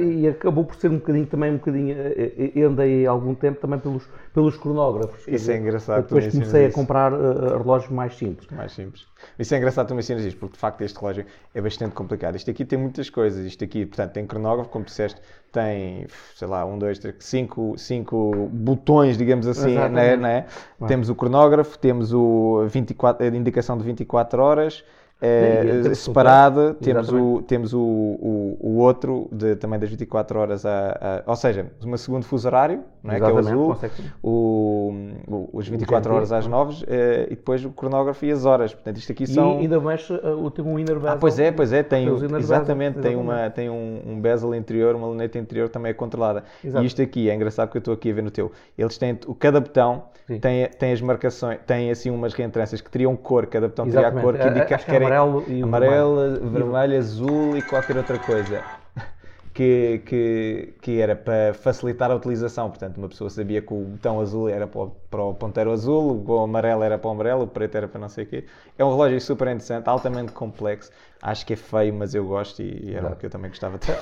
E 0.00 0.26
acabou 0.26 0.64
por 0.64 0.74
ser 0.74 0.90
um 0.90 0.96
bocadinho 0.96 1.26
também, 1.26 1.52
um 1.52 1.56
bocadinho. 1.58 1.94
eh, 1.96 2.50
Eu 2.56 2.70
andei 2.70 3.06
há 3.06 3.10
algum 3.10 3.34
tempo 3.34 3.60
também 3.60 3.78
pelos, 3.78 4.04
pelos 4.34 4.56
cronógrafos. 4.56 5.20
Isso 5.20 5.28
é 5.28 5.32
dizer, 5.32 5.60
engraçado, 5.60 6.02
tu 6.08 6.14
Depois 6.14 6.32
comecei 6.32 6.64
a 6.64 6.68
isso. 6.68 6.74
comprar 6.74 7.12
eh, 7.12 7.56
relógios 7.56 7.92
mais 7.92 8.16
simples. 8.16 8.48
mais 8.50 8.72
simples. 8.72 9.06
Isso 9.38 9.54
é 9.54 9.58
engraçado 9.58 9.86
tu 9.86 9.94
mencionas 9.94 10.24
isto, 10.24 10.38
porque 10.40 10.54
de 10.54 10.58
facto 10.58 10.80
este 10.82 10.98
relógio 10.98 11.24
é 11.54 11.60
bastante 11.60 11.94
complicado. 11.94 12.34
Isto 12.34 12.50
aqui 12.50 12.64
tem 12.64 12.78
muitas 12.78 13.08
coisas. 13.08 13.44
Isto 13.46 13.62
aqui, 13.62 13.86
portanto, 13.86 14.12
tem 14.12 14.26
cronógrafo, 14.26 14.70
como 14.70 14.84
disseste, 14.84 15.20
tem, 15.52 16.06
sei 16.34 16.48
lá, 16.48 16.64
um, 16.64 16.76
dois, 16.76 16.98
três, 16.98 17.14
cinco, 17.20 17.74
cinco 17.78 18.48
botões, 18.52 19.16
digamos 19.16 19.46
assim, 19.46 19.74
né, 19.76 20.16
né? 20.16 20.46
Temos 20.88 21.08
o 21.08 21.14
cronógrafo, 21.14 21.78
temos 21.78 22.12
o 22.12 22.66
24, 22.66 23.24
a 23.24 23.28
indicação 23.28 23.78
de 23.78 23.84
24 23.84 24.42
horas. 24.42 24.84
Eh, 25.20 25.62
E 25.64 25.82
temos 25.82 25.98
separada, 25.98 26.70
o- 26.70 26.74
temos, 26.74 27.08
o, 27.08 27.16
exatamente. 27.16 27.44
temos 27.46 27.72
o, 27.74 27.80
o, 27.80 28.56
o 28.60 28.76
outro 28.78 29.28
de, 29.32 29.56
também 29.56 29.78
das 29.78 29.90
24 29.90 30.38
horas, 30.38 30.64
a, 30.64 30.90
a- 31.00 31.22
ou 31.26 31.36
seja, 31.36 31.66
uma 31.84 31.96
segundo 31.98 32.24
fuso 32.24 32.48
horário, 32.48 32.82
não 33.02 33.12
é? 33.14 33.18
que 33.18 33.24
é 33.24 33.32
o 33.32 33.38
Exatamente, 33.38 33.60
azul, 33.60 33.76
o, 34.22 34.92
o- 35.28 35.48
os 35.52 35.68
24 35.68 36.02
GMT, 36.10 36.16
horas 36.16 36.32
às 36.32 36.46
9 36.46 36.84
eh, 36.88 37.26
e 37.30 37.36
depois 37.36 37.64
o 37.64 37.70
cronógrafo 37.70 38.24
e 38.24 38.30
as 38.32 38.44
horas. 38.44 38.72
Portanto, 38.74 38.96
isto 38.98 39.12
aqui 39.12 39.24
E 39.24 39.26
são. 39.26 39.58
ainda 39.58 39.80
mexe 39.80 40.12
uh, 40.12 40.44
o 40.44 40.50
tem 40.50 40.64
um 40.64 40.78
inner 40.78 40.96
bezel. 40.96 41.10
Ah, 41.12 41.16
pois 41.16 41.38
é, 41.38 41.52
pois 41.52 41.72
é, 41.72 41.82
tem, 41.82 42.06
exatamente, 42.08 42.94
bezels, 42.96 43.02
tem, 43.02 43.16
uma, 43.16 43.50
tem 43.50 43.70
um, 43.70 44.00
um 44.06 44.20
bezel 44.20 44.54
interior, 44.54 44.94
uma 44.94 45.06
luneta 45.06 45.38
interior 45.38 45.68
também 45.68 45.90
é 45.90 45.94
controlada. 45.94 46.44
Exato. 46.64 46.82
E 46.84 46.86
isto 46.86 47.02
aqui, 47.02 47.28
é 47.30 47.34
engraçado 47.34 47.70
que 47.70 47.76
eu 47.76 47.80
estou 47.80 47.94
aqui 47.94 48.10
a 48.10 48.14
ver 48.14 48.22
no 48.22 48.30
teu, 48.30 48.50
eles 48.76 48.96
têm, 48.96 49.18
cada 49.38 49.60
botão 49.60 50.04
Sim. 50.26 50.38
tem, 50.38 50.68
tem 50.68 50.92
as 50.92 51.00
marcações, 51.00 51.58
tem 51.66 51.90
assim 51.90 52.10
umas 52.10 52.32
reentrâncias 52.34 52.80
que 52.80 52.90
teriam 52.90 53.16
cor, 53.16 53.46
cada 53.46 53.68
botão 53.68 53.84
teria 53.84 54.00
a 54.00 54.02
Exatamente. 54.02 54.24
cor 54.24 54.38
que 54.38 54.48
indica 54.48 54.66
que 54.66 54.74
é 54.74 54.78
querem- 54.78 55.08
amarelo 55.10 55.44
e 55.50 55.62
o 55.64 55.66
amarelo, 55.66 56.50
vermelho, 56.50 56.98
azul 56.98 57.56
e 57.56 57.62
qualquer 57.62 57.96
outra 57.96 58.18
coisa. 58.18 58.64
Que, 59.52 59.98
que, 60.06 60.74
que 60.80 61.00
era 61.00 61.16
para 61.16 61.52
facilitar 61.54 62.08
a 62.10 62.14
utilização, 62.14 62.68
portanto, 62.70 62.98
uma 62.98 63.08
pessoa 63.08 63.28
sabia 63.28 63.60
que 63.60 63.74
o 63.74 63.80
botão 63.84 64.20
azul 64.20 64.48
era 64.48 64.66
para 64.66 64.80
o, 64.80 64.90
para 65.10 65.22
o 65.24 65.34
ponteiro 65.34 65.72
azul, 65.72 66.24
o 66.24 66.38
amarelo 66.44 66.84
era 66.84 66.96
para 66.96 67.08
o 67.08 67.10
amarelo, 67.10 67.42
o 67.42 67.48
preto 67.48 67.74
era 67.76 67.88
para 67.88 68.00
não 68.00 68.08
sei 68.08 68.24
o 68.24 68.26
quê. 68.28 68.44
É 68.78 68.84
um 68.84 68.90
relógio 68.90 69.20
super 69.20 69.48
interessante, 69.48 69.88
altamente 69.88 70.32
complexo. 70.32 70.92
Acho 71.20 71.44
que 71.44 71.54
é 71.54 71.56
feio, 71.56 71.92
mas 71.92 72.14
eu 72.14 72.24
gosto 72.26 72.62
e, 72.62 72.90
e 72.90 72.94
era 72.94 73.12
o 73.12 73.16
que 73.16 73.26
eu 73.26 73.30
também 73.30 73.50
gostava 73.50 73.76
de 73.78 73.84
ter. 73.84 73.98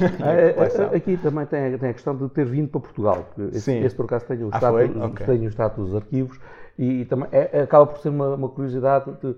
coleção. 0.54 0.86
ah, 0.86 0.96
Aqui 0.96 1.16
também 1.16 1.46
tem, 1.46 1.78
tem 1.78 1.90
a 1.90 1.92
questão 1.92 2.16
de 2.16 2.28
ter 2.30 2.44
vindo 2.44 2.68
para 2.68 2.80
Portugal. 2.80 3.24
porque 3.34 3.56
Esse, 3.56 3.70
Sim. 3.70 3.80
esse 3.80 3.94
por 3.96 4.04
acaso 4.06 4.26
tem 4.26 4.42
o 4.44 4.50
Ah, 4.50 4.58
status, 4.58 4.88
foi? 4.88 4.88
Ok. 5.00 5.26
tem 5.26 5.46
o 5.46 5.50
status 5.50 5.86
dos 5.86 5.94
arquivos 5.94 6.38
e, 6.78 7.04
também 7.06 7.28
é- 7.32 7.62
acaba 7.62 7.86
por 7.86 7.98
ser 7.98 8.08
uma, 8.10 8.34
uma 8.34 8.48
curiosidade. 8.48 9.10
De, 9.20 9.34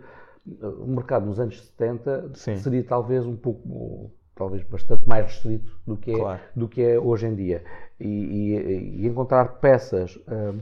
o 0.62 0.86
mercado 0.86 1.26
nos 1.26 1.38
anos 1.40 1.60
70 1.60 2.30
Sim. 2.34 2.56
seria 2.56 2.82
talvez 2.84 3.26
um 3.26 3.36
pouco, 3.36 4.10
talvez 4.34 4.62
bastante 4.64 5.06
mais 5.08 5.26
restrito 5.26 5.70
do 5.86 5.96
que 5.96 6.10
é, 6.12 6.18
Claro. 6.18 6.40
do 6.56 6.68
que 6.68 6.82
é 6.82 6.98
hoje 6.98 7.26
em 7.26 7.34
dia. 7.34 7.62
E, 7.98 8.06
e- 8.08 9.02
e 9.02 9.06
encontrar 9.06 9.60
peças. 9.60 10.18
ah, 10.28 10.54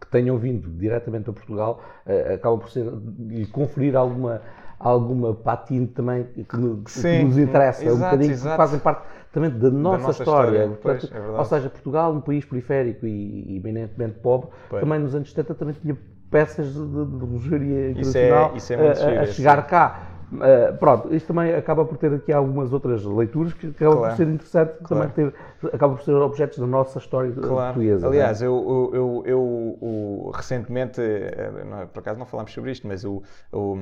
que 0.00 0.06
tenham 0.10 0.36
vindo 0.36 0.68
diretamente 0.78 1.30
a 1.30 1.32
Portugal 1.32 1.80
eh, 2.06 2.34
acaba 2.34 2.58
por 2.58 2.68
ser 2.70 2.86
e 3.30 3.46
conferir 3.46 3.94
alguma 3.94 4.42
alguma 4.80 5.32
patina 5.32 5.86
também 5.94 6.24
que, 6.24 6.42
que 6.42 6.56
nos 6.56 7.38
interessa 7.38 7.84
um 7.84 7.86
exato, 7.88 8.04
bocadinho 8.04 8.28
que 8.30 8.34
exato. 8.34 8.56
fazem 8.56 8.80
parte 8.80 9.02
também 9.32 9.50
da 9.50 9.70
nossa, 9.70 10.06
nossa 10.08 10.22
história, 10.22 10.64
história, 10.64 10.76
Portanto, 10.76 11.14
é 11.14 11.38
ou 11.38 11.44
seja, 11.44 11.70
Portugal 11.70 12.12
um 12.12 12.20
país 12.20 12.44
periférico 12.44 13.06
e, 13.06 13.52
e 13.52 13.56
eminentemente 13.58 14.18
pobre 14.18 14.48
Pois. 14.68 14.80
também 14.82 14.98
nos 14.98 15.14
anos 15.14 15.30
70 15.30 15.54
também 15.54 15.76
tinha 15.80 15.96
peças 16.32 16.72
de, 16.72 16.80
de, 16.80 18.00
Isso 18.00 18.16
é- 18.16 18.26
internacional 18.26 18.52
isso 18.56 18.72
é 18.72 18.76
muito 18.78 19.00
a- 19.00 19.04
a, 19.20 19.20
a 19.22 19.26
chegar 19.26 19.66
cá 19.66 19.98
Uh, 20.32 20.74
pronto, 20.78 21.14
isto 21.14 21.26
também 21.26 21.54
acaba 21.54 21.84
por 21.84 21.98
ter 21.98 22.10
aqui 22.14 22.32
algumas 22.32 22.72
outras 22.72 23.04
leituras 23.04 23.52
que 23.52 23.66
acaba 23.66 23.96
Claro. 23.96 24.08
por 24.12 24.16
ser 24.16 24.28
interessante 24.28 24.72
Claro. 24.82 25.10
também 25.10 25.30
ter, 25.30 25.34
acaba 25.74 25.94
por 25.94 26.02
ser 26.02 26.12
objetos 26.12 26.56
da 26.56 26.66
nossa 26.66 26.98
história 26.98 27.30
Claro. 27.32 27.74
portuguesa. 27.74 28.06
é? 28.06 28.08
Aliás, 28.08 28.40
eu, 28.40 28.90
eu, 28.94 28.96
eu, 28.98 29.22
eu- 29.26 29.38
o- 29.38 29.76
recentemente, 30.32 31.00
eh, 31.00 31.50
é- 31.82 31.86
por 31.86 32.00
acaso 32.00 32.18
não 32.18 32.26
falámos 32.26 32.52
sobre 32.52 32.70
isto, 32.72 32.86
mas 32.86 33.04
o, 33.04 33.22
o- 33.52 33.76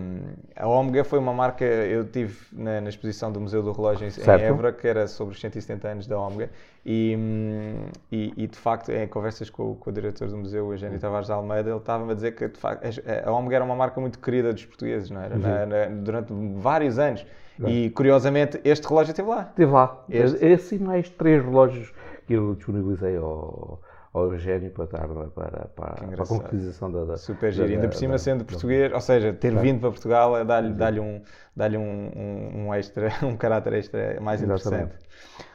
a 0.57 0.67
Omega 0.69 1.05
foi 1.05 1.19
uma 1.19 1.33
marca, 1.33 1.65
eu 1.65 2.05
tive 2.05 2.37
na, 2.53 2.81
na 2.81 2.89
exposição 2.89 3.31
do 3.33 3.41
Museu 3.41 3.63
do 3.63 3.73
Relógio 3.73 4.07
em, 4.07 4.11
Certo. 4.11 4.43
Évora, 4.43 4.73
que 4.73 4.87
era 4.87 5.07
sobre 5.07 5.35
os 5.35 5.41
170 5.41 5.89
anos 5.89 6.07
da 6.07 6.19
Omega, 6.19 6.51
e, 6.85 7.15
hum, 7.19 7.85
e, 8.11 8.33
e, 8.37 8.47
de 8.47 8.57
facto, 8.57 8.91
em 8.91 9.07
conversas 9.07 9.49
com, 9.51 9.73
o- 9.73 9.77
com 9.77 9.91
o 9.91 9.93
diretor 9.93 10.29
do 10.29 10.37
museu, 10.37 10.67
o 10.67 10.73
Eugênio 10.73 10.99
Tavares 10.99 11.27
de 11.27 11.33
Almeida, 11.33 11.69
ele 11.71 11.79
estava 11.79 12.11
a 12.11 12.15
dizer 12.15 12.33
que 12.35 12.49
de 12.49 12.59
facto, 12.59 12.85
a- 13.27 13.33
Omega 13.33 13.57
era 13.57 13.65
uma 13.65 13.77
marca 13.77 14.01
muito 14.01 14.19
querida 14.19 14.53
dos 14.53 14.65
portugueses, 14.65 15.11
não 15.11 15.21
era? 15.21 15.37
Na- 15.37 15.67
na- 15.67 15.87
durante 15.87 16.33
vários 16.57 16.99
anos. 16.99 17.25
E 17.67 17.91
curiosamente, 17.91 18.59
este 18.65 18.89
relógio 18.89 19.11
esteve 19.11 19.29
lá. 19.29 19.43
Esteve 19.43 19.71
lá. 19.71 20.03
Este. 20.09 20.45
Esse 20.47 20.75
e 20.77 20.79
mais 20.79 21.11
três 21.11 21.45
relógios 21.45 21.93
que 22.27 22.33
eu 22.33 22.55
disponibilizei 22.55 23.19
ao, 23.19 23.79
ao 24.13 24.33
Eugénio 24.33 24.71
para, 24.73 24.87
dar, 24.87 25.09
para, 25.09 25.29
para, 25.29 25.69
para 25.69 26.25
a 26.25 26.27
concretização 26.27 26.91
da, 26.91 27.05
da 27.05 27.17
Super 27.17 27.53
giro. 27.53 27.69
da- 27.69 27.75
Ainda 27.75 27.89
por 27.89 27.95
cima 27.97 28.13
da- 28.15 28.19
sendo 28.19 28.45
português, 28.45 28.93
ou 28.93 29.01
seja, 29.01 29.33
ter 29.33 29.55
vindo 29.57 29.81
para 29.81 29.91
Portugal 29.91 30.37
é 30.37 30.45
dá-lhe 30.45 30.73
dá 30.75 30.91
um, 31.01 31.23
dá 31.55 31.67
um, 31.69 32.11
um, 32.17 32.67
um 32.67 32.75
extra, 32.75 33.09
um 33.23 33.37
caráter 33.37 33.73
extra 33.75 34.21
mais 34.21 34.43
Exatamente. 34.43 34.95
interessante. 34.95 34.97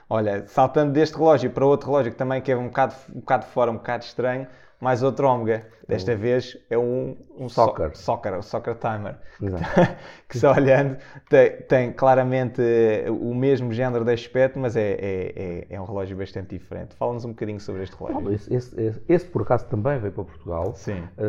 Olha, 0.10 0.48
saltando 0.48 0.92
deste 0.94 1.18
relógio 1.18 1.50
para 1.52 1.66
outro 1.66 1.88
relógio 1.90 2.12
que 2.12 2.18
também 2.18 2.42
que 2.42 2.52
é 2.52 2.56
um 2.58 2.68
bocado, 2.68 2.94
um 3.14 3.20
bocado 3.20 3.46
fora, 3.46 3.72
um 3.72 3.76
bocado 3.78 4.04
estranho, 4.04 4.48
mais 4.80 5.02
outro 5.04 5.28
Omega. 5.28 5.68
Desta 5.88 6.16
vez 6.16 6.58
é 6.68 6.76
um, 6.76 7.16
um 7.38 7.48
so- 7.48 7.64
Soccer. 7.66 7.96
soccer, 7.96 8.42
Soccer 8.42 8.76
Timer. 8.76 9.18
Que 10.28 10.40
só 10.40 10.54
olhando 10.54 10.98
tem, 11.30 11.52
tem 11.62 11.94
claramente 11.94 12.60
eh, 12.60 13.06
o 13.12 13.34
mesmo 13.36 13.72
género 13.72 14.04
de 14.04 14.12
aspecto, 14.12 14.58
mas 14.58 14.76
é, 14.76 14.94
é, 14.94 15.34
é, 15.70 15.76
é 15.76 15.80
um 15.82 15.86
relógio 15.86 16.18
bastante 16.18 16.50
diferente. 16.58 16.96
Fala-nos 16.96 17.24
um 17.26 17.30
bocadinho 17.30 17.60
sobre 17.60 17.84
este 17.84 17.96
relógio. 17.96 18.34
Esse, 18.34 18.54
esse- 18.54 18.82
esse- 18.82 19.02
esse, 19.08 19.26
por 19.28 19.44
acaso, 19.44 19.68
também 19.68 20.00
veio 20.00 20.12
para 20.12 20.24
Portugal. 20.24 20.74
Sim. 20.74 21.04
eh, 21.20 21.28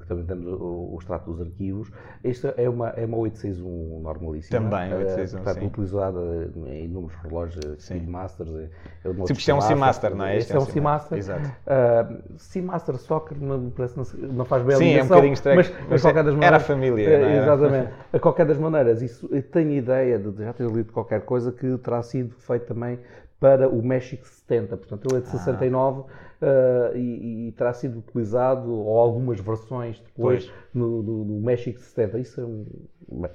que 0.00 0.06
também 0.06 0.24
temos 0.24 0.46
o, 0.46 0.94
o 0.94 0.96
extrato 0.98 1.30
dos 1.30 1.42
arquivos. 1.42 1.92
Esta 2.24 2.54
é 2.56 2.66
uma, 2.68 2.88
é 2.90 3.04
uma 3.04 3.18
861 3.18 4.00
normalíssima. 4.00 4.58
Também, 4.60 4.90
eh, 4.90 4.96
861, 4.96 5.42
portanto, 5.44 5.60
sim. 5.60 5.66
utilizada 5.66 6.20
em 6.68 6.84
inúmeros 6.86 7.14
relógios 7.22 7.84
Speedmasters. 7.84 8.50
É, 8.54 8.70
é 9.04 9.12
Tipo, 9.12 9.32
isto 9.38 9.50
é 9.50 9.54
um 9.54 9.60
Seamaster, 9.60 10.14
não 10.16 10.24
é? 10.24 10.38
Este 10.38 10.54
é 10.56 10.58
um 10.58 10.64
Seamaster. 10.64 11.18
Exato. 11.18 11.46
Uh, 11.66 12.38
Seamaster 12.38 12.87
Soccer 12.96 13.36
não, 13.38 13.70
parece, 13.70 13.96
não, 13.96 14.28
não 14.32 14.44
faz 14.44 14.62
bem 14.62 14.74
a 14.74 14.78
Sim, 14.78 14.94
é 14.94 15.02
um 15.02 15.08
bocadinho 15.08 15.32
estranho, 15.34 15.56
mas, 15.56 15.70
mas 15.70 15.86
mas 15.90 16.02
qualquer 16.02 16.24
das 16.24 16.32
era 16.32 16.36
maneiras, 16.36 16.62
a 16.62 16.64
família, 16.66 17.18
não 17.18 17.26
era? 17.28 17.36
Exatamente. 17.42 17.92
A 18.12 18.18
qualquer 18.18 18.46
das 18.46 18.58
maneiras, 18.58 19.02
isso, 19.02 19.28
eu 19.30 19.42
tenho 19.42 19.72
ideia 19.72 20.18
de 20.18 20.42
já 20.44 20.52
ter 20.52 20.66
lido 20.70 20.92
qualquer 20.92 21.20
coisa 21.24 21.52
que 21.52 21.76
terá 21.78 22.02
sido 22.02 22.34
feito 22.36 22.66
também 22.66 22.98
para 23.38 23.68
o 23.68 23.82
México 23.82 24.26
70. 24.26 24.76
Portanto, 24.76 25.06
ele 25.06 25.16
é 25.16 25.18
Ah. 25.18 25.20
de 25.22 25.28
69 25.28 26.04
eh, 26.40 26.92
e, 26.96 27.48
e 27.48 27.52
terá 27.52 27.72
sido 27.72 27.98
utilizado, 27.98 28.70
ou 28.72 28.98
algumas 28.98 29.38
versões 29.40 30.00
depois, 30.00 30.46
Pois. 30.46 30.56
no, 30.74 31.02
no- 31.02 31.24
no 31.24 31.40
México 31.40 31.78
70. 31.80 32.18
Isso 32.18 32.40
é, 32.40 32.44
um- 32.44 32.66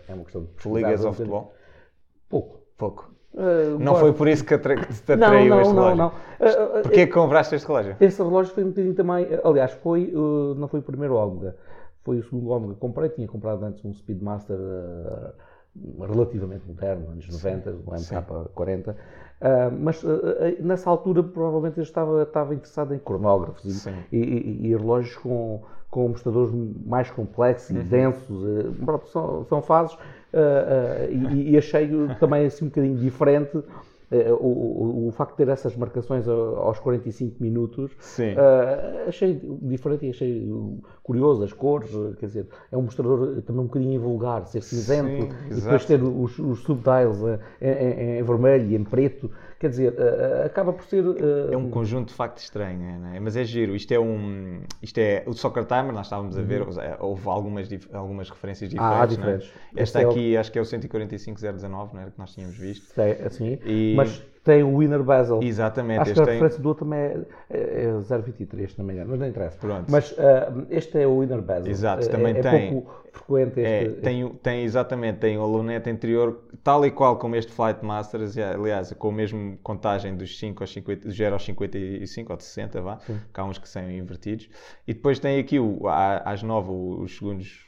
é 0.08 0.14
uma 0.14 0.24
questão 0.24 0.44
de 0.44 0.48
Tu 0.62 0.76
ligas 0.76 1.06
ao 1.06 1.14
futebol? 1.14 1.54
Pouco. 2.30 2.60
Pouco. 2.78 3.13
Eh, 3.36 3.76
Não 3.80 3.96
foi 3.96 4.14
por 4.14 4.28
isso 4.28 4.44
que, 4.46 4.58
te 4.58 4.68
Não, 4.68 5.28
atraiu 5.28 5.50
não, 5.50 5.62
este 5.62 5.74
não, 5.74 5.84
relógio? 5.84 5.98
não. 5.98 6.12
Eh, 6.40 6.50
eh, 6.50 6.82
Porquê 6.84 7.00
é 7.02 7.08
que 7.08 7.14
compraste 7.14 7.56
este 7.56 7.68
relógio? 7.68 7.96
Esse 8.00 8.22
relógio 8.22 8.54
foi 8.54 8.64
um 8.64 8.70
bocadinho 8.70 8.94
também. 8.94 9.28
Aliás, 9.44 9.72
foi, 9.72 10.14
uh, 10.16 10.54
não 10.56 10.68
foi 10.68 10.80
o 10.80 10.84
primeiro 10.84 11.16
Omega, 11.16 11.56
foi 12.04 12.20
o 12.20 12.24
segundo 12.24 12.50
Omega 12.50 12.74
que 12.76 12.80
comprei. 12.80 13.10
Tinha 13.10 13.28
comprado 13.28 13.64
antes 13.64 13.84
um 13.84 13.94
Speedmaster 13.94 14.56
uh, 14.58 16.04
relativamente 16.06 16.64
moderno, 16.68 17.10
anos 17.12 17.28
90, 17.28 17.72
um 17.72 17.92
MK40. 17.92 18.90
Uh, 18.92 18.96
mas 19.80 20.04
uh, 20.04 20.08
uh, 20.10 20.64
nessa 20.64 20.90
altura, 20.90 21.24
provavelmente, 21.24 21.78
eu 21.78 21.84
estava, 21.84 22.22
estava 22.24 22.54
interessado 22.54 22.94
em 22.94 23.00
cronógrafos 23.00 23.86
e, 24.12 24.18
e, 24.18 24.68
e- 24.70 24.76
relógios 24.78 25.16
com, 25.18 25.62
com 25.90 26.08
mostradores 26.10 26.54
mais 26.86 27.10
complexos 27.10 27.72
Uhum. 27.72 27.82
e 27.82 27.84
densos. 27.84 28.30
uh, 28.44 28.74
pronto, 28.86 29.08
são, 29.08 29.44
são 29.46 29.62
fases. 29.62 29.98
Uh, 30.34 31.10
uh, 31.10 31.36
e, 31.36 31.52
e 31.52 31.58
achei 31.58 31.90
também 32.20 32.46
assim 32.46 32.66
um 32.66 32.70
bocadinho 32.70 32.98
diferente. 32.98 33.64
o, 34.40 34.46
o, 34.46 35.08
o, 35.08 35.12
facto 35.12 35.32
de 35.32 35.38
ter 35.38 35.48
essas 35.48 35.76
marcações 35.76 36.28
aos 36.28 36.78
45 36.78 37.42
minutos, 37.42 37.92
uh, 38.20 39.08
achei 39.08 39.42
diferente 39.62 40.06
e 40.06 40.10
achei 40.12 40.54
curioso, 41.02 41.44
as 41.44 41.52
cores, 41.52 41.90
quer 42.20 42.28
dizer, 42.28 42.48
é 42.72 42.78
um 42.78 42.84
mostrador 42.84 43.42
também 43.42 43.62
um 43.64 43.66
bocadinho 43.66 44.00
vulgar, 44.00 44.46
ser 44.46 44.62
cinzento, 44.62 45.24
Sim, 45.24 45.30
e 45.50 45.56
depois 45.56 45.86
ter 45.86 46.04
os, 46.04 46.38
os 46.38 46.60
subdials 46.60 47.18
em, 47.60 47.68
em, 47.68 48.20
em, 48.20 48.24
vermelho 48.24 48.70
e 48.70 48.76
em 48.76 48.84
preto, 48.84 49.32
quer 49.64 49.70
dizer, 49.70 49.94
uh, 49.94 50.46
acaba 50.46 50.74
por 50.74 50.84
ser... 50.84 51.06
é 51.50 51.56
um 51.56 51.70
conjunto 51.70 52.10
de 52.10 52.14
facto 52.14 52.40
estranho, 52.40 53.08
é? 53.14 53.20
mas 53.22 53.38
é 53.38 53.46
giro, 53.46 53.74
isto 53.74 53.94
é 53.94 54.00
um, 54.00 54.62
isto 54.82 54.98
é 54.98 55.24
o 55.26 55.32
Soccer 55.32 55.64
Timer, 55.64 55.94
nós 55.94 56.08
estávamos 56.08 56.38
a 56.38 56.42
ver, 56.42 56.64
uhum. 56.64 56.76
houve 57.00 57.30
algumas, 57.30 57.70
algumas 57.94 58.30
referências 58.30 58.70
diferentes, 58.70 59.02
ah, 59.02 59.06
diferentes. 59.06 59.54
É? 59.74 59.82
esta 59.82 60.02
aqui 60.02 60.34
é 60.34 60.38
o... 60.38 60.42
acho 60.42 60.52
que 60.52 60.60
é 60.60 60.62
o 60.62 60.66
125019, 60.66 61.94
não 61.94 62.02
era 62.02 62.12
que 62.12 62.20
nós 62.20 62.34
tínhamos 62.34 62.58
visto. 62.58 63.00
É, 63.00 63.26
assim, 63.26 63.58
e... 63.66 63.94
mas 63.96 64.22
tem 64.44 64.62
o 64.62 64.78
Winner 64.78 65.02
Basel. 65.02 65.42
Exatamente. 65.42 66.02
Acho 66.02 66.14
que 66.14 66.20
a 66.20 66.26
referência 66.26 66.60
do 66.62 66.70
outro 66.70 66.86
também 66.86 67.00
é, 67.00 67.26
é 67.50 68.20
023, 68.22 68.72
se 68.72 68.78
não 68.78 68.86
me 68.86 68.94
engano, 68.94 69.12
mas 69.12 69.20
não 69.20 69.28
interessa. 69.28 69.58
Pronto. 69.58 69.90
Mas 69.90 70.12
uh, 70.12 70.66
este 70.70 71.00
é 71.00 71.08
o 71.08 71.20
Winner 71.20 71.42
Basel. 71.42 71.72
Exato, 71.72 72.10
também 72.10 72.36
é, 72.36 72.42
tem. 72.42 72.68
É 72.68 72.72
pouco 72.72 73.04
frequente 73.14 73.62
é, 73.62 73.84
este. 73.84 74.00
É, 74.00 74.02
tem, 74.02 74.30
tem, 74.42 74.64
exatamente, 74.64 75.20
tem 75.20 75.38
o 75.38 75.46
luneta 75.46 75.90
interior, 75.90 76.42
tal 76.64 76.86
e 76.86 76.92
qual 76.92 77.18
como 77.18 77.36
este 77.36 77.52
Flight 77.52 77.86
Masters, 77.86 78.38
aliás, 78.38 78.92
com 78.94 79.10
a 79.10 79.12
mesma 79.14 79.58
contagem 79.64 80.16
dos 80.16 80.38
5 80.38 80.64
aos 80.64 80.74
50, 80.74 81.08
do 81.08 81.14
0 81.14 81.34
aos 81.34 81.46
55 81.46 82.32
ou 82.32 82.38
de 82.38 82.44
60, 82.44 82.82
vá, 82.82 83.00
Sim. 83.00 83.20
que 83.34 83.40
há 83.40 83.46
uns 83.46 83.58
que 83.58 83.70
são 83.70 83.90
invertidos. 83.90 84.50
E 84.88 84.94
depois 84.94 85.20
tem 85.20 85.40
aqui 85.40 85.60
o, 85.60 85.88
às 85.88 86.44
9 86.44 86.70
os 86.72 87.16
segundos 87.16 87.68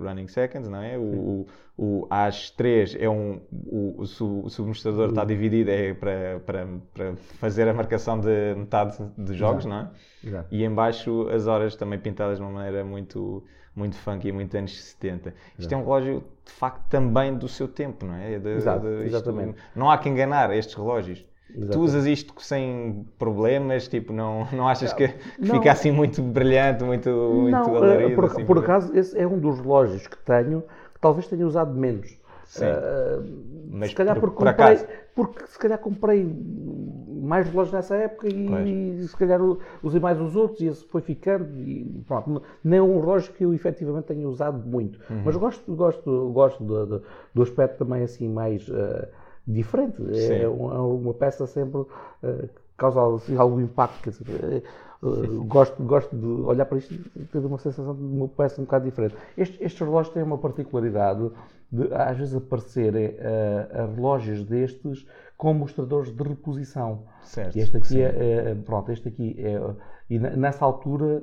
running 0.00 0.28
seconds, 0.28 0.68
não 0.68 0.82
é? 0.82 0.98
O, 0.98 1.46
o, 1.76 2.06
às 2.08 2.50
3 2.50 2.96
é 3.00 3.08
um. 3.08 3.40
O, 3.50 3.96
o, 3.98 4.44
o 4.44 4.50
submostrador 4.50 5.08
está 5.08 5.24
dividido 5.24 5.70
é 5.70 5.92
para, 5.92 6.40
para, 6.46 6.66
para 6.92 7.16
fazer 7.16 7.68
a 7.68 7.74
marcação 7.74 8.18
de 8.18 8.54
metade 8.56 8.96
de 9.18 9.34
jogos, 9.34 9.66
Exato. 9.66 9.68
não 9.68 9.90
é? 9.90 10.28
Exato. 10.28 10.48
E 10.54 10.64
embaixo 10.64 11.28
as 11.30 11.46
horas 11.46 11.74
também 11.74 11.98
pintadas 11.98 12.38
de 12.38 12.44
uma 12.44 12.52
maneira 12.52 12.84
muito 12.84 13.42
muito 13.74 13.96
funky, 13.96 14.30
muito 14.30 14.56
anos 14.56 14.80
70. 14.80 15.30
Isto 15.30 15.60
Exato. 15.62 15.74
é 15.74 15.76
um 15.76 15.80
relógio, 15.80 16.24
de 16.44 16.52
facto, 16.52 16.88
também 16.88 17.34
do 17.34 17.48
seu 17.48 17.66
tempo, 17.66 18.06
não 18.06 18.14
é? 18.14 18.38
De, 18.38 18.50
Exato, 18.50 18.86
de, 18.86 19.04
exatamente. 19.06 19.56
não 19.74 19.90
há 19.90 19.98
que 19.98 20.08
enganar 20.08 20.54
estes 20.54 20.76
relógios. 20.76 21.26
Exatamente. 21.50 21.72
Tu 21.72 21.80
usas 21.80 22.06
isto 22.06 22.34
sem 22.38 23.06
problemas, 23.18 23.86
tipo, 23.86 24.12
não, 24.12 24.46
não 24.52 24.68
achas 24.68 24.92
que, 24.92 25.08
que 25.08 25.46
fica 25.46 25.72
assim 25.72 25.90
muito 25.90 26.22
brilhante, 26.22 26.82
muito, 26.82 27.10
muito 27.10 27.50
não, 27.50 27.76
alarido? 27.76 28.14
Por, 28.14 28.24
assim, 28.24 28.44
por 28.44 28.58
acaso, 28.58 28.96
esse 28.96 29.18
é 29.18 29.26
um 29.26 29.38
dos 29.38 29.60
relógios 29.60 30.06
que 30.06 30.16
tenho, 30.18 30.64
talvez 31.04 31.28
tenha 31.28 31.46
usado 31.46 31.74
menos. 31.74 32.18
Sim. 32.46 32.64
Uh, 32.64 33.54
mas 33.70 33.90
se 33.90 33.96
calhar 33.96 34.18
por, 34.18 34.30
porque 34.30 34.44
por 34.44 34.54
comprei, 34.54 34.86
porque 35.14 35.46
se 35.46 35.58
calhar 35.58 35.78
comprei 35.78 36.24
mais 37.22 37.46
relógios 37.46 37.74
nessa 37.74 37.96
época 37.96 38.26
e, 38.28 39.00
e, 39.00 39.08
se 39.08 39.14
calhar 39.16 39.40
usei 39.82 40.00
mais 40.00 40.18
os 40.18 40.34
outros 40.34 40.60
e 40.60 40.66
esse 40.66 40.84
foi 40.84 41.02
ficando 41.02 41.46
e 41.58 42.02
pronto, 42.06 42.42
nem 42.62 42.78
é 42.78 42.82
um 42.82 43.00
relógio 43.00 43.34
que 43.34 43.44
eu 43.44 43.52
efetivamente 43.52 44.04
tenha 44.04 44.26
usado 44.26 44.58
muito, 44.66 44.98
uhum. 45.10 45.22
mas 45.24 45.36
gosto, 45.36 45.74
gosto, 45.74 46.30
gosto 46.32 46.64
do, 46.64 46.86
do, 46.86 47.02
do, 47.34 47.42
aspecto 47.42 47.78
também 47.78 48.02
assim 48.02 48.28
mais 48.28 48.66
uh, 48.68 49.06
diferente, 49.46 50.02
é, 50.12 50.42
é 50.42 50.48
uma 50.48 51.12
peça 51.14 51.46
sempre 51.46 51.80
uh, 51.80 52.48
causa 52.76 53.16
assim, 53.16 53.36
algum 53.36 53.60
impacto, 53.60 54.10
dizer, 54.10 54.62
uh, 55.04 55.44
gosto, 55.44 55.82
gosto 55.82 56.16
de 56.16 56.26
olhar 56.26 56.64
para 56.66 56.78
isto 56.78 56.94
e 56.94 57.24
ter 57.24 57.38
uma 57.38 57.58
sensação 57.58 57.94
de 57.94 58.02
uma 58.02 58.28
peça 58.28 58.60
um 58.60 58.64
bocado 58.64 58.84
diferente. 58.84 59.14
Este, 59.36 59.62
estes 59.62 59.80
relógios 59.80 60.14
têm 60.14 60.22
uma 60.22 60.38
particularidade 60.38 61.30
de 61.70 61.92
às 61.94 62.16
vezes 62.16 62.34
aparecerem 62.34 63.08
uh, 63.08 63.94
relógios 63.94 64.44
destes 64.44 65.06
com 65.36 65.52
mostradores 65.54 66.10
de 66.10 66.22
reposição. 66.22 67.04
Certo. 67.22 67.56
E 67.56 67.60
este 67.60 67.76
aqui 67.76 68.02
é, 68.02 68.50
é, 68.50 68.54
pronto, 68.54 68.90
este 68.92 69.08
aqui 69.08 69.36
é, 69.38 69.60
e 70.08 70.18
nessa 70.18 70.64
altura, 70.64 71.22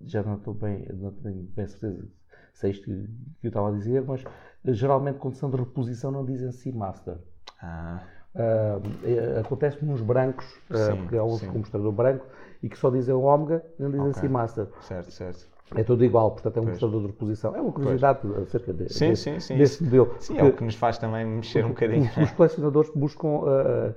já 0.00 0.22
não 0.22 0.34
estou 0.34 0.54
bem, 0.54 0.86
não 0.92 1.10
tenho 1.12 1.42
bem 1.54 1.66
certeza 1.66 2.06
se 2.54 2.66
é 2.66 2.70
isto 2.70 2.84
que, 2.84 3.08
que 3.40 3.46
eu 3.46 3.48
estava 3.48 3.68
a 3.68 3.72
dizer, 3.72 4.02
mas 4.02 4.24
geralmente 4.64 5.18
quando 5.18 5.34
são 5.34 5.50
de 5.50 5.56
reposição 5.56 6.10
não 6.10 6.24
dizem 6.24 6.50
Seamaster. 6.52 7.16
Ah. 7.60 8.02
Uh, 8.34 9.40
acontece 9.40 9.84
nos 9.84 10.00
brancos, 10.00 10.46
uh, 10.70 10.96
porque 10.96 11.18
há 11.18 11.22
um 11.22 11.58
mostrador 11.58 11.92
branco, 11.92 12.24
e 12.62 12.68
que 12.68 12.78
só 12.78 12.90
dizem 12.90 13.14
Omega, 13.14 13.64
não 13.78 13.90
dizem 13.90 14.08
okay. 14.08 14.20
Seamaster. 14.20 14.66
Certo, 14.80 15.10
certo. 15.10 15.52
É 15.74 15.82
tudo 15.82 16.04
igual, 16.04 16.32
portanto 16.32 16.58
é 16.58 16.60
um 16.60 16.66
mostrador 16.66 17.00
de 17.00 17.06
reposição. 17.06 17.56
É 17.56 17.60
uma 17.60 17.72
curiosidade 17.72 18.20
pois. 18.22 18.42
acerca 18.42 18.72
de, 18.74 18.92
sim, 18.92 19.08
desse, 19.08 19.22
sim, 19.22 19.40
sim, 19.40 19.56
desse 19.56 19.82
modelo. 19.82 20.14
Sim, 20.18 20.38
é 20.38 20.44
o 20.44 20.52
que 20.52 20.62
nos 20.62 20.74
faz 20.74 20.98
também 20.98 21.24
mexer 21.24 21.64
um 21.64 21.68
bocadinho. 21.68 22.10
Os 22.22 22.30
colecionadores 22.32 22.90
buscam, 22.94 23.28
uh, 23.28 23.94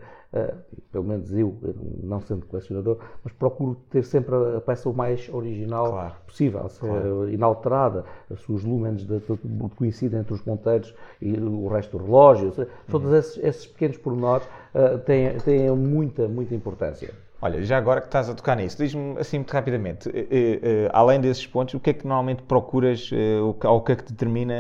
pelo 0.92 1.04
menos 1.04 1.32
eu, 1.32 1.56
não 2.04 2.20
sendo 2.22 2.46
colecionador, 2.46 2.98
mas 3.24 3.34
procuro 3.34 3.76
ter 3.90 4.04
sempre 4.04 4.36
a 4.56 4.62
peça 4.62 4.90
o 4.90 4.94
mais 4.94 5.30
original 5.30 5.92
claro. 5.92 6.16
possível, 6.26 6.70
se 6.70 6.80
claro. 6.80 7.30
inalterada, 7.30 8.06
se 8.36 8.52
os 8.52 8.64
lumens 8.64 9.06
coincidem 9.76 10.20
entre 10.20 10.34
os 10.34 10.42
ponteiros 10.42 10.94
e 11.22 11.34
o 11.34 11.68
resto 11.68 11.98
do 11.98 12.04
relógio, 12.04 12.54
todos 12.90 13.10
uhum. 13.10 13.18
esses, 13.18 13.44
esses, 13.44 13.68
pequenos 13.68 13.98
pormenores 13.98 14.48
uh, 14.74 14.98
têm, 15.00 15.38
têm 15.40 15.70
muita, 15.72 16.28
muita 16.28 16.54
importância. 16.56 17.14
Olha, 17.42 17.62
já 17.64 17.78
agora 17.78 18.02
que 18.02 18.08
estás 18.08 18.30
a 18.30 18.34
tocar 18.34 18.56
nisso, 18.56 18.78
diz-me 18.78 19.20
assim 19.20 19.38
muito 19.38 19.52
rapidamente, 19.52 20.10
eh, 20.10 20.28
eh, 20.32 20.60
eh, 20.64 20.90
além 20.92 21.20
desses 21.20 21.46
pontos, 21.46 21.74
o 21.74 21.80
que 21.80 21.90
é 21.92 21.94
que 21.94 22.08
normalmente 22.08 22.42
procuras, 22.44 23.12
ou 23.44 23.50
o 23.78 23.82
que 23.82 23.92
é 23.92 23.96
que 23.96 24.06
determina 24.06 24.56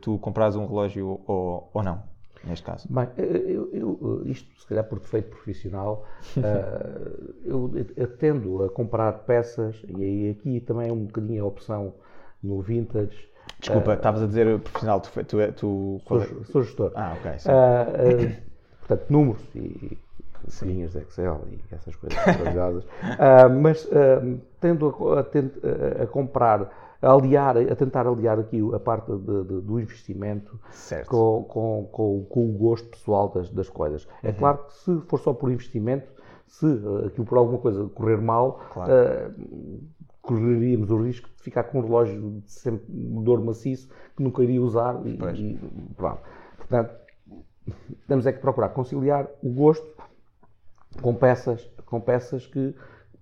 tu 0.00 0.18
comprares 0.18 0.54
um 0.54 0.66
relógio 0.66 1.20
ou, 1.26 1.70
ou 1.72 1.82
não, 1.82 2.02
neste 2.48 2.64
caso? 2.64 2.88
Bem, 2.90 3.08
eu, 3.16 3.70
eu, 3.72 4.22
isto 4.26 4.60
se 4.60 4.66
calhar 4.66 4.84
por 4.84 4.98
defeito 4.98 5.30
profissional, 5.30 6.06
eu, 7.44 7.70
eu 7.96 8.16
tendo 8.16 8.64
a 8.64 8.70
comprar 8.70 9.12
peças, 9.20 9.82
e 9.88 10.02
aí 10.02 10.30
aqui 10.30 10.60
também 10.60 10.88
é 10.88 10.92
um 10.92 11.04
bocadinho 11.04 11.44
a 11.44 11.46
opção 11.46 11.94
no 12.42 12.60
vintage, 12.60 13.28
Desculpa, 13.60 13.94
estavas 13.94 14.20
uh, 14.20 14.24
a 14.24 14.26
dizer 14.26 14.60
profissional, 14.60 15.00
tu, 15.00 15.10
tu, 15.24 15.52
tu 15.56 16.00
sou, 16.06 16.22
é? 16.22 16.26
sou 16.44 16.62
gestor. 16.62 16.92
Ah, 16.94 17.16
ok. 17.18 17.30
Uh, 17.30 18.30
uh, 18.30 18.36
portanto, 18.78 19.06
números 19.10 19.42
e 19.54 19.98
folhinhas 20.48 20.92
de 20.92 20.98
Excel 20.98 21.42
e 21.50 21.74
essas 21.74 21.94
coisas 21.96 22.18
mas 23.60 23.88
tendo 24.60 24.88
a, 25.12 25.20
a, 25.20 26.02
a, 26.04 26.06
comprar, 26.06 26.87
aliar, 27.00 27.56
a 27.56 27.76
tentar 27.76 28.06
aliar 28.06 28.38
aqui 28.38 28.60
a 28.74 28.80
parte 28.80 29.10
de, 29.12 29.44
de, 29.44 29.60
do 29.60 29.80
investimento 29.80 30.58
com, 31.06 31.44
com, 31.44 31.88
com, 31.92 32.24
com, 32.24 32.48
o 32.48 32.52
gosto 32.52 32.88
pessoal 32.88 33.28
das, 33.28 33.50
das 33.50 33.68
coisas. 33.68 34.08
É 34.22 34.28
uhum. 34.28 34.34
É 34.34 34.38
claro 34.38 34.58
que 34.58 34.74
se 34.74 35.00
for 35.02 35.18
só 35.20 35.32
por 35.32 35.50
investimento, 35.50 36.10
se 36.46 36.66
aquilo 37.06 37.26
por 37.26 37.38
alguma 37.38 37.58
coisa 37.58 37.88
correr 37.90 38.20
mal, 38.20 38.60
claro. 38.72 38.92
uh, 38.92 39.80
correríamos 40.22 40.90
o 40.90 41.02
risco 41.02 41.28
de 41.36 41.42
ficar 41.42 41.64
com 41.64 41.78
um 41.78 41.82
relógio 41.82 42.42
de 42.44 42.50
sempre 42.50 42.84
dor 42.88 43.42
maciço 43.42 43.88
que 44.16 44.22
nunca 44.22 44.42
iria 44.42 44.60
usar 44.60 45.00
e, 45.06 45.10
e 45.10 45.58
pronto. 45.96 46.20
Portanto, 46.56 46.94
temos 48.06 48.26
é 48.26 48.32
que 48.32 48.40
procurar 48.40 48.70
conciliar 48.70 49.28
o 49.42 49.50
gosto 49.50 49.86
com 51.00 51.14
peças, 51.14 51.64
com 51.86 52.00
peças 52.00 52.46
que 52.46 52.74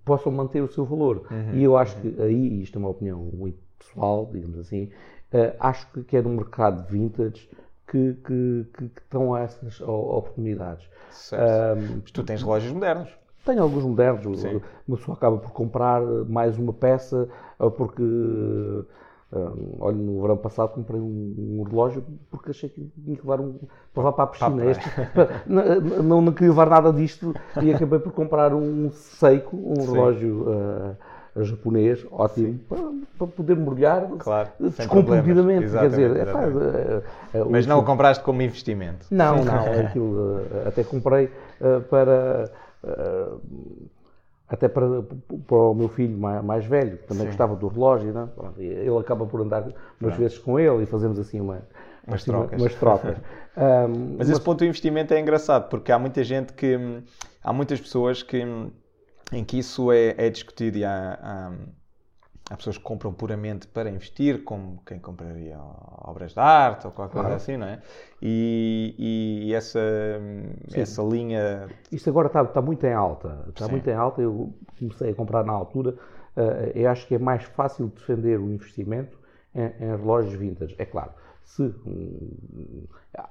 possam 0.03 0.31
manter 0.31 0.61
o 0.61 0.67
seu 0.67 0.85
valor. 0.85 1.27
Uhum, 1.29 1.53
e 1.53 1.63
eu 1.63 1.77
acho 1.77 1.95
uhum. 1.97 2.13
que 2.13 2.21
aí, 2.21 2.61
isto 2.61 2.77
é 2.77 2.79
uma 2.79 2.89
opinião 2.89 3.19
muito 3.19 3.66
pessoal, 3.79 4.29
digamos 4.31 4.59
assim, 4.59 4.85
uh, 5.33 5.55
acho 5.59 5.87
que 6.03 6.17
é 6.17 6.21
no 6.21 6.29
mercado 6.29 6.87
vintage 6.87 7.49
que, 7.87 8.13
que, 8.25 8.67
que, 8.73 8.89
que 8.89 9.01
estão 9.01 9.35
essas 9.35 9.79
oportunidades. 9.81 10.87
Certo. 11.11 11.79
Um, 11.79 11.99
Mas 12.01 12.11
tu 12.11 12.23
tens 12.23 12.41
relógios 12.41 12.73
modernos. 12.73 13.09
Tenho 13.45 13.63
alguns 13.63 13.83
modernos. 13.83 14.41
Sim. 14.41 14.61
Uma 14.87 14.97
pessoa 14.97 15.15
acaba 15.15 15.37
por 15.37 15.51
comprar 15.51 16.01
mais 16.01 16.57
uma 16.57 16.73
peça 16.73 17.29
porque 17.77 18.03
Uh, 19.29 19.75
olha, 19.81 19.97
no 19.97 20.21
verão 20.21 20.37
passado 20.37 20.69
comprei 20.69 21.01
um, 21.01 21.35
um, 21.59 21.63
relógio 21.63 22.01
porque 22.31 22.51
achei 22.51 22.69
que 22.69 22.89
tinha 23.03 23.17
que 23.17 23.21
levar 23.21 23.41
um 23.41 23.59
para 23.93 24.03
levar 24.03 24.13
para 24.13 24.23
a 24.23 24.27
piscina. 24.27 24.65
Este, 24.65 24.89
não, 25.45 25.81
não, 26.01 26.21
não, 26.21 26.31
queria 26.31 26.51
levar 26.51 26.69
nada 26.69 26.93
disto 26.93 27.35
e 27.61 27.73
acabei 27.73 27.99
por 27.99 28.13
comprar 28.13 28.53
um 28.53 28.89
Seiko, 28.89 29.57
um 29.57 29.81
Sim. 29.81 29.91
relógio 29.91 30.49
uh, 30.49 30.95
japonês, 31.43 32.05
ótimo, 32.11 32.59
para, 32.67 32.79
para, 33.17 33.27
poder 33.27 33.55
mergulhar 33.55 34.07
claro. 34.19 34.49
Quer 35.81 35.89
dizer, 35.89 36.17
é, 36.17 36.25
pá, 36.25 36.39
uh, 36.47 37.49
Mas 37.49 37.65
não 37.65 37.79
o 37.79 37.83
compraste 37.83 38.23
como 38.23 38.41
investimento? 38.41 39.05
Não, 39.11 39.43
não. 39.43 39.63
aquilo, 39.85 40.41
até 40.65 40.83
comprei 40.83 41.29
para 41.89 42.51
até 44.49 44.67
para, 44.67 45.03
para 45.45 45.57
o 45.57 45.73
meu 45.73 45.89
filho 45.89 46.17
mais, 46.17 46.43
mais 46.43 46.65
velho, 46.65 46.97
que 46.97 47.07
também 47.07 47.23
Sim. 47.23 47.27
gostava 47.27 47.55
do 47.55 47.67
relógio, 47.67 48.13
não? 48.13 48.29
É? 48.57 48.63
ele 48.63 48.97
acaba 48.97 49.25
por 49.25 49.41
andar 49.41 49.67
umas 49.99 50.15
vezes 50.15 50.37
com 50.37 50.57
ele 50.57 50.83
e 50.83 50.85
fazemos 50.85 51.19
assim 51.19 51.41
uma, 51.41 51.61
umas 52.07 52.21
assim, 52.21 52.31
trocas. 52.31 52.61
Umas 52.61 52.75
trocas. 52.75 53.17
um, 53.17 53.21
mas, 54.17 54.17
mas 54.19 54.29
esse 54.29 54.41
ponto 54.41 54.59
do 54.59 54.65
investimento 54.65 55.13
é 55.13 55.19
engraçado, 55.19 55.67
porque 55.69 55.91
há 55.91 55.99
muita 55.99 56.23
gente 56.23 56.53
que. 56.53 56.77
Há 57.43 57.53
muitas 57.53 57.79
pessoas 57.79 58.23
que, 58.23 58.43
em 59.31 59.43
que 59.43 59.59
isso 59.59 59.91
é, 59.91 60.15
é 60.17 60.29
discutido 60.29 60.77
e 60.77 60.85
há, 60.85 61.19
há 61.21 61.51
Há 62.49 62.55
pessoas 62.55 62.77
que 62.77 62.83
compram 62.83 63.13
puramente 63.13 63.67
para 63.67 63.89
investir, 63.89 64.43
como 64.45 64.81
quem 64.85 64.99
compraria 64.99 65.57
obras 65.59 66.33
de 66.33 66.39
arte 66.39 66.87
ou 66.87 66.93
qualquer 66.93 67.21
coisa 67.21 67.35
assim, 67.35 67.57
não 67.57 67.67
é? 67.67 67.81
E, 68.21 68.95
e 69.47 69.53
essa, 69.53 69.81
essa 70.73 71.03
linha. 71.03 71.67
Isto 71.91 72.09
agora 72.09 72.27
está, 72.27 72.41
está 72.43 72.61
muito 72.61 72.85
em 72.85 72.93
alta. 72.93 73.43
Está 73.49 73.65
Sim. 73.65 73.71
muito 73.71 73.89
em 73.89 73.93
alta. 73.93 74.21
Eu 74.21 74.53
comecei 74.79 75.11
a 75.11 75.13
comprar 75.13 75.43
na 75.43 75.51
altura. 75.51 75.91
Uh, 76.37 76.71
eu 76.73 76.89
acho 76.89 77.05
que 77.05 77.15
é 77.15 77.19
mais 77.19 77.43
fácil 77.43 77.87
defender 77.87 78.39
o 78.39 78.49
investimento 78.49 79.19
em, 79.53 79.65
em 79.83 79.97
relógios 79.97 80.35
vintage. 80.35 80.73
É 80.77 80.85
claro, 80.85 81.11
se 81.47 81.73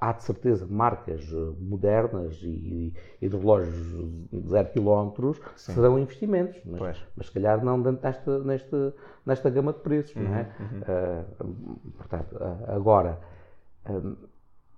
há 0.01 0.11
de 0.11 0.23
certeza 0.23 0.65
marcas 0.67 1.21
eh, 1.31 1.53
modernas 1.59 2.39
e, 2.41 2.91
e 3.21 3.29
de 3.29 3.37
relógios 3.37 3.75
de 4.31 4.49
0 4.49 4.69
km 4.69 5.39
serão 5.55 5.99
investimentos, 5.99 6.59
mas, 6.65 6.97
mas 7.15 7.27
se 7.27 7.31
calhar 7.31 7.63
não 7.63 7.79
dentro 7.79 8.01
desta, 8.01 8.39
nesta, 8.39 8.95
nesta 9.23 9.49
gama 9.51 9.71
de 9.71 9.79
preços, 9.79 10.15
uhum, 10.15 10.23
não 10.23 10.35
é? 10.35 10.51
Uhum. 10.59 11.45
Uh, 11.45 11.91
portanto, 11.95 12.37
agora, 12.67 13.19
um, 13.87 14.15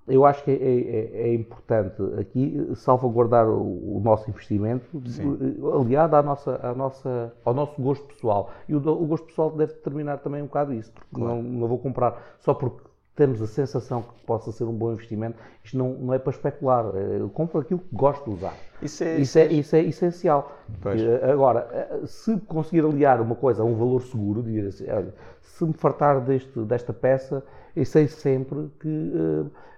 eu 0.06 0.26
acho 0.26 0.44
que 0.44 0.52
é, 0.52 0.56
é, 0.56 1.30
é, 1.30 1.34
importante 1.34 2.02
aqui 2.20 2.72
salvaguardar 2.76 3.48
o, 3.48 3.98
o 3.98 4.02
nosso 4.04 4.30
investimento 4.30 5.02
Sim. 5.08 5.38
aliado 5.80 6.16
à 6.16 6.24
nossa, 6.24 6.60
à 6.62 6.74
nossa, 6.74 7.34
ao 7.46 7.54
nosso 7.54 7.82
gosto 7.82 8.06
pessoal. 8.08 8.52
E 8.68 8.76
o, 8.76 8.78
o 8.80 9.06
gosto 9.06 9.28
pessoal 9.28 9.52
deve 9.52 9.74
determinar 9.74 10.18
também 10.18 10.42
um 10.42 10.48
bocado 10.48 10.74
isso, 10.74 10.92
porque 10.92 11.16
claro. 11.16 11.36
não, 11.36 11.44
não 11.44 11.68
vou 11.68 11.78
comprar 11.78 12.36
só 12.40 12.54
porque 12.54 12.89
temos 13.20 13.42
a 13.42 13.48
sensação 13.48 14.02
que 14.02 14.26
possa 14.26 14.50
ser 14.50 14.64
um 14.64 14.72
bom 14.72 14.94
investimento, 14.94 15.38
isto 15.62 15.78
não, 15.78 15.90
não 15.90 16.14
é 16.14 16.18
para 16.18 16.32
especular. 16.32 16.86
Eu 16.96 17.28
compro 17.28 17.60
aquilo 17.60 17.82
que 17.82 17.94
gosto 17.94 18.24
de 18.24 18.38
usar. 18.38 18.54
Isso 18.82 19.04
é, 19.04 19.18
isso 19.18 19.38
é, 19.38 19.48
isso 19.48 19.76
é 19.76 19.82
essencial. 19.82 20.58
Pois. 20.82 21.02
Eh, 21.02 21.30
agora, 21.30 21.68
eh, 21.70 22.00
se 22.06 22.38
conseguir 22.48 22.86
aliar 22.86 23.20
uma 23.20 23.36
coisa 23.36 23.62
a 23.62 23.66
um 23.66 23.76
valor 23.76 24.04
seguro, 24.04 24.42
dizer 24.42 24.68
assim, 24.70 24.90
olha, 24.90 25.14
se 25.42 25.66
me 25.66 25.74
fartar 25.74 26.22
deste, 26.22 26.58
desta 26.62 26.94
peça, 26.94 27.44
eu 27.76 27.86
sei 27.86 28.08
sempre 28.08 28.72
que 28.80 28.88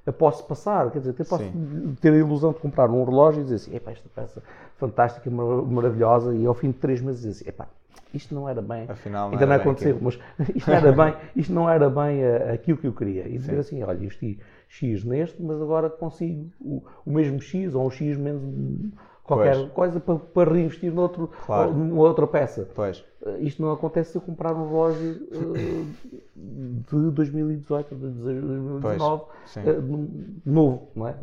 uh, 0.05 0.13
posso 0.13 0.45
passar. 0.45 0.91
Quer 0.91 0.99
dizer, 0.99 1.09
até 1.09 1.23
posso 1.23 1.43
Sim. 1.43 1.95
ter 1.99 2.13
a 2.13 2.17
ilusão 2.17 2.53
de 2.53 2.59
comprar 2.59 2.91
um 2.91 3.03
relógio 3.03 3.41
e 3.41 3.43
dizer 3.43 3.55
assim, 3.55 3.75
esta 3.75 4.07
peça 4.13 4.43
fantástica, 4.77 5.31
maravilhosa, 5.31 6.35
e 6.35 6.45
ao 6.45 6.53
fim 6.53 6.69
de 6.69 6.77
três 6.77 7.01
meses 7.01 7.21
dizer 7.21 7.31
assim, 7.31 7.49
epá, 7.49 7.67
isto 8.13 8.35
não 8.35 8.47
era 8.47 8.61
bem, 8.61 8.85
Afinal, 8.89 9.27
não 9.27 9.33
ainda 9.33 9.45
não 9.45 9.55
aconteceu, 9.55 9.97
mas 10.01 10.19
isto 10.55 10.69
não 10.69 10.77
era 10.77 10.91
bem, 10.91 11.15
isto 11.35 11.53
não 11.53 11.69
era 11.69 11.89
bem 11.89 12.23
uh, 12.23 12.53
aquilo 12.53 12.77
que 12.77 12.87
eu 12.87 12.93
queria. 12.93 13.27
E 13.27 13.37
dizer 13.37 13.59
assim, 13.59 13.81
olha, 13.83 13.97
investi 13.97 14.39
X 14.67 15.03
neste, 15.03 15.41
mas 15.41 15.61
agora 15.61 15.89
consigo 15.89 16.51
o, 16.59 16.83
o 17.05 17.11
mesmo 17.11 17.41
X 17.41 17.73
ou 17.73 17.85
um 17.85 17.89
X 17.89 18.17
menos 18.17 18.43
qualquer 19.23 19.55
pois. 19.55 19.71
coisa 19.71 19.99
para, 19.99 20.15
para, 20.15 20.53
reinvestir 20.53 20.93
noutro, 20.93 21.29
claro. 21.45 21.73
numa 21.73 22.01
outra 22.01 22.27
peça. 22.27 22.67
Pois. 22.75 23.03
Uh, 23.21 23.37
isto 23.39 23.61
não 23.61 23.71
acontece 23.71 24.11
se 24.11 24.17
eu 24.17 24.21
comprar 24.21 24.53
um 24.53 24.67
relógio 24.67 25.27
uh, 25.31 25.85
de 26.35 27.11
2018, 27.11 27.95
de 27.95 28.07
2019, 28.07 29.23
uh, 29.23 29.27
novo, 30.45 30.87
não 30.95 31.07
é? 31.07 31.15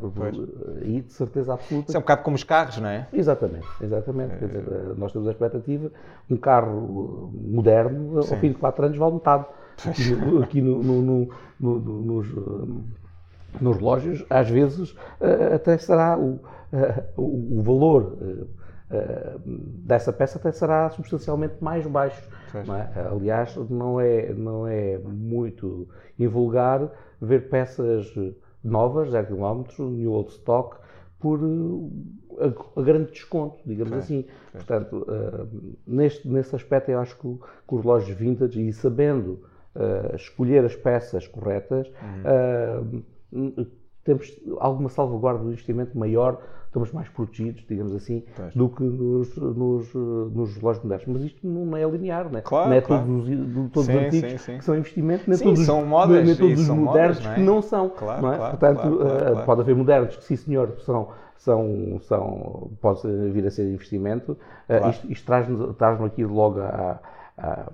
E 0.82 1.00
de 1.00 1.12
certeza 1.12 1.54
absoluta. 1.54 1.90
Isso 1.90 1.96
é 1.96 1.98
um 1.98 2.02
bocado 2.02 2.22
como 2.22 2.36
os 2.36 2.44
carros, 2.44 2.78
não 2.78 2.88
é? 2.88 3.08
Exatamente, 3.12 3.66
exatamente. 3.80 4.36
Quer 4.38 4.46
dizer, 4.46 4.64
nós 4.96 5.12
temos 5.12 5.28
a 5.28 5.32
expectativa, 5.32 5.90
um 6.30 6.36
carro 6.36 7.32
moderno, 7.34 8.22
Sim. 8.22 8.34
ao 8.34 8.40
fim 8.40 8.48
de 8.50 8.58
4 8.58 8.86
anos, 8.86 8.98
vale 8.98 9.14
metade. 9.14 9.44
Aqui, 9.86 10.10
no, 10.10 10.42
aqui 10.42 10.60
no, 10.60 10.82
no, 10.82 11.28
no, 11.60 11.78
nos, 11.78 12.26
nos 13.60 13.76
relógios, 13.76 14.24
às 14.28 14.48
vezes, 14.48 14.94
até 15.54 15.76
será 15.78 16.18
o 16.18 16.40
o, 17.16 17.58
o, 17.58 17.62
valor 17.62 18.18
uh, 18.22 18.48
dessa 19.46 20.12
peça 20.12 20.38
até 20.38 20.52
será 20.52 20.90
substancialmente 20.90 21.56
mais 21.60 21.86
baixo. 21.86 22.22
É? 22.54 23.08
Aliás, 23.08 23.54
não 23.68 24.00
é, 24.00 24.32
não 24.32 24.66
é 24.66 24.98
muito 24.98 25.88
invulgar 26.18 26.90
ver 27.20 27.48
peças 27.48 28.12
novas, 28.62 29.10
0 29.10 29.26
km, 29.26 29.82
new 29.84 30.12
old 30.12 30.30
stock, 30.30 30.76
por 31.18 31.40
a, 32.38 32.80
a 32.80 32.82
grande 32.82 33.10
desconto, 33.10 33.58
digamos 33.66 33.92
assim. 33.92 34.24
Portanto, 34.52 35.06
uh, 35.08 35.74
neste, 35.86 36.28
nesse 36.28 36.54
aspecto, 36.54 36.90
eu 36.90 37.00
acho 37.00 37.16
que, 37.16 37.38
que 37.68 37.74
os 37.74 37.82
relógios 37.82 38.16
vintage, 38.16 38.66
e 38.66 38.72
sabendo 38.72 39.42
uh, 39.74 40.14
escolher 40.14 40.64
as 40.64 40.76
peças 40.76 41.26
corretas, 41.26 41.88
uhum. 41.88 42.98
uh, 42.98 43.04
temos 44.04 44.40
alguma 44.58 44.88
salvaguarda 44.88 45.42
do 45.42 45.50
investimento 45.50 45.96
maior 45.98 46.40
estamos 46.68 46.92
mais 46.92 47.08
protegidos, 47.08 47.64
digamos 47.66 47.94
assim, 47.94 48.24
pois. 48.36 48.54
do 48.54 48.68
que 48.68 48.82
nos, 48.82 49.36
nos, 49.36 49.94
nos 49.94 50.56
relógios 50.56 50.84
modernos. 50.84 51.06
Mas 51.06 51.22
isto 51.24 51.46
não 51.46 51.76
é 51.76 51.84
linear, 51.84 52.30
não 52.30 52.38
é? 52.38 52.42
Claro, 52.42 52.68
não 52.68 52.76
é 52.76 52.80
claro. 52.80 53.04
todos, 53.06 53.28
os, 53.28 53.70
todos 53.72 53.86
sim, 53.86 53.96
os 53.96 54.04
antigos 54.04 54.30
sim, 54.30 54.38
sim. 54.38 54.58
que 54.58 54.64
são 54.64 54.76
investimentos, 54.76 55.26
nem 55.26 55.36
sim, 55.36 55.44
todos, 55.44 55.64
são 55.64 55.84
modas, 55.84 56.26
nem 56.26 56.36
todos 56.36 56.60
os 56.60 56.68
modernos 56.68 57.18
modas, 57.18 57.24
não 57.24 57.32
é? 57.32 57.34
que 57.34 57.40
não 57.40 57.62
são. 57.62 57.88
Claro, 57.88 58.22
não 58.22 58.32
é? 58.32 58.36
Claro, 58.36 58.58
Portanto, 58.58 58.98
claro, 58.98 59.40
uh, 59.40 59.44
pode 59.44 59.60
haver 59.62 59.76
modernos 59.76 60.16
que, 60.16 60.24
sim 60.24 60.36
senhor, 60.36 60.74
são 60.80 61.08
são, 61.38 62.00
são, 62.02 62.72
pode 62.80 63.00
vir 63.30 63.46
a 63.46 63.50
ser 63.50 63.72
investimento. 63.72 64.36
Uh, 64.68 64.90
isto, 64.90 65.12
isto 65.12 65.24
traz-nos 65.24 65.76
traz 65.76 66.00
aqui 66.02 66.24
logo 66.24 66.60
a, 66.60 66.98
a, 67.38 67.70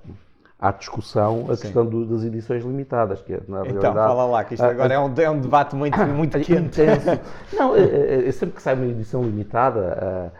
à 0.65 0.73
discussão 0.73 1.45
a 1.51 1.57
Sim. 1.57 1.63
questão 1.63 1.85
do, 1.85 2.07
das 2.07 2.25
edições 2.25 2.65
limitadas. 2.65 3.21
Que, 3.21 3.33
na 3.33 3.39
então, 3.39 3.63
realidade, 3.65 3.95
fala 3.95 4.25
lá, 4.25 4.45
que 4.45 4.55
isto 4.55 4.65
agora 4.65 4.95
a, 4.95 4.97
é, 4.97 4.99
um, 4.99 5.15
é 5.15 5.31
um 5.31 5.41
debate 5.41 5.77
muito, 5.77 5.99
muito 6.09 6.39
quente. 6.41 6.81
Intenso. 6.81 7.21
Não, 7.53 7.77
é, 7.77 7.83
é, 7.83 8.29
é, 8.29 8.33
sempre 8.33 8.57
que 8.57 8.63
sai 8.63 8.75
uma 8.75 8.87
edição 8.87 9.23
limitada, 9.23 10.33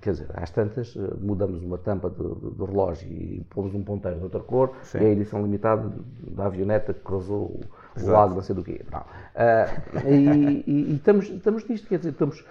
quer 0.00 0.10
dizer, 0.10 0.26
às 0.34 0.50
tantas 0.50 0.96
mudamos 1.20 1.62
uma 1.62 1.78
tampa 1.78 2.10
do, 2.10 2.34
do, 2.34 2.64
relógio 2.64 3.08
e 3.08 3.46
pomos 3.50 3.72
um 3.76 3.84
ponteiro 3.84 4.18
de 4.18 4.24
outra 4.24 4.40
cor 4.40 4.72
Sim. 4.82 4.98
e 4.98 5.04
a 5.04 5.08
edição 5.10 5.40
limitada 5.40 5.88
da 6.32 6.46
avioneta 6.46 6.92
que 6.92 7.00
cruzou 7.00 7.60
o, 7.96 8.02
o 8.02 8.10
lago, 8.10 8.34
não 8.34 8.42
sei 8.42 8.56
do 8.56 8.64
quê. 8.64 8.84
Não. 8.90 9.00
Uh, 9.00 10.08
e, 10.08 10.64
e, 10.66 10.92
e 10.92 10.94
estamos, 10.96 11.30
estamos 11.30 11.64
nisto, 11.68 11.86
quer 11.86 11.98
dizer, 11.98 12.10
estamos 12.10 12.44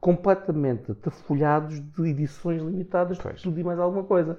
completamente 0.00 0.92
tafolhados 0.94 1.80
de 1.80 2.08
edições 2.08 2.62
limitadas 2.62 3.18
de 3.18 3.42
tudo 3.42 3.60
e 3.60 3.64
mais 3.64 3.78
alguma 3.78 4.02
coisa. 4.02 4.38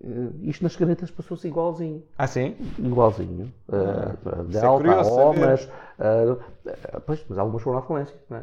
Uh, 0.00 0.32
isto 0.42 0.62
nas 0.62 0.74
canetas 0.74 1.10
passou-se 1.10 1.46
igualzinho. 1.46 2.02
Ah, 2.16 2.26
sim? 2.26 2.56
Igualzinho. 2.78 3.52
Uh, 3.68 4.44
Delta, 4.44 4.88
é 4.88 5.02
Omas. 5.02 5.64
Uh, 5.64 7.00
pois, 7.06 7.24
mas 7.28 7.38
algumas 7.38 7.62
foram 7.62 7.78
à 7.78 7.82
falência. 7.82 8.16
É? 8.30 8.42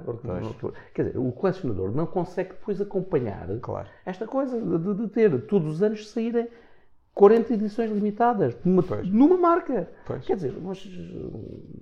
Quer 0.94 1.06
dizer, 1.06 1.18
o 1.18 1.32
colecionador 1.32 1.92
não 1.92 2.06
consegue 2.06 2.50
depois 2.50 2.80
acompanhar 2.80 3.48
claro. 3.62 3.88
esta 4.06 4.28
coisa 4.28 4.60
de, 4.60 4.94
de, 4.94 5.08
ter 5.08 5.42
todos 5.48 5.76
os 5.76 5.84
anos 5.84 6.10
saírem 6.10 6.48
40 7.14 7.54
edições 7.54 7.92
limitadas 7.92 8.56
numa, 8.64 8.84
numa 9.04 9.38
marca. 9.38 9.90
Pois. 10.06 10.26
Quer 10.26 10.36
dizer, 10.36 10.56
mas 10.62 10.88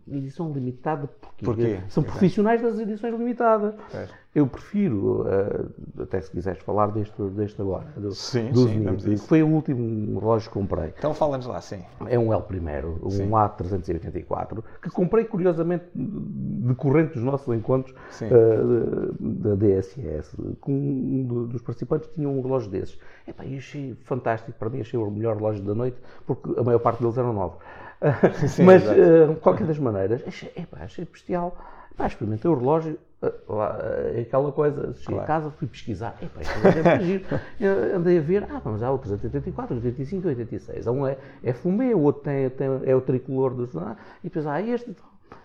edição 0.07 0.51
limitada 0.51 1.07
porquê? 1.07 1.45
porquê? 1.45 1.79
São 1.89 2.03
profissionais 2.03 2.61
das 2.61 2.79
edições 2.79 3.13
limitadas. 3.13 3.75
Pois. 3.91 4.09
Eu 4.35 4.45
prefiro, 4.45 5.23
uh, 5.23 6.03
até 6.03 6.21
se 6.21 6.29
quiseres 6.29 6.61
falar 6.61 6.91
deste, 6.91 7.19
deste 7.29 7.59
agora, 7.59 7.87
do, 7.95 8.11
sim, 8.11 8.51
do 8.51 8.67
sim, 8.99 9.17
foi 9.17 9.41
o 9.41 9.47
último 9.47 10.19
relógio 10.19 10.49
que 10.49 10.53
comprei. 10.53 10.93
Então 10.97 11.13
fala-nos 11.13 11.47
lá, 11.47 11.59
sim. 11.59 11.83
É 12.07 12.19
um 12.19 12.31
L 12.31 12.43
primeiro, 12.43 12.99
um 13.01 13.09
sim. 13.09 13.29
A384, 13.29 14.63
que 14.81 14.91
comprei 14.91 15.25
curiosamente 15.25 15.85
decorrente 15.95 17.13
dos 17.13 17.23
nossos 17.23 17.51
encontros 17.55 17.95
uh, 18.21 19.15
da 19.19 19.55
DSS, 19.55 20.37
com 20.61 20.71
um 20.71 21.47
dos 21.47 21.61
participantes 21.61 22.09
tinha 22.13 22.29
um 22.29 22.41
relógio 22.41 22.69
desses. 22.69 22.99
Epá, 23.25 23.43
eu 23.45 23.57
achei 23.57 23.95
fantástico, 24.03 24.57
para 24.59 24.69
mim 24.69 24.81
achei 24.81 24.99
o 24.99 25.09
melhor 25.09 25.37
relógio 25.37 25.63
da 25.63 25.73
noite, 25.73 25.97
porque 26.27 26.59
a 26.59 26.63
maior 26.63 26.79
parte 26.79 27.01
deles 27.01 27.17
eram 27.17 27.33
novos. 27.33 27.57
Sim, 28.49 28.63
Mas, 28.63 28.83
uh, 28.85 29.33
de 29.33 29.39
qualquer 29.39 29.65
das 29.65 29.79
maneiras, 29.79 30.21
achei, 30.27 30.51
epá, 30.55 30.79
achei 30.81 31.05
bestial. 31.05 31.57
Pá, 31.95 32.05
experimentei 32.05 32.51
o 32.51 32.53
relógio, 32.53 32.99
é 33.21 34.21
aquela 34.21 34.51
coisa, 34.51 34.93
cheguei 34.93 35.15
claro. 35.15 35.23
a 35.23 35.25
casa, 35.25 35.49
fui 35.51 35.67
pesquisar, 35.67 36.15
Epa, 36.21 36.41
é 37.59 37.65
andei 37.95 38.19
a 38.19 38.21
ver, 38.21 38.43
ah, 38.43 38.61
vamos 38.63 38.83
há 38.83 38.91
o 38.91 38.97
384, 38.99 39.75
85, 39.75 40.27
86, 40.27 40.87
um 40.87 41.07
é, 41.07 41.17
é 41.43 41.51
fumê, 41.51 41.93
o 41.95 42.01
outro 42.01 42.21
tem, 42.21 42.49
tem, 42.51 42.67
é 42.85 42.95
o 42.95 43.01
tricolor 43.01 43.55
dos, 43.55 43.75
ah, 43.75 43.97
e 44.23 44.27
depois, 44.27 44.45
ah, 44.45 44.61
este, 44.61 44.95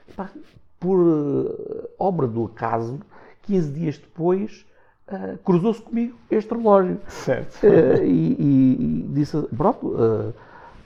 Epa, 0.08 0.30
por 0.78 0.98
uh, 0.98 1.88
obra 1.98 2.26
do 2.26 2.44
acaso, 2.44 3.00
15 3.42 3.72
dias 3.72 3.98
depois, 3.98 4.66
uh, 5.08 5.38
cruzou-se 5.38 5.80
comigo 5.80 6.18
este 6.30 6.52
relógio. 6.52 7.00
Certo. 7.08 7.62
Uh, 7.62 8.04
e, 8.04 8.37
e, 8.38 8.76
e, 8.80 9.08
disse, 9.14 9.40
pronto, 9.56 9.96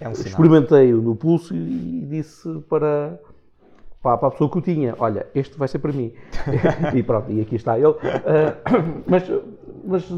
é 0.00 0.08
um 0.08 0.12
experimentei-o 0.12 1.00
no 1.00 1.16
pulso 1.16 1.54
e, 1.54 2.02
e 2.02 2.06
disse 2.06 2.48
para 2.68 3.18
para, 4.02 4.16
para 4.18 4.28
a 4.28 4.30
pessoa 4.30 4.50
que 4.50 4.58
o 4.58 4.60
tinha, 4.60 4.94
olha, 4.98 5.26
este 5.34 5.58
vai 5.58 5.68
ser 5.68 5.78
para 5.78 5.92
mim. 5.92 6.12
e 6.94 7.02
pronto, 7.02 7.30
e 7.30 7.40
aqui 7.40 7.56
está 7.56 7.78
ele. 7.78 7.88
Uh, 7.88 9.02
mas, 9.06 9.30
mas 9.84 10.12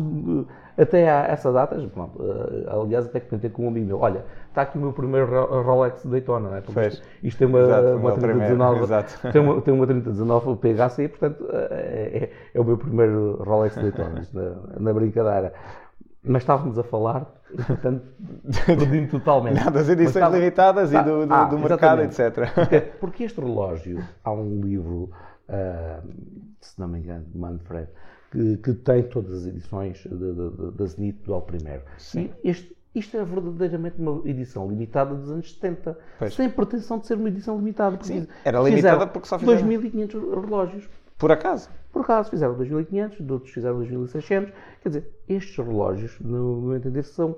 até 0.78 1.10
a 1.10 1.26
essa 1.26 1.52
data, 1.52 1.76
pronto, 1.92 2.22
uh, 2.22 2.82
aliás, 2.82 3.06
até 3.06 3.18
que 3.18 3.28
comentei 3.28 3.50
com 3.50 3.64
um 3.64 3.68
amigo 3.68 3.86
meu, 3.86 4.00
olha, 4.00 4.24
está 4.48 4.62
aqui 4.62 4.78
o 4.78 4.80
meu 4.80 4.92
primeiro 4.92 5.26
Rolex 5.62 6.04
Daytona, 6.06 6.50
não 6.50 6.56
é? 6.56 6.60
Porque 6.60 6.80
isto, 6.80 7.02
isto, 7.22 7.38
tem 7.38 7.48
uma, 7.48 7.58
exato, 7.60 7.96
uma 7.96 8.12
3019, 8.12 8.86
tem 9.32 9.42
uma, 9.42 9.60
tem 9.60 9.74
uma 9.74 9.86
3019 9.86 10.56
PHC, 10.56 11.08
portanto, 11.08 11.44
uh, 11.44 11.50
é, 11.70 12.30
é, 12.54 12.60
o 12.60 12.64
meu 12.64 12.78
primeiro 12.78 13.42
Rolex 13.42 13.74
Daytona, 13.74 14.22
na, 14.32 14.78
na 14.78 14.92
brincadeira. 14.92 15.52
mas 16.22 16.42
estávamos 16.42 16.78
a 16.78 16.84
falar, 16.84 17.26
portanto, 17.66 18.04
perdi-me 18.66 19.08
totalmente. 19.08 19.64
Não, 19.64 19.72
das 19.72 19.88
edições 19.88 20.16
estava... 20.16 20.36
limitadas 20.36 20.94
ah, 20.94 21.00
e 21.00 21.04
do, 21.04 21.26
do, 21.26 21.34
ah, 21.34 21.44
do 21.44 21.58
mercado, 21.58 22.02
etc. 22.02 22.52
Porque, 22.54 22.80
porque, 23.00 23.24
este 23.24 23.40
relógio, 23.40 24.02
há 24.22 24.32
um 24.32 24.60
livro, 24.60 25.10
uh, 25.48 26.08
se 26.60 26.78
não 26.78 26.88
me 26.88 26.98
engano, 26.98 27.24
de 27.24 27.38
Manfred, 27.38 27.88
que, 28.30 28.56
que, 28.58 28.74
tem 28.74 29.02
todas 29.04 29.32
as 29.32 29.46
edições 29.46 30.06
da 30.06 30.84
Zenit 30.86 31.18
do 31.24 31.40
primeiro. 31.40 31.82
Sim. 31.96 32.30
E 32.44 32.50
este, 32.50 32.76
isto 32.94 33.16
é 33.16 33.24
verdadeiramente 33.24 34.00
uma 34.00 34.20
edição 34.28 34.68
limitada 34.68 35.14
dos 35.14 35.30
anos 35.30 35.52
70, 35.54 35.98
pois. 36.18 36.34
sem 36.34 36.50
pretensão 36.50 36.98
de 36.98 37.06
ser 37.06 37.14
uma 37.14 37.28
edição 37.28 37.56
limitada. 37.56 37.98
Sim, 38.02 38.26
era 38.44 38.60
limitada 38.60 39.06
porque 39.06 39.28
só 39.28 39.38
fizeram 39.38 39.68
2.500 39.68 40.44
relógios. 40.44 40.88
Por 41.18 41.32
acaso? 41.32 41.68
Por 41.92 42.02
acaso, 42.02 42.30
fizeram 42.30 42.56
2.500, 42.56 43.30
outros 43.30 43.52
fizeram 43.52 43.80
2.600. 43.80 44.52
Quer 44.82 44.88
dizer, 44.88 45.10
estes 45.28 45.56
relógios, 45.56 46.18
no 46.20 46.62
meu 46.62 46.76
entender, 46.76 47.02
são 47.02 47.36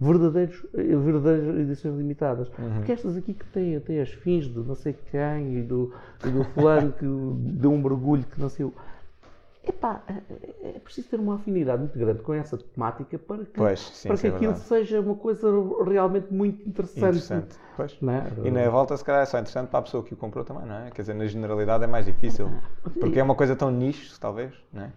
verdadeiros, 0.00 0.64
verdadeiras 0.72 1.58
edições 1.58 1.96
limitadas. 1.96 2.48
Uhum. 2.58 2.74
Porque 2.76 2.92
estas 2.92 3.16
aqui 3.16 3.34
que 3.34 3.46
têm 3.46 3.76
até 3.76 4.00
as 4.00 4.10
fins 4.10 4.44
de 4.44 4.58
não 4.58 4.74
sei 4.74 4.94
quem 5.10 5.58
e 5.58 5.62
do, 5.62 5.92
e 6.24 6.30
do 6.30 6.44
fulano 6.44 6.92
que 6.92 7.04
deu 7.04 7.72
um 7.72 7.82
mergulho 7.82 8.24
que 8.24 8.40
não 8.40 8.48
sei 8.48 8.66
o. 8.66 8.74
Epá, 9.68 10.00
é, 10.08 10.76
é 10.76 10.78
preciso 10.78 11.08
ter 11.08 11.18
uma 11.18 11.34
afinidade 11.34 11.80
muito 11.80 11.98
grande 11.98 12.22
com 12.22 12.32
essa 12.32 12.56
temática 12.56 13.18
para 13.18 13.44
que, 13.44 13.52
pois, 13.52 13.80
sim, 13.80 14.08
para 14.08 14.16
que 14.16 14.26
é 14.26 14.30
aquilo 14.30 14.52
verdade. 14.52 14.68
seja 14.68 15.00
uma 15.00 15.16
coisa 15.16 15.48
realmente 15.84 16.32
muito 16.32 16.68
interessante. 16.68 16.98
interessante. 17.00 17.58
Pois. 17.76 17.92
É? 17.92 18.46
E 18.46 18.50
na 18.50 18.68
volta, 18.70 18.96
se 18.96 19.04
calhar, 19.04 19.22
é 19.22 19.26
só 19.26 19.38
interessante 19.38 19.68
para 19.68 19.80
a 19.80 19.82
pessoa 19.82 20.04
que 20.04 20.14
o 20.14 20.16
comprou 20.16 20.44
também, 20.44 20.66
não 20.66 20.76
é? 20.76 20.90
Quer 20.90 21.02
dizer, 21.02 21.14
na 21.14 21.26
generalidade 21.26 21.82
é 21.82 21.86
mais 21.86 22.06
difícil. 22.06 22.48
Porque 23.00 23.18
é 23.18 23.22
uma 23.22 23.34
coisa 23.34 23.56
tão 23.56 23.70
nicho, 23.70 24.18
talvez, 24.20 24.54
não 24.72 24.82
é? 24.82 24.92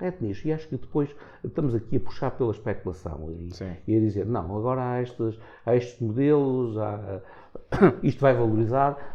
É 0.00 0.10
de 0.10 0.22
nicho. 0.22 0.46
E 0.46 0.52
acho 0.52 0.68
que 0.68 0.76
depois 0.76 1.08
estamos 1.42 1.74
aqui 1.74 1.96
a 1.96 2.00
puxar 2.00 2.30
pela 2.32 2.50
especulação 2.50 3.30
e, 3.30 3.48
e 3.86 3.96
a 3.96 4.00
dizer, 4.00 4.26
não, 4.26 4.56
agora 4.56 4.82
há 4.82 5.02
estes, 5.02 5.38
há 5.64 5.74
estes 5.74 5.98
modelos, 6.00 6.76
há, 6.76 7.22
isto 8.02 8.20
vai 8.20 8.34
valorizar 8.34 9.14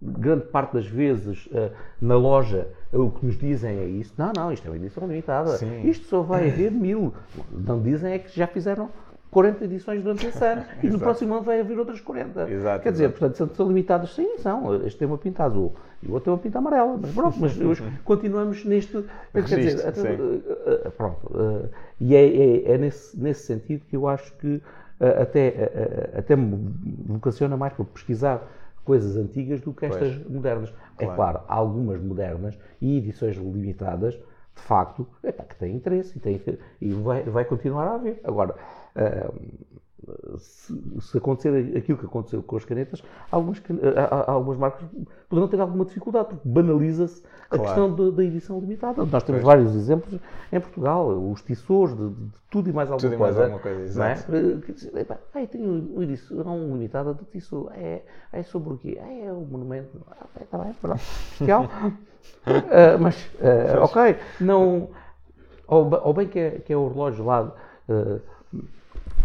grande 0.00 0.46
parte 0.46 0.74
das 0.74 0.86
vezes 0.86 1.46
uh, 1.46 1.70
na 2.00 2.16
loja 2.16 2.68
o 2.92 3.10
que 3.10 3.26
nos 3.26 3.38
dizem 3.38 3.78
é 3.78 3.84
isso. 3.84 4.12
Não, 4.16 4.32
não, 4.34 4.52
isto 4.52 4.66
é 4.66 4.70
uma 4.70 4.76
edição 4.76 5.06
limitada. 5.06 5.56
Sim. 5.56 5.88
Isto 5.88 6.06
só 6.06 6.22
vai 6.22 6.48
haver 6.48 6.72
mil. 6.72 7.14
Não 7.52 7.80
dizem 7.80 8.12
é 8.14 8.18
que 8.18 8.36
já 8.36 8.46
fizeram 8.46 8.90
40 9.30 9.64
edições 9.64 10.02
durante 10.02 10.26
esse 10.26 10.44
ano 10.44 10.64
e 10.82 10.88
no 10.88 10.98
próximo 10.98 11.34
ano 11.34 11.44
vai 11.44 11.60
haver 11.60 11.78
outras 11.78 12.00
40. 12.00 12.50
Exato, 12.50 12.82
Quer 12.82 12.90
dizer, 12.90 13.04
exato. 13.04 13.18
portanto, 13.18 13.36
são, 13.36 13.48
são 13.54 13.68
limitadas, 13.68 14.14
sim, 14.14 14.38
são. 14.38 14.84
Este 14.84 14.98
tem 14.98 15.06
uma 15.06 15.18
pinta 15.18 15.44
azul 15.44 15.72
e 16.02 16.08
o 16.08 16.14
outro 16.14 16.24
tem 16.24 16.32
uma 16.32 16.38
pinta 16.40 16.58
amarela. 16.58 16.98
Mas 17.00 17.12
pronto, 17.12 17.36
mas 17.38 17.56
continuamos 18.02 18.64
neste. 18.64 19.04
Quer 19.32 19.42
dizer, 19.42 19.86
até, 19.86 20.12
uh, 20.14 20.90
pronto. 20.96 21.26
Uh, 21.26 21.68
e 22.00 22.16
é, 22.16 22.24
é, 22.24 22.72
é, 22.72 22.78
nesse, 22.78 23.16
nesse 23.20 23.46
sentido 23.46 23.84
que 23.88 23.94
eu 23.94 24.08
acho 24.08 24.32
que 24.34 24.60
até, 25.18 26.12
até 26.14 26.36
me 26.36 26.74
vocaciona 27.06 27.56
mais 27.56 27.72
para 27.72 27.86
pesquisar 27.86 28.46
coisas 28.84 29.16
antigas 29.16 29.60
do 29.60 29.72
que 29.72 29.86
estas 29.86 30.16
pois. 30.16 30.28
modernas. 30.28 30.70
É 30.98 31.04
claro. 31.04 31.12
É 31.12 31.16
claro, 31.16 31.40
algumas 31.48 32.00
modernas 32.00 32.58
e 32.80 32.98
edições 32.98 33.36
limitadas, 33.36 34.14
de 34.14 34.62
facto, 34.62 35.06
que 35.48 35.56
têm 35.56 35.76
interesse 35.76 36.18
e, 36.18 36.20
tem, 36.20 36.42
e 36.80 36.92
vai, 36.92 37.22
vai 37.22 37.44
continuar 37.44 37.86
a 37.86 37.94
haver. 37.94 38.20
Agora, 38.24 38.54
uh, 38.96 39.34
se, 40.38 40.74
se, 41.00 41.18
acontecer 41.18 41.76
aquilo 41.76 41.98
que 41.98 42.06
aconteceu 42.06 42.42
com 42.42 42.56
as 42.56 42.64
canetas, 42.64 43.02
algumas, 43.30 43.62
algumas 44.26 44.58
marcas 44.58 44.88
poderão 45.28 45.48
ter 45.48 45.60
alguma 45.60 45.84
dificuldade, 45.84 46.28
porque 46.28 46.48
banaliza-se 46.48 47.22
a 47.50 47.56
claro. 47.56 47.62
questão 47.64 48.12
da 48.12 48.24
edição 48.24 48.60
limitada. 48.60 49.04
Nós 49.04 49.22
temos 49.22 49.42
pois. 49.42 49.44
vários 49.44 49.74
exemplos 49.74 50.18
em 50.52 50.60
Portugal, 50.60 51.08
os 51.08 51.42
tissores, 51.42 51.96
de, 51.96 52.08
de, 52.08 52.30
tudo 52.50 52.70
e 52.70 52.72
mais 52.72 52.90
alguma 52.90 53.10
tudo 53.10 53.18
coisa. 53.18 53.34
Tudo 53.34 53.44
e 53.44 53.48
mais 53.48 53.52
alguma 53.52 53.60
coisa, 53.60 53.80
é? 53.80 54.12
exato. 54.12 55.38
É? 55.38 55.46
Tenho 55.46 55.92
uma 55.94 56.04
edição 56.04 56.72
limitada 56.72 57.14
de 57.14 57.24
tissor. 57.24 57.70
É, 57.74 58.02
é 58.32 58.42
sobre 58.42 58.74
o 58.74 58.78
quê? 58.78 58.98
É, 59.00 59.26
é 59.26 59.32
o 59.32 59.40
monumento. 59.40 60.00
Ah, 60.10 60.26
está 60.40 60.58
bem, 60.58 60.72
pronto. 60.80 61.00
Especial. 61.32 61.64
uh, 61.64 62.98
mas, 63.00 63.16
uh, 63.34 63.82
ok, 63.82 64.16
não... 64.40 64.88
Ou, 65.66 65.88
ou, 66.02 66.12
bem 66.12 66.26
que 66.26 66.38
é, 66.38 66.50
que 66.50 66.72
é 66.72 66.76
o 66.76 66.88
relógio 66.88 67.24
lá... 67.24 67.52
Uh, 67.88 68.20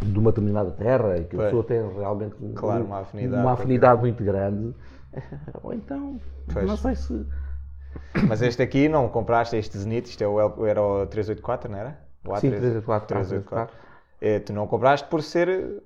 de 0.01 0.19
uma 0.19 0.31
determinada 0.31 0.71
terra 0.71 1.17
e 1.17 1.23
que 1.25 1.35
a 1.35 1.43
pessoa 1.45 1.63
tem 1.63 1.81
realmente 1.95 2.35
claro, 2.55 2.83
uma 2.85 2.99
afinidade, 2.99 3.41
uma 3.41 3.51
afinidade 3.53 4.01
muito 4.01 4.23
grande, 4.23 4.75
ou 5.63 5.73
então, 5.73 6.19
pois. 6.53 6.65
não 6.65 6.77
sei 6.77 6.95
se. 6.95 7.25
Mas 8.27 8.41
este 8.41 8.61
aqui 8.61 8.89
não 8.89 9.07
compraste 9.07 9.55
este 9.55 9.77
Zenith, 9.77 10.07
isto 10.07 10.23
é 10.23 10.27
o, 10.27 10.65
era 10.65 10.81
o 10.81 11.05
384, 11.07 11.71
não 11.71 11.77
era? 11.77 11.99
O 12.25 12.29
A3, 12.29 12.39
Sim, 12.39 12.49
384. 12.49 13.07
384. 13.07 13.77
É, 14.21 14.39
tu 14.39 14.53
não 14.53 14.67
compraste 14.67 15.07
por 15.07 15.21
ser 15.21 15.81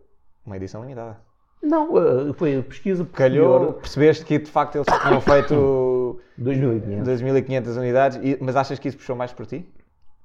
uma 0.46 0.56
edição 0.56 0.82
limitada. 0.82 1.18
Não, 1.62 1.90
foi 2.36 2.62
pesquisa 2.64 3.06
Calhou, 3.14 3.74
percebeste 3.74 4.24
que 4.24 4.40
de 4.40 4.50
facto 4.50 4.76
eles 4.76 4.88
tinham 4.88 5.20
feito 5.20 6.22
2.500 6.40 7.04
2.500 7.04 7.78
unidades, 7.78 8.40
mas 8.40 8.56
achas 8.56 8.80
que 8.80 8.88
isso 8.88 8.98
puxou 8.98 9.16
mais 9.16 9.34
por 9.34 9.46
ti? 9.46 9.70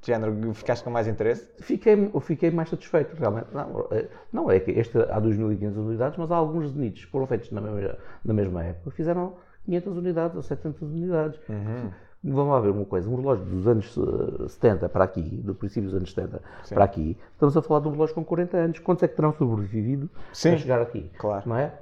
De 0.04 0.08
género, 0.08 0.52
ficaste 0.52 0.84
com 0.84 0.90
mais 0.90 1.08
interesse? 1.08 1.48
Fiquei, 1.60 1.96
fiquei 2.20 2.50
mais 2.50 2.68
satisfeito, 2.68 3.16
realmente. 3.16 3.46
Não, 3.54 3.88
é, 3.90 4.06
não 4.30 4.50
é 4.50 4.60
que 4.60 4.70
este 4.72 4.98
há 4.98 5.18
2.500 5.18 5.76
unidades, 5.78 6.18
mas 6.18 6.30
há 6.30 6.36
alguns 6.36 6.72
Zenites 6.72 7.06
que 7.06 7.10
foram 7.10 7.26
feitos 7.26 7.50
na 7.50 7.62
mesma, 7.62 7.96
na 8.22 8.34
mesma 8.34 8.64
época, 8.64 8.90
fizeram 8.90 9.32
500 9.64 9.96
unidades 9.96 10.36
ou 10.36 10.42
700 10.42 10.82
unidades. 10.82 11.40
Uhum. 11.48 11.90
Vamos 12.22 12.52
lá 12.52 12.60
ver 12.60 12.70
uma 12.70 12.84
coisa, 12.84 13.08
um 13.08 13.16
relógio 13.16 13.46
dos 13.46 13.66
anos 13.66 13.98
70 14.48 14.90
para 14.90 15.04
aqui, 15.04 15.22
do 15.22 15.54
princípio 15.54 15.84
dos 15.88 15.94
anos 15.94 16.10
70 16.10 16.42
Sim. 16.64 16.74
para 16.74 16.84
aqui, 16.84 17.16
estamos 17.32 17.56
a 17.56 17.62
falar 17.62 17.80
de 17.80 17.88
um 17.88 17.92
relógio 17.92 18.14
com 18.14 18.24
40 18.24 18.56
anos. 18.58 18.78
Quantos 18.80 19.02
é 19.04 19.08
que 19.08 19.16
terão 19.16 19.32
sobrevivido 19.32 20.10
Sim. 20.34 20.52
a 20.52 20.58
chegar 20.58 20.82
aqui? 20.82 21.10
Claro. 21.16 21.48
Não 21.48 21.56
é? 21.56 21.72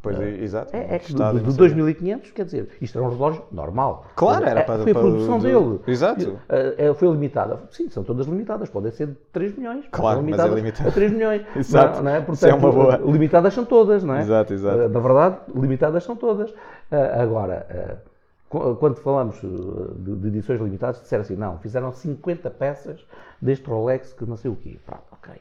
Pois, 0.00 0.18
é, 0.20 0.28
exato. 0.42 0.76
É, 0.76 0.94
é 0.94 0.98
que 0.98 1.12
de, 1.12 1.40
de 1.40 1.56
2500, 1.56 2.30
quer 2.30 2.44
dizer, 2.44 2.68
isto 2.80 2.98
era 2.98 3.06
um 3.06 3.10
relógio 3.10 3.42
normal. 3.50 4.06
Claro, 4.14 4.46
era 4.46 4.60
é, 4.60 4.62
para... 4.62 4.82
Foi 4.82 4.92
a 4.92 4.94
produção 4.94 5.40
para, 5.40 5.50
dele. 5.50 5.80
Exato. 5.86 6.38
É, 6.48 6.94
foi 6.94 7.08
limitada. 7.08 7.60
Sim, 7.70 7.88
são 7.88 8.04
todas 8.04 8.26
limitadas. 8.26 8.70
Podem 8.70 8.92
ser 8.92 9.08
de 9.08 9.14
3 9.32 9.56
milhões. 9.56 9.84
Claro, 9.90 10.22
mas 10.22 10.38
é 10.38 10.48
limitado. 10.48 10.88
A 10.88 10.92
3 10.92 11.12
milhões. 11.12 11.42
exato. 11.56 11.96
Não, 11.96 12.04
não 12.04 12.10
é? 12.12 12.20
Portanto, 12.20 12.50
é 12.50 12.54
uma 12.54 12.72
boa. 12.72 12.96
Limitadas 12.96 13.54
são 13.54 13.64
todas, 13.64 14.04
não 14.04 14.14
é? 14.14 14.20
Exato, 14.20 14.54
exato. 14.54 14.88
Na 14.88 15.00
verdade, 15.00 15.36
limitadas 15.54 16.04
são 16.04 16.14
todas. 16.14 16.54
Agora, 16.90 18.00
quando 18.48 18.96
falamos 18.96 19.40
de 19.40 20.28
edições 20.28 20.60
limitadas, 20.60 21.00
disseram 21.00 21.22
assim, 21.22 21.36
não, 21.36 21.58
fizeram 21.58 21.92
50 21.92 22.50
peças 22.50 23.04
deste 23.42 23.68
Rolex 23.68 24.12
que 24.12 24.24
não 24.24 24.36
sei 24.36 24.50
o 24.50 24.56
quê. 24.56 24.78
Pronto, 24.86 25.02
ok. 25.12 25.34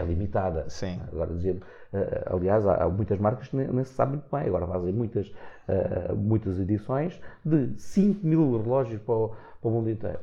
É 0.00 0.04
limitada. 0.04 0.68
Sim. 0.68 1.00
Agora, 1.12 1.32
dizendo 1.34 1.64
Uh, 1.92 2.36
aliás, 2.36 2.64
há, 2.66 2.88
muitas 2.88 3.18
marcas 3.18 3.48
que 3.48 3.56
nem, 3.56 3.84
se 3.84 3.92
sabem 3.94 4.14
muito 4.14 4.30
bem. 4.30 4.46
Agora 4.46 4.66
fazem 4.66 4.92
muitas, 4.92 5.26
uh, 5.28 6.14
muitas 6.14 6.58
edições 6.60 7.20
de 7.44 7.76
5 7.76 8.24
mil 8.24 8.62
relógios 8.62 9.02
para 9.02 9.14
o, 9.14 9.28
para 9.28 9.68
o 9.68 9.70
mundo 9.70 9.90
inteiro. 9.90 10.20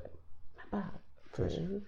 Ah, 0.72 0.90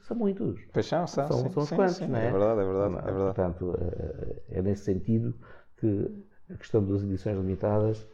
são 0.02 0.18
muitos. 0.18 0.60
Pois 0.74 0.86
são, 0.86 1.08
são, 1.08 1.28
são, 1.28 1.38
sim, 1.38 1.50
são 1.50 1.66
sim, 1.66 1.76
quantos, 1.76 1.96
sim, 1.96 2.08
não 2.08 2.20
é? 2.20 2.28
É 2.28 2.32
verdade, 2.32 2.60
é 2.60 2.66
verdade. 2.66 2.96
É 2.96 3.12
verdade. 3.12 3.36
Portanto, 3.36 3.80
é 4.50 4.62
nesse 4.62 4.84
sentido 4.84 5.34
que 5.78 6.26
a 6.54 6.58
questão 6.58 6.84
das 6.84 7.02
edições 7.02 7.38
limitadas. 7.38 8.06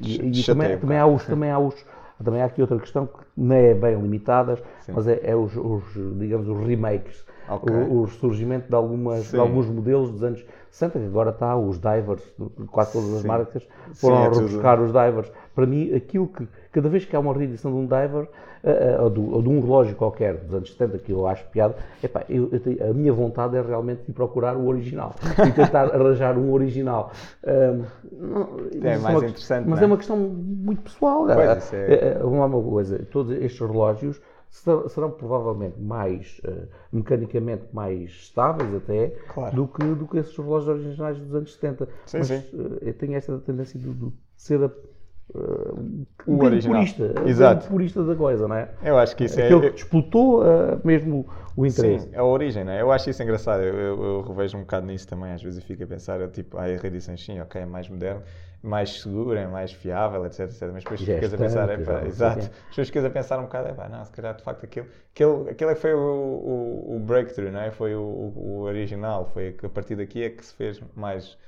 e, 0.00 0.40
e 0.40 0.44
também, 0.44 0.78
também, 0.78 0.98
há 0.98 1.06
os, 1.06 1.26
também 1.26 1.50
há 1.50 1.58
os. 1.58 1.74
Também 2.22 2.42
há 2.42 2.46
aqui 2.46 2.60
outra 2.60 2.78
questão 2.78 3.06
que 3.06 3.18
não 3.36 3.54
é 3.54 3.74
bem 3.74 4.00
limitadas, 4.00 4.60
mas 4.88 5.06
é, 5.06 5.20
é 5.22 5.36
os, 5.36 5.56
os, 5.56 5.84
digamos, 6.18 6.48
os 6.48 6.66
remakes 6.66 7.24
okay. 7.50 7.74
o, 7.74 7.92
o 7.92 8.04
ressurgimento 8.04 8.68
de, 8.68 8.74
algumas, 8.74 9.30
de 9.30 9.38
alguns 9.38 9.66
modelos 9.66 10.10
dos 10.10 10.22
anos 10.22 10.44
60, 10.70 10.98
que 10.98 11.06
agora 11.06 11.30
está, 11.30 11.56
os 11.56 11.76
divers, 11.76 12.22
quase 12.70 12.92
todas 12.92 13.14
as 13.14 13.22
Sim. 13.22 13.28
marcas 13.28 13.68
foram 13.94 14.16
Sim, 14.16 14.22
é 14.22 14.42
rebuscar 14.42 14.80
os 14.80 14.92
divers. 14.92 15.32
Para 15.54 15.66
mim, 15.66 15.92
aquilo 15.94 16.28
que, 16.28 16.46
cada 16.70 16.88
vez 16.88 17.04
que 17.04 17.16
há 17.16 17.20
uma 17.20 17.34
reedição 17.34 17.70
de 17.72 17.78
um 17.78 17.86
diver, 17.86 18.28
uh, 18.64 19.02
ou, 19.02 19.10
de, 19.10 19.20
ou, 19.20 19.42
de, 19.42 19.48
um 19.48 19.60
relógio 19.60 19.96
qualquer 19.96 20.36
dos 20.36 20.54
anos 20.54 20.70
70, 20.72 20.98
que 20.98 21.12
eu 21.12 21.26
acho 21.26 21.44
piada, 21.46 21.74
epá, 22.02 22.24
eu, 22.28 22.50
eu, 22.52 22.90
a 22.90 22.92
minha 22.92 23.12
vontade 23.12 23.56
é 23.56 23.62
realmente 23.62 24.02
ir 24.08 24.12
procurar 24.12 24.56
o 24.56 24.66
original 24.66 25.14
e 25.46 25.50
tentar 25.52 25.94
arranjar 25.94 26.36
um 26.36 26.52
original. 26.52 27.10
Um, 27.44 27.84
não, 28.12 28.48
é 28.82 28.98
mais 28.98 29.16
uma, 29.16 29.26
interessante. 29.26 29.68
Mas 29.68 29.80
é? 29.80 29.84
é? 29.84 29.86
uma 29.86 29.96
questão 29.96 30.16
muito 30.16 30.82
pessoal. 30.82 31.26
Pois, 31.26 31.72
é... 31.72 32.18
Vamos 32.20 32.38
lá 32.38 32.46
uma 32.46 32.62
coisa, 32.62 32.98
todos 33.10 33.32
estes 33.32 33.60
relógios 33.60 34.20
serão, 34.50 34.88
serão 34.88 35.10
provavelmente 35.10 35.78
mais, 35.80 36.40
uh, 36.44 36.68
mecanicamente 36.92 37.64
mais 37.72 38.10
estáveis 38.10 38.74
até, 38.74 39.08
claro. 39.32 39.54
do, 39.54 39.68
que, 39.68 39.84
do 39.84 40.06
que 40.06 40.18
esses 40.18 40.36
relógios 40.36 40.68
originais 40.68 41.18
dos 41.18 41.34
anos 41.34 41.54
70. 41.54 41.88
Sim, 42.06 42.18
Mas 42.18 42.26
sim. 42.26 42.38
Uh, 42.52 42.78
eu 42.82 42.94
tenho 42.94 43.14
esta 43.14 43.38
tendência 43.38 43.78
de, 43.78 43.92
de 43.92 44.12
ser 44.36 44.62
a, 44.62 44.66
uh, 44.66 46.06
o 46.26 46.32
um 46.32 46.44
original. 46.44 46.76
purista, 46.76 47.14
Exato. 47.26 47.66
Um 47.66 47.70
purista 47.70 48.04
da 48.04 48.14
coisa, 48.14 48.48
não 48.48 48.56
é? 48.56 48.70
Eu 48.82 48.98
acho 48.98 49.16
que 49.16 49.24
isso 49.24 49.40
Aquele 49.40 49.66
é. 49.66 49.70
que 49.70 49.76
disputou 49.76 50.42
uh, 50.42 50.80
mesmo 50.84 51.26
o 51.56 51.66
interesse. 51.66 52.08
Sim, 52.08 52.16
a 52.16 52.24
origem, 52.24 52.64
não 52.64 52.72
é? 52.72 52.82
Eu 52.82 52.92
acho 52.92 53.10
isso 53.10 53.22
engraçado. 53.22 53.62
Eu, 53.62 53.74
eu, 53.74 54.04
eu 54.04 54.22
revejo 54.22 54.56
um 54.56 54.60
bocado 54.60 54.86
nisso 54.86 55.08
também. 55.08 55.32
Às 55.32 55.42
vezes 55.42 55.58
eu 55.58 55.66
fico 55.66 55.82
a 55.82 55.86
pensar, 55.86 56.20
eu, 56.20 56.30
tipo, 56.30 56.56
ah, 56.56 56.62
a 56.62 56.76
reedições 56.76 57.24
sim, 57.24 57.40
ok, 57.40 57.62
é 57.62 57.66
mais 57.66 57.88
moderno, 57.88 58.22
mais 58.62 59.00
seguro, 59.00 59.36
é 59.38 59.46
mais 59.46 59.72
fiável, 59.72 60.24
etc, 60.26 60.40
etc. 60.40 60.70
Mas 60.72 60.82
depois 60.82 61.00
Já 61.00 61.14
ficas 61.14 61.34
a 61.34 61.38
pensar, 61.38 61.68
sei 61.68 62.08
exato. 62.08 62.50
Depois 62.70 62.88
ficas 62.88 63.04
a 63.04 63.10
pensar 63.10 63.38
um 63.38 63.42
bocado, 63.42 63.68
epá, 63.68 63.88
não, 63.88 64.04
se 64.04 64.12
calhar 64.12 64.34
de 64.34 64.42
facto 64.42 64.64
aquilo, 64.64 64.86
aquele, 65.12 65.50
aquele 65.50 65.70
é 65.70 65.74
foi 65.74 65.94
o, 65.94 65.98
o, 65.98 66.96
o 66.96 67.00
breakthrough, 67.00 67.52
não 67.52 67.60
é? 67.60 67.70
Foi 67.70 67.94
o, 67.94 68.00
o 68.00 68.60
original, 68.62 69.26
foi 69.32 69.52
que 69.52 69.66
a 69.66 69.68
partir 69.68 69.96
daqui 69.96 70.22
é 70.24 70.30
que 70.30 70.44
se 70.44 70.54
fez 70.54 70.80
mais, 70.96 71.38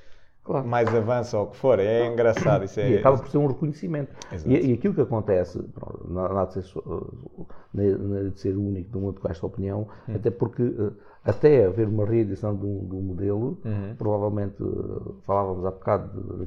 Claro. 0.43 0.67
mais 0.67 0.89
avanço 0.95 1.37
ou 1.37 1.45
o 1.45 1.47
que 1.49 1.57
for. 1.57 1.79
É 1.79 2.07
engraçado. 2.07 2.65
Isso 2.65 2.81
é, 2.81 2.91
E 2.91 2.99
acaba 2.99 3.19
por 3.19 3.29
ser 3.29 3.39
um 3.39 3.47
reconhecimento. 3.47 4.15
E, 4.47 4.71
e 4.71 4.73
aquilo 4.73 4.95
que 4.95 5.01
acontece, 5.01 5.61
pronto, 5.63 6.19
há 6.19 6.45
de 6.47 6.53
ser, 6.55 6.65
é- 7.79 8.27
é 8.27 8.31
de 8.31 8.41
ser 8.41 8.57
único 8.57 8.91
do 8.91 9.01
mundo 9.01 9.21
com 9.21 9.29
esta 9.29 9.47
opinião, 9.47 9.87
Hum. 10.09 10.15
até 10.15 10.31
porque 10.31 10.63
eh, 10.63 10.91
até 11.25 11.67
haver 11.67 11.87
uma 11.87 12.07
reedição 12.07 12.57
de 12.57 12.65
um, 12.65 12.87
de 12.89 12.95
um 12.95 13.01
modelo, 13.03 13.59
Uhum. 13.65 13.95
provavelmente 13.99 14.63
eh, 14.63 15.13
falávamos 15.27 15.65
há 15.67 15.71
bocado 15.71 16.45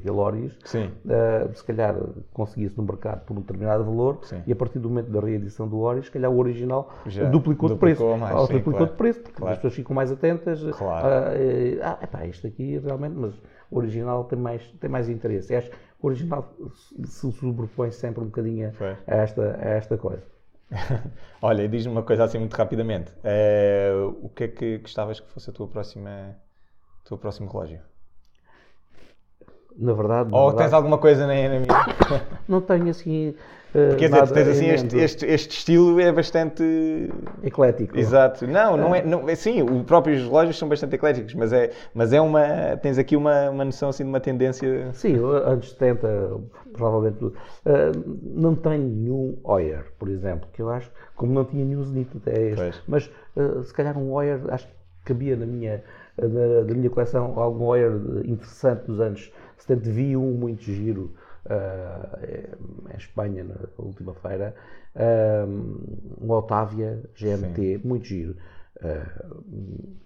Sim. 0.64 0.90
eh, 1.08 1.48
se 1.54 1.62
calhar 1.64 1.94
conseguia-se 2.32 2.76
no 2.76 2.82
mercado 2.84 3.24
por 3.24 3.36
um 3.36 3.40
determinado 3.40 3.84
valor 3.84 4.18
Sim. 4.22 4.42
e 4.46 4.52
a 4.52 4.56
partir 4.56 4.78
do 4.80 4.88
momento 4.88 5.10
da 5.10 5.20
reedição 5.20 5.68
do 5.68 5.78
Orius, 5.78 6.06
se 6.06 6.12
calhar 6.12 6.30
o 6.30 6.38
original 6.38 6.90
Já 7.06 7.28
duplicou, 7.28 7.68
de 7.68 7.76
preço. 7.76 8.16
mais, 8.16 8.34
Ou 8.34 8.46
sim, 8.46 8.54
duplicou 8.54 8.72
claro. 8.80 8.86
de 8.92 8.96
preço, 8.96 9.20
porque 9.20 9.36
Claro. 9.38 9.52
as 9.52 9.58
pessoas 9.58 9.74
ficam 9.74 9.94
mais 9.94 10.10
atentas. 10.10 10.60
Claro. 10.76 11.06
ah, 11.06 11.32
eh, 11.34 11.78
ah, 11.82 11.98
epá, 12.02 12.26
isto 12.26 12.46
aqui 12.46 12.78
realmente, 12.78 13.14
mas 13.16 13.34
o 13.70 13.78
original 13.78 14.24
tem 14.24 14.38
mais, 14.38 14.62
tem 14.80 14.90
mais 14.90 15.08
interesse. 15.08 15.54
Acho 15.54 15.70
que 15.70 15.76
o 16.02 16.06
original 16.08 16.52
se 16.74 17.06
se 17.06 17.32
sobrepõe 17.32 17.90
sempre 17.92 18.22
um 18.22 18.26
bocadinho 18.26 18.72
Foi. 18.72 18.96
a 19.06 19.14
esta, 19.16 19.56
a 19.60 19.68
esta 19.68 19.96
coisa. 19.96 20.33
Olha, 21.42 21.68
diz-me 21.68 21.92
uma 21.92 22.02
coisa 22.02 22.24
assim 22.24 22.38
muito 22.38 22.54
rapidamente. 22.54 23.12
Eh, 23.22 23.92
o 24.22 24.28
que 24.28 24.44
é 24.44 24.48
que 24.48 24.78
gostavas 24.78 25.20
que 25.20 25.30
fosse 25.30 25.50
a 25.50 25.52
tua 25.52 25.68
próxima, 25.68 26.36
o 27.04 27.08
teu 27.08 27.18
próximo 27.18 27.50
relógio? 27.50 27.80
Na 29.76 29.92
verdade, 29.92 30.30
na 30.30 30.36
Ou 30.36 30.46
verdade, 30.48 30.70
tens 30.70 30.72
alguma 30.72 30.98
coisa 30.98 31.26
na, 31.26 31.34
na 31.34 31.60
minha? 31.60 32.26
não 32.48 32.60
tenho 32.60 32.90
assim. 32.90 33.34
Dizer, 33.74 34.08
nada 34.10 34.32
tens 34.32 34.48
assim 34.48 34.68
este, 34.68 34.96
este, 34.98 35.26
este 35.26 35.58
estilo 35.58 36.00
é 36.00 36.12
bastante 36.12 36.62
eclético. 37.42 37.98
Exato. 37.98 38.46
Não, 38.46 38.76
não 38.76 38.94
é, 38.94 39.04
não, 39.04 39.28
é 39.28 39.34
sim, 39.34 39.62
os 39.62 39.82
próprios 39.82 40.22
relógios 40.22 40.56
são 40.56 40.68
bastante 40.68 40.94
ecléticos, 40.94 41.34
mas 41.34 41.52
é, 41.52 41.70
mas 41.92 42.12
é 42.12 42.20
uma, 42.20 42.76
tens 42.80 42.98
aqui 42.98 43.16
uma, 43.16 43.50
uma 43.50 43.64
noção 43.64 43.88
assim 43.88 44.04
de 44.04 44.08
uma 44.08 44.20
tendência. 44.20 44.92
Sim, 44.92 45.16
anos 45.16 45.70
70, 45.70 46.40
provavelmente. 46.72 47.32
eh, 47.66 47.92
não 48.22 48.54
tenho 48.54 48.82
nenhum 48.82 49.38
Oyer, 49.42 49.86
por 49.98 50.08
exemplo, 50.08 50.48
que 50.52 50.62
eu 50.62 50.68
acho, 50.70 50.90
como 51.16 51.32
não 51.32 51.44
tinha 51.44 51.64
nenhum 51.64 51.82
Zenith 51.82 52.10
até 52.16 52.50
este, 52.50 52.56
Pois. 52.56 52.82
mas 52.86 53.10
eh, 53.36 53.62
se 53.62 53.72
calhar 53.74 53.98
um 53.98 54.12
Oyer, 54.12 54.40
acho 54.48 54.66
que 54.68 54.74
cabia 55.04 55.36
na 55.36 55.46
minha, 55.46 55.82
na, 56.16 56.62
da 56.64 56.74
minha 56.74 56.90
coleção 56.90 57.38
algum 57.38 57.64
Oyer 57.64 57.92
interessante 58.24 58.86
dos 58.86 59.00
anos 59.00 59.32
70. 59.58 59.90
Vi 59.90 60.16
um 60.16 60.32
muito 60.32 60.62
giro 60.62 61.12
eh, 61.46 62.48
em 62.92 62.96
Espanha, 62.96 63.44
na 63.44 63.54
última 63.78 64.14
feira, 64.14 64.54
eh, 64.94 65.44
um 66.20 66.30
Otávia 66.30 67.02
GMT, 67.14 67.80
muito 67.84 68.06
giro. 68.06 68.36
Eh, 68.82 69.06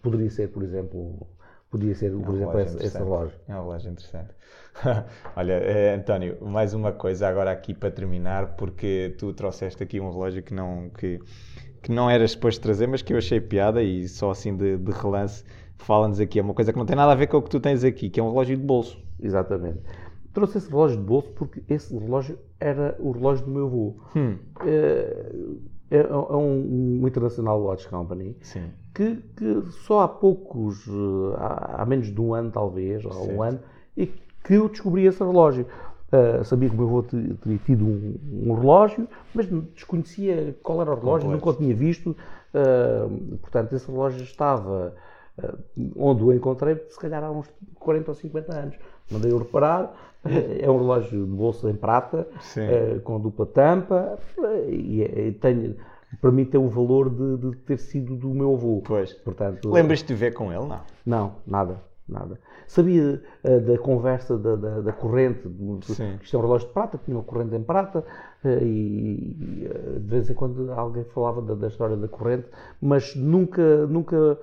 poderia 0.03 0.30
ser, 0.30 0.49
por 0.49 0.62
exemplo, 0.62 1.26
poderia 1.70 1.95
ser, 1.95 2.11
por 2.12 2.30
um 2.30 2.34
exemplo, 2.34 2.61
esse 2.61 2.74
interessante. 2.74 3.03
relógio. 3.05 3.39
É 3.49 3.55
um 3.55 3.62
relógio 3.62 3.91
interessante. 3.91 4.34
Olha, 5.36 5.53
eh, 5.53 5.95
António, 5.95 6.39
mais 6.41 6.74
uma 6.74 6.93
coisa 6.93 7.28
agora 7.28 7.51
aqui 7.51 7.74
para 7.74 7.91
terminar, 7.91 8.57
porque 8.57 9.14
tu 9.18 9.32
trouxeste 9.32 9.82
aqui 9.82 10.01
um 10.01 10.11
relógio 10.11 10.43
que 10.43 10.55
não, 10.55 10.91
que, 10.91 11.20
que 11.82 11.91
não 11.93 12.11
eras 12.11 12.32
suposto 12.32 12.61
trazer, 12.61 12.86
mas 12.86 13.03
que 13.03 13.12
eu 13.12 13.18
achei 13.18 13.41
piada 13.41 13.82
e 13.82 14.09
só 14.09 14.30
assim 14.30 14.57
de, 14.57 14.76
de 14.76 14.93
relance 14.93 15.45
fala-nos 15.76 16.20
aqui. 16.20 16.39
É 16.39 16.43
uma 16.43 16.55
coisa 16.55 16.72
que 16.72 16.78
não 16.78 16.86
tem 16.86 16.97
nada 16.97 17.12
a 17.12 17.14
ver 17.14 17.26
com 17.28 17.36
o 17.39 17.43
que 17.43 17.51
tu 17.51 17.61
tens 17.61 17.84
aqui, 17.84 18.11
que 18.11 18.20
é 18.20 18.22
um 18.22 18.30
relógio 18.30 18.57
de 18.57 18.62
bolso. 18.62 18.99
Exatamente. 19.20 19.80
Trouxe 20.39 20.59
esse 20.59 20.70
relógio 20.70 20.97
de 20.99 21.03
bolso 21.03 21.28
porque 21.32 21.62
esse 21.68 21.97
relógio 21.99 22.39
era 22.61 22.95
o 23.01 23.11
relógio 23.11 23.45
do 23.45 23.51
meu 23.51 23.66
avô. 23.66 23.95
Hum. 24.14 24.36
É, 24.64 25.32
é- 25.91 25.97
é 26.09 26.14
um, 26.16 27.01
um 27.03 27.09
International 27.09 27.61
Watch 27.61 27.89
Company 27.89 28.36
que, 28.95 29.16
que 29.36 29.62
só 29.84 30.01
há 30.03 30.09
poucos, 30.09 30.86
eh, 30.86 31.36
há, 31.39 31.82
há 31.82 31.86
menos 31.86 32.07
de 32.14 32.20
um 32.20 32.34
ano 32.34 32.53
talvez, 32.53 33.05
ou 33.05 33.12
Certo. 33.12 33.32
um 33.32 33.43
ano, 33.43 33.59
e 33.97 34.07
que 34.07 34.55
eu 34.55 34.68
descobri 34.68 35.07
esse 35.07 35.18
relógio. 35.24 35.66
Eh, 36.12 36.45
sabia 36.45 36.68
que 36.68 36.74
o 36.76 36.78
meu 36.78 36.86
avô 36.89 37.03
te- 37.03 37.34
teria 37.43 37.59
tido 37.59 37.84
um, 37.84 38.14
um 38.47 38.55
relógio, 38.55 39.09
mas 39.34 39.47
desconhecia 39.74 40.57
qual 40.62 40.80
era 40.80 40.93
o 40.93 40.95
relógio, 40.95 41.28
nunca 41.30 41.51
o 41.51 41.55
tinha 41.55 41.74
visto. 41.74 42.16
Eh, 42.55 43.09
portanto, 43.41 43.72
esse 43.74 43.91
relógio 43.91 44.22
estava 44.22 44.95
eh, 45.36 45.53
onde 45.97 46.22
o 46.22 46.32
encontrei, 46.32 46.76
se 46.89 46.99
calhar 46.99 47.24
há 47.24 47.30
uns 47.30 47.49
40 47.74 48.11
ou 48.12 48.14
50 48.14 48.55
anos. 48.57 48.76
Mandei-o 49.11 49.38
reparar, 49.38 49.94
eh, 50.24 50.61
é 50.62 50.70
um 50.70 50.78
relógio 50.78 51.24
de 51.24 51.30
bolsa 51.32 51.70
em 51.70 51.74
prata, 51.74 52.26
eh, 52.56 52.98
com 53.04 53.18
dupla 53.20 53.46
tampa, 53.46 54.18
eh, 54.38 54.70
e, 54.70 55.02
é- 55.02 55.28
e 55.28 55.76
para 56.20 56.30
mim 56.30 56.44
tem 56.44 56.61
o 56.61 56.68
valor 56.68 57.09
de, 57.11 57.36
de 57.50 57.56
ter 57.59 57.78
sido 57.78 58.16
do 58.16 58.30
meu 58.30 58.54
avô. 58.54 58.82
Pois. 58.86 59.12
Portanto, 59.12 59.70
Lembras-te 59.70 60.09
de 60.09 60.14
ver 60.14 60.32
com 60.32 60.52
ele? 60.52 60.66
Não. 60.66 60.80
não, 61.04 61.32
nada, 61.46 61.82
nada. 62.09 62.38
Sabia 62.66 63.22
eh, 63.44 63.59
da 63.61 63.78
conversa 63.78 64.36
da, 64.36 64.54
da, 64.56 64.80
da 64.80 64.92
corrente, 64.92 65.48
que 65.86 65.92
isto 66.24 66.36
é 66.36 66.38
um 66.38 66.42
relógio 66.42 66.68
de 66.68 66.74
prata, 66.74 67.00
tinha 67.02 67.16
uma 67.16 67.24
corrente 67.24 67.54
em 67.54 67.62
prata, 67.62 68.04
eh, 68.44 68.59
e, 68.62 69.68
eh, 69.70 69.98
de 70.00 70.06
vez 70.06 70.28
em 70.28 70.34
quando 70.34 70.70
alguém 70.72 71.04
falava 71.04 71.40
da, 71.40 71.54
da 71.54 71.68
história 71.68 71.96
da 71.96 72.09
corrente, 72.09 72.46
mas 72.80 73.14
nunca, 73.16 73.86
nunca, 73.86 74.38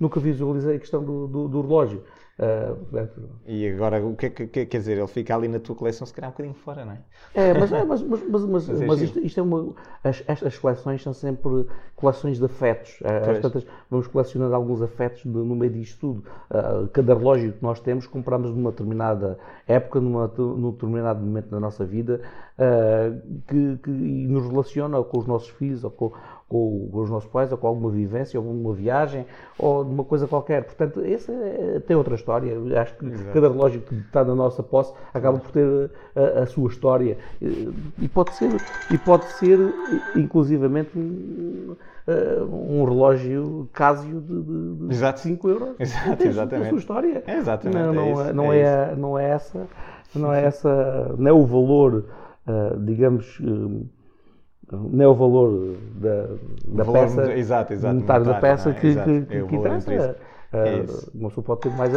nunca 0.00 0.18
visualizei 0.20 0.76
a 0.76 0.78
questão 0.78 1.04
do, 1.04 1.26
do, 1.26 1.48
do 1.48 1.60
relógio. 1.60 2.02
Portanto, 2.36 3.22
E 3.46 3.66
agora, 3.68 4.04
o 4.04 4.14
que 4.14 4.26
é 4.26 4.30
que 4.30 4.46
que- 4.46 4.66
quer 4.66 4.78
dizer? 4.78 4.98
Ele 4.98 5.06
fica 5.06 5.34
ali 5.34 5.48
na 5.48 5.58
tua 5.58 5.74
coleção, 5.74 6.06
se 6.06 6.12
calhar 6.12 6.28
um 6.28 6.32
bocadinho 6.32 6.54
fora, 6.54 6.84
não 6.84 6.92
é? 6.92 6.98
É, 7.34 7.54
mas, 7.58 7.72
é, 7.72 7.82
mas, 7.84 8.02
mas, 8.02 8.22
mas, 8.28 8.44
mas, 8.44 8.68
Mas 8.68 9.00
é 9.00 9.04
isto, 9.04 9.18
isto 9.20 9.40
é 9.40 9.42
uma. 9.42 9.74
As, 10.04 10.22
estas 10.26 10.58
coleções 10.58 11.02
são 11.02 11.14
sempre 11.14 11.66
coleções 11.94 12.38
de 12.38 12.44
afetos. 12.44 12.98
Às 13.02 13.38
tantas, 13.40 13.66
vamos 13.90 14.06
colecionando 14.06 14.54
alguns 14.54 14.82
afetos 14.82 15.24
no 15.24 15.56
meio 15.56 15.72
disto 15.72 15.98
tudo. 16.00 16.24
Ah, 16.50 16.86
cada 16.92 17.14
relógio 17.14 17.52
que 17.54 17.62
nós 17.62 17.80
temos 17.80 18.06
compramos 18.06 18.50
numa 18.50 18.70
determinada 18.70 19.38
época, 19.66 19.98
numa, 20.00 20.30
num 20.36 20.70
determinado 20.72 21.20
momento 21.20 21.48
da 21.48 21.58
nossa 21.60 21.86
vida, 21.86 22.20
ah, 22.58 23.12
que, 23.48 23.78
que 23.82 23.90
e 23.90 24.26
nos 24.28 24.46
relaciona 24.46 25.02
com 25.02 25.18
os 25.18 25.26
nossos 25.26 25.48
filhos, 25.48 25.84
ou 25.84 25.90
com, 25.90 26.12
com, 26.48 26.88
com 26.92 27.00
os 27.00 27.10
nossos 27.10 27.28
pais, 27.28 27.50
ou 27.50 27.58
com 27.58 27.66
alguma 27.66 27.90
vivência, 27.90 28.40
ou 28.40 28.46
uma 28.48 28.72
viagem, 28.72 29.26
ou 29.58 29.84
de 29.84 29.90
uma 29.90 30.04
coisa 30.04 30.28
qualquer. 30.28 30.62
Portanto, 30.64 31.00
esse 31.04 31.30
é- 31.32 31.80
tem 31.80 31.96
outra 31.96 32.14
história. 32.14 32.56
Acho 32.80 32.96
que 32.96 33.06
Exato. 33.06 33.32
cada 33.32 33.48
relógio 33.48 33.80
que 33.80 33.94
está 33.94 34.24
na 34.24 34.34
nossa 34.34 34.62
posse 34.62 34.92
acaba 35.12 35.38
por 35.38 35.50
ter 35.50 35.90
a, 36.14 36.42
a 36.42 36.46
sua 36.46 36.68
história 36.68 37.18
e 38.00 38.08
pode 38.08 38.34
ser 38.34 38.50
e 38.90 38.96
pode 38.98 39.24
ser 39.32 39.58
inclusivamente 40.14 40.96
um, 40.96 41.74
eh, 42.06 42.42
um 42.48 42.84
relógio 42.84 43.68
Casio 43.72 44.20
de, 44.20 44.42
de, 44.42 44.86
de 44.86 44.94
Exato. 44.94 45.20
5 45.20 45.48
euros 45.48 45.68
Exato, 45.80 46.16
tem, 46.16 46.28
exatamente. 46.28 46.66
a 46.66 46.70
sua 46.70 46.78
história 46.78 47.24
É, 47.26 47.36
exatamente, 47.38 47.82
não, 47.82 47.92
é 47.92 47.94
não, 47.94 48.12
isso, 48.12 48.20
é, 48.22 48.32
não 48.32 48.52
é 48.52 48.58
é, 48.60 48.96
não 48.96 49.18
é 49.18 49.28
essa 49.30 49.66
não 50.14 50.32
é 50.32 50.44
essa 50.44 51.14
não 51.18 51.28
é 51.28 51.32
o 51.32 51.44
valor 51.44 52.04
eh, 52.46 52.76
digamos 52.80 53.38
eh, 53.42 53.84
não 54.70 55.04
é 55.04 55.08
o 55.08 55.14
valor 55.14 55.78
da, 55.94 56.26
da 56.66 56.84
valor 56.84 57.08
peça 57.08 57.20
monet- 57.22 57.38
exato, 57.38 57.72
exato, 57.72 58.02
monetário 58.02 58.24
da 58.26 58.34
monetário, 58.34 58.40
peça 58.40 58.72
é? 58.72 58.80
que, 58.80 58.86
Exato, 58.86 59.10
que, 59.26 59.26
é 59.28 59.42
que, 59.42 59.58
que 59.58 59.74
interessa. 59.74 60.18
É 60.62 60.74
isso. 60.84 61.12
uma 61.14 61.28
pessoa 61.28 61.44
pode 61.44 61.62
ter 61.62 61.70
mais 61.70 61.92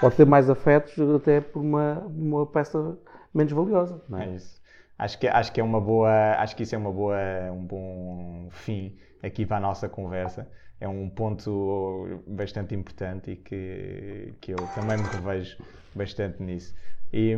pode 0.00 0.16
ter 0.16 0.26
mais 0.26 0.48
afetos 0.50 0.98
até 1.16 1.40
por 1.40 1.60
uma, 1.60 2.00
uma 2.06 2.46
peça 2.46 2.96
menos 3.34 3.52
valiosa 3.52 4.00
não 4.08 4.18
é? 4.20 4.26
É 4.26 4.34
isso. 4.34 4.60
Acho 4.98 5.18
que, 5.18 5.28
acho 5.28 5.52
que 5.52 5.60
é 5.60 5.64
uma 5.64 5.80
boa, 5.80 6.10
acho 6.38 6.56
que 6.56 6.64
isso 6.64 6.74
é 6.74 6.78
uma 6.78 6.92
boa, 6.92 7.16
um 7.52 7.64
bom 7.64 8.48
fim 8.50 8.96
aqui 9.22 9.46
para 9.46 9.58
a 9.58 9.60
nossa 9.60 9.88
conversa. 9.88 10.48
É 10.80 10.88
um 10.88 11.08
ponto 11.08 12.06
bastante 12.26 12.74
importante 12.74 13.32
e 13.32 13.36
que, 13.36 14.34
que 14.40 14.52
eu 14.52 14.66
também 14.68 14.96
me 14.98 15.08
revejo 15.08 15.58
bastante 15.98 16.42
nisso. 16.42 16.74
E, 17.10 17.34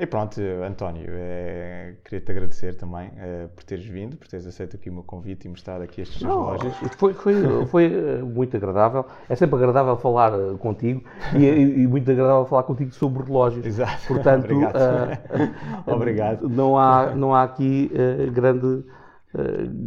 e 0.00 0.06
pronto, 0.06 0.40
António, 0.66 1.04
eh, 1.10 1.96
queria-te 2.04 2.30
agradecer 2.32 2.74
também 2.74 3.10
eh, 3.18 3.48
por 3.54 3.62
teres 3.62 3.84
vindo, 3.84 4.16
por 4.16 4.26
teres 4.26 4.46
aceito 4.46 4.76
aqui 4.76 4.88
o 4.88 4.94
meu 4.94 5.02
convite 5.02 5.46
e 5.46 5.50
mostrado 5.50 5.84
aqui 5.84 5.96
teus 5.96 6.22
Não, 6.22 6.40
relógios. 6.46 6.74
foi, 6.96 7.12
foi, 7.12 7.66
foi 7.66 7.84
eh, 7.84 8.22
muito 8.22 8.56
agradável. 8.56 9.04
É 9.28 9.36
sempre 9.36 9.56
agradável 9.56 9.94
falar 9.98 10.32
contigo 10.58 11.02
e, 11.36 11.44
e- 11.44 11.86
muito 11.86 12.10
agradável 12.10 12.46
falar 12.46 12.62
contigo 12.62 12.92
sobre 12.92 13.22
relógios. 13.24 13.66
Exato. 13.66 14.00
Portanto, 14.08 14.44
Obrigado. 14.44 14.76
eh, 14.78 15.50
Obrigado. 15.86 16.48
Não 16.48 16.78
há, 16.78 17.14
não 17.14 17.34
há 17.34 17.42
aqui 17.42 17.90
eh, 17.94 18.30
grande, 18.30 18.66
uh, 18.66 18.84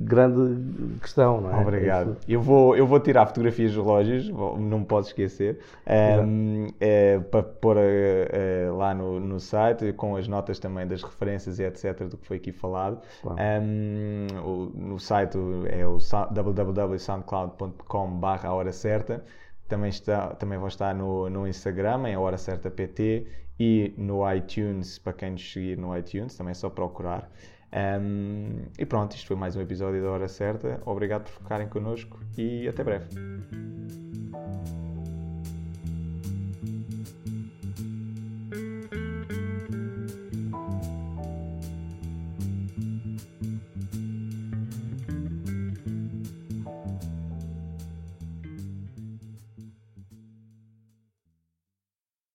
grande 0.03 0.99
questão, 0.99 1.39
não 1.39 1.55
é? 1.55 1.61
Obrigado. 1.61 2.17
Eu, 2.27 2.41
vou, 2.41 2.75
eu 2.75 2.85
vou 2.85 2.99
tirar 2.99 3.25
fotografias 3.27 3.71
dos 3.73 3.83
relógios, 3.83 4.29
não 4.29 4.79
me 4.79 4.85
podes 4.85 5.09
esquecer, 5.09 5.59
um, 6.25 6.67
é, 6.79 7.17
para 7.19 7.43
pôr 7.43 7.77
uh, 7.77 8.75
lá 8.75 8.93
no, 8.93 9.19
no 9.19 9.39
site, 9.39 9.93
com 9.93 10.17
as 10.17 10.27
notas 10.27 10.59
também 10.59 10.85
das 10.85 11.01
referências 11.01 11.59
e 11.59 11.63
etc. 11.63 12.03
do 12.03 12.17
que 12.17 12.27
foi 12.27 12.37
aqui 12.37 12.51
falado. 12.51 13.01
Claro. 13.21 13.39
Um, 13.39 14.27
o, 14.43 14.71
no 14.75 14.99
site 14.99 15.37
é 15.69 15.87
o 15.87 15.97
www.soundcloud.com 16.31 18.11
barra 18.19 18.53
hora 18.53 18.73
certa. 18.73 19.23
Também, 19.67 19.89
está, 19.89 20.27
também 20.29 20.57
vão 20.57 20.67
estar 20.67 20.95
no, 20.95 21.29
no 21.29 21.47
Instagram, 21.47 22.07
em 22.07 22.15
hora 22.15 22.37
certa 22.37 22.71
PT 22.71 23.27
e 23.59 23.93
no 23.97 24.29
iTunes, 24.31 24.99
para 24.99 25.13
quem 25.13 25.31
nos 25.31 25.51
seguir 25.51 25.77
no 25.77 25.97
iTunes, 25.97 26.35
também 26.37 26.51
é 26.51 26.53
só 26.53 26.69
procurar. 26.69 27.29
Um, 27.73 28.65
e 28.77 28.85
pronto, 28.85 29.15
isto 29.15 29.27
foi 29.27 29.35
mais 29.35 29.55
um 29.55 29.61
episódio 29.61 30.01
da 30.01 30.09
Hora 30.09 30.27
Certa. 30.27 30.81
Obrigado 30.85 31.23
por 31.23 31.31
ficarem 31.31 31.67
connosco 31.67 32.19
e 32.37 32.67
até 32.67 32.83
breve. 32.83 33.07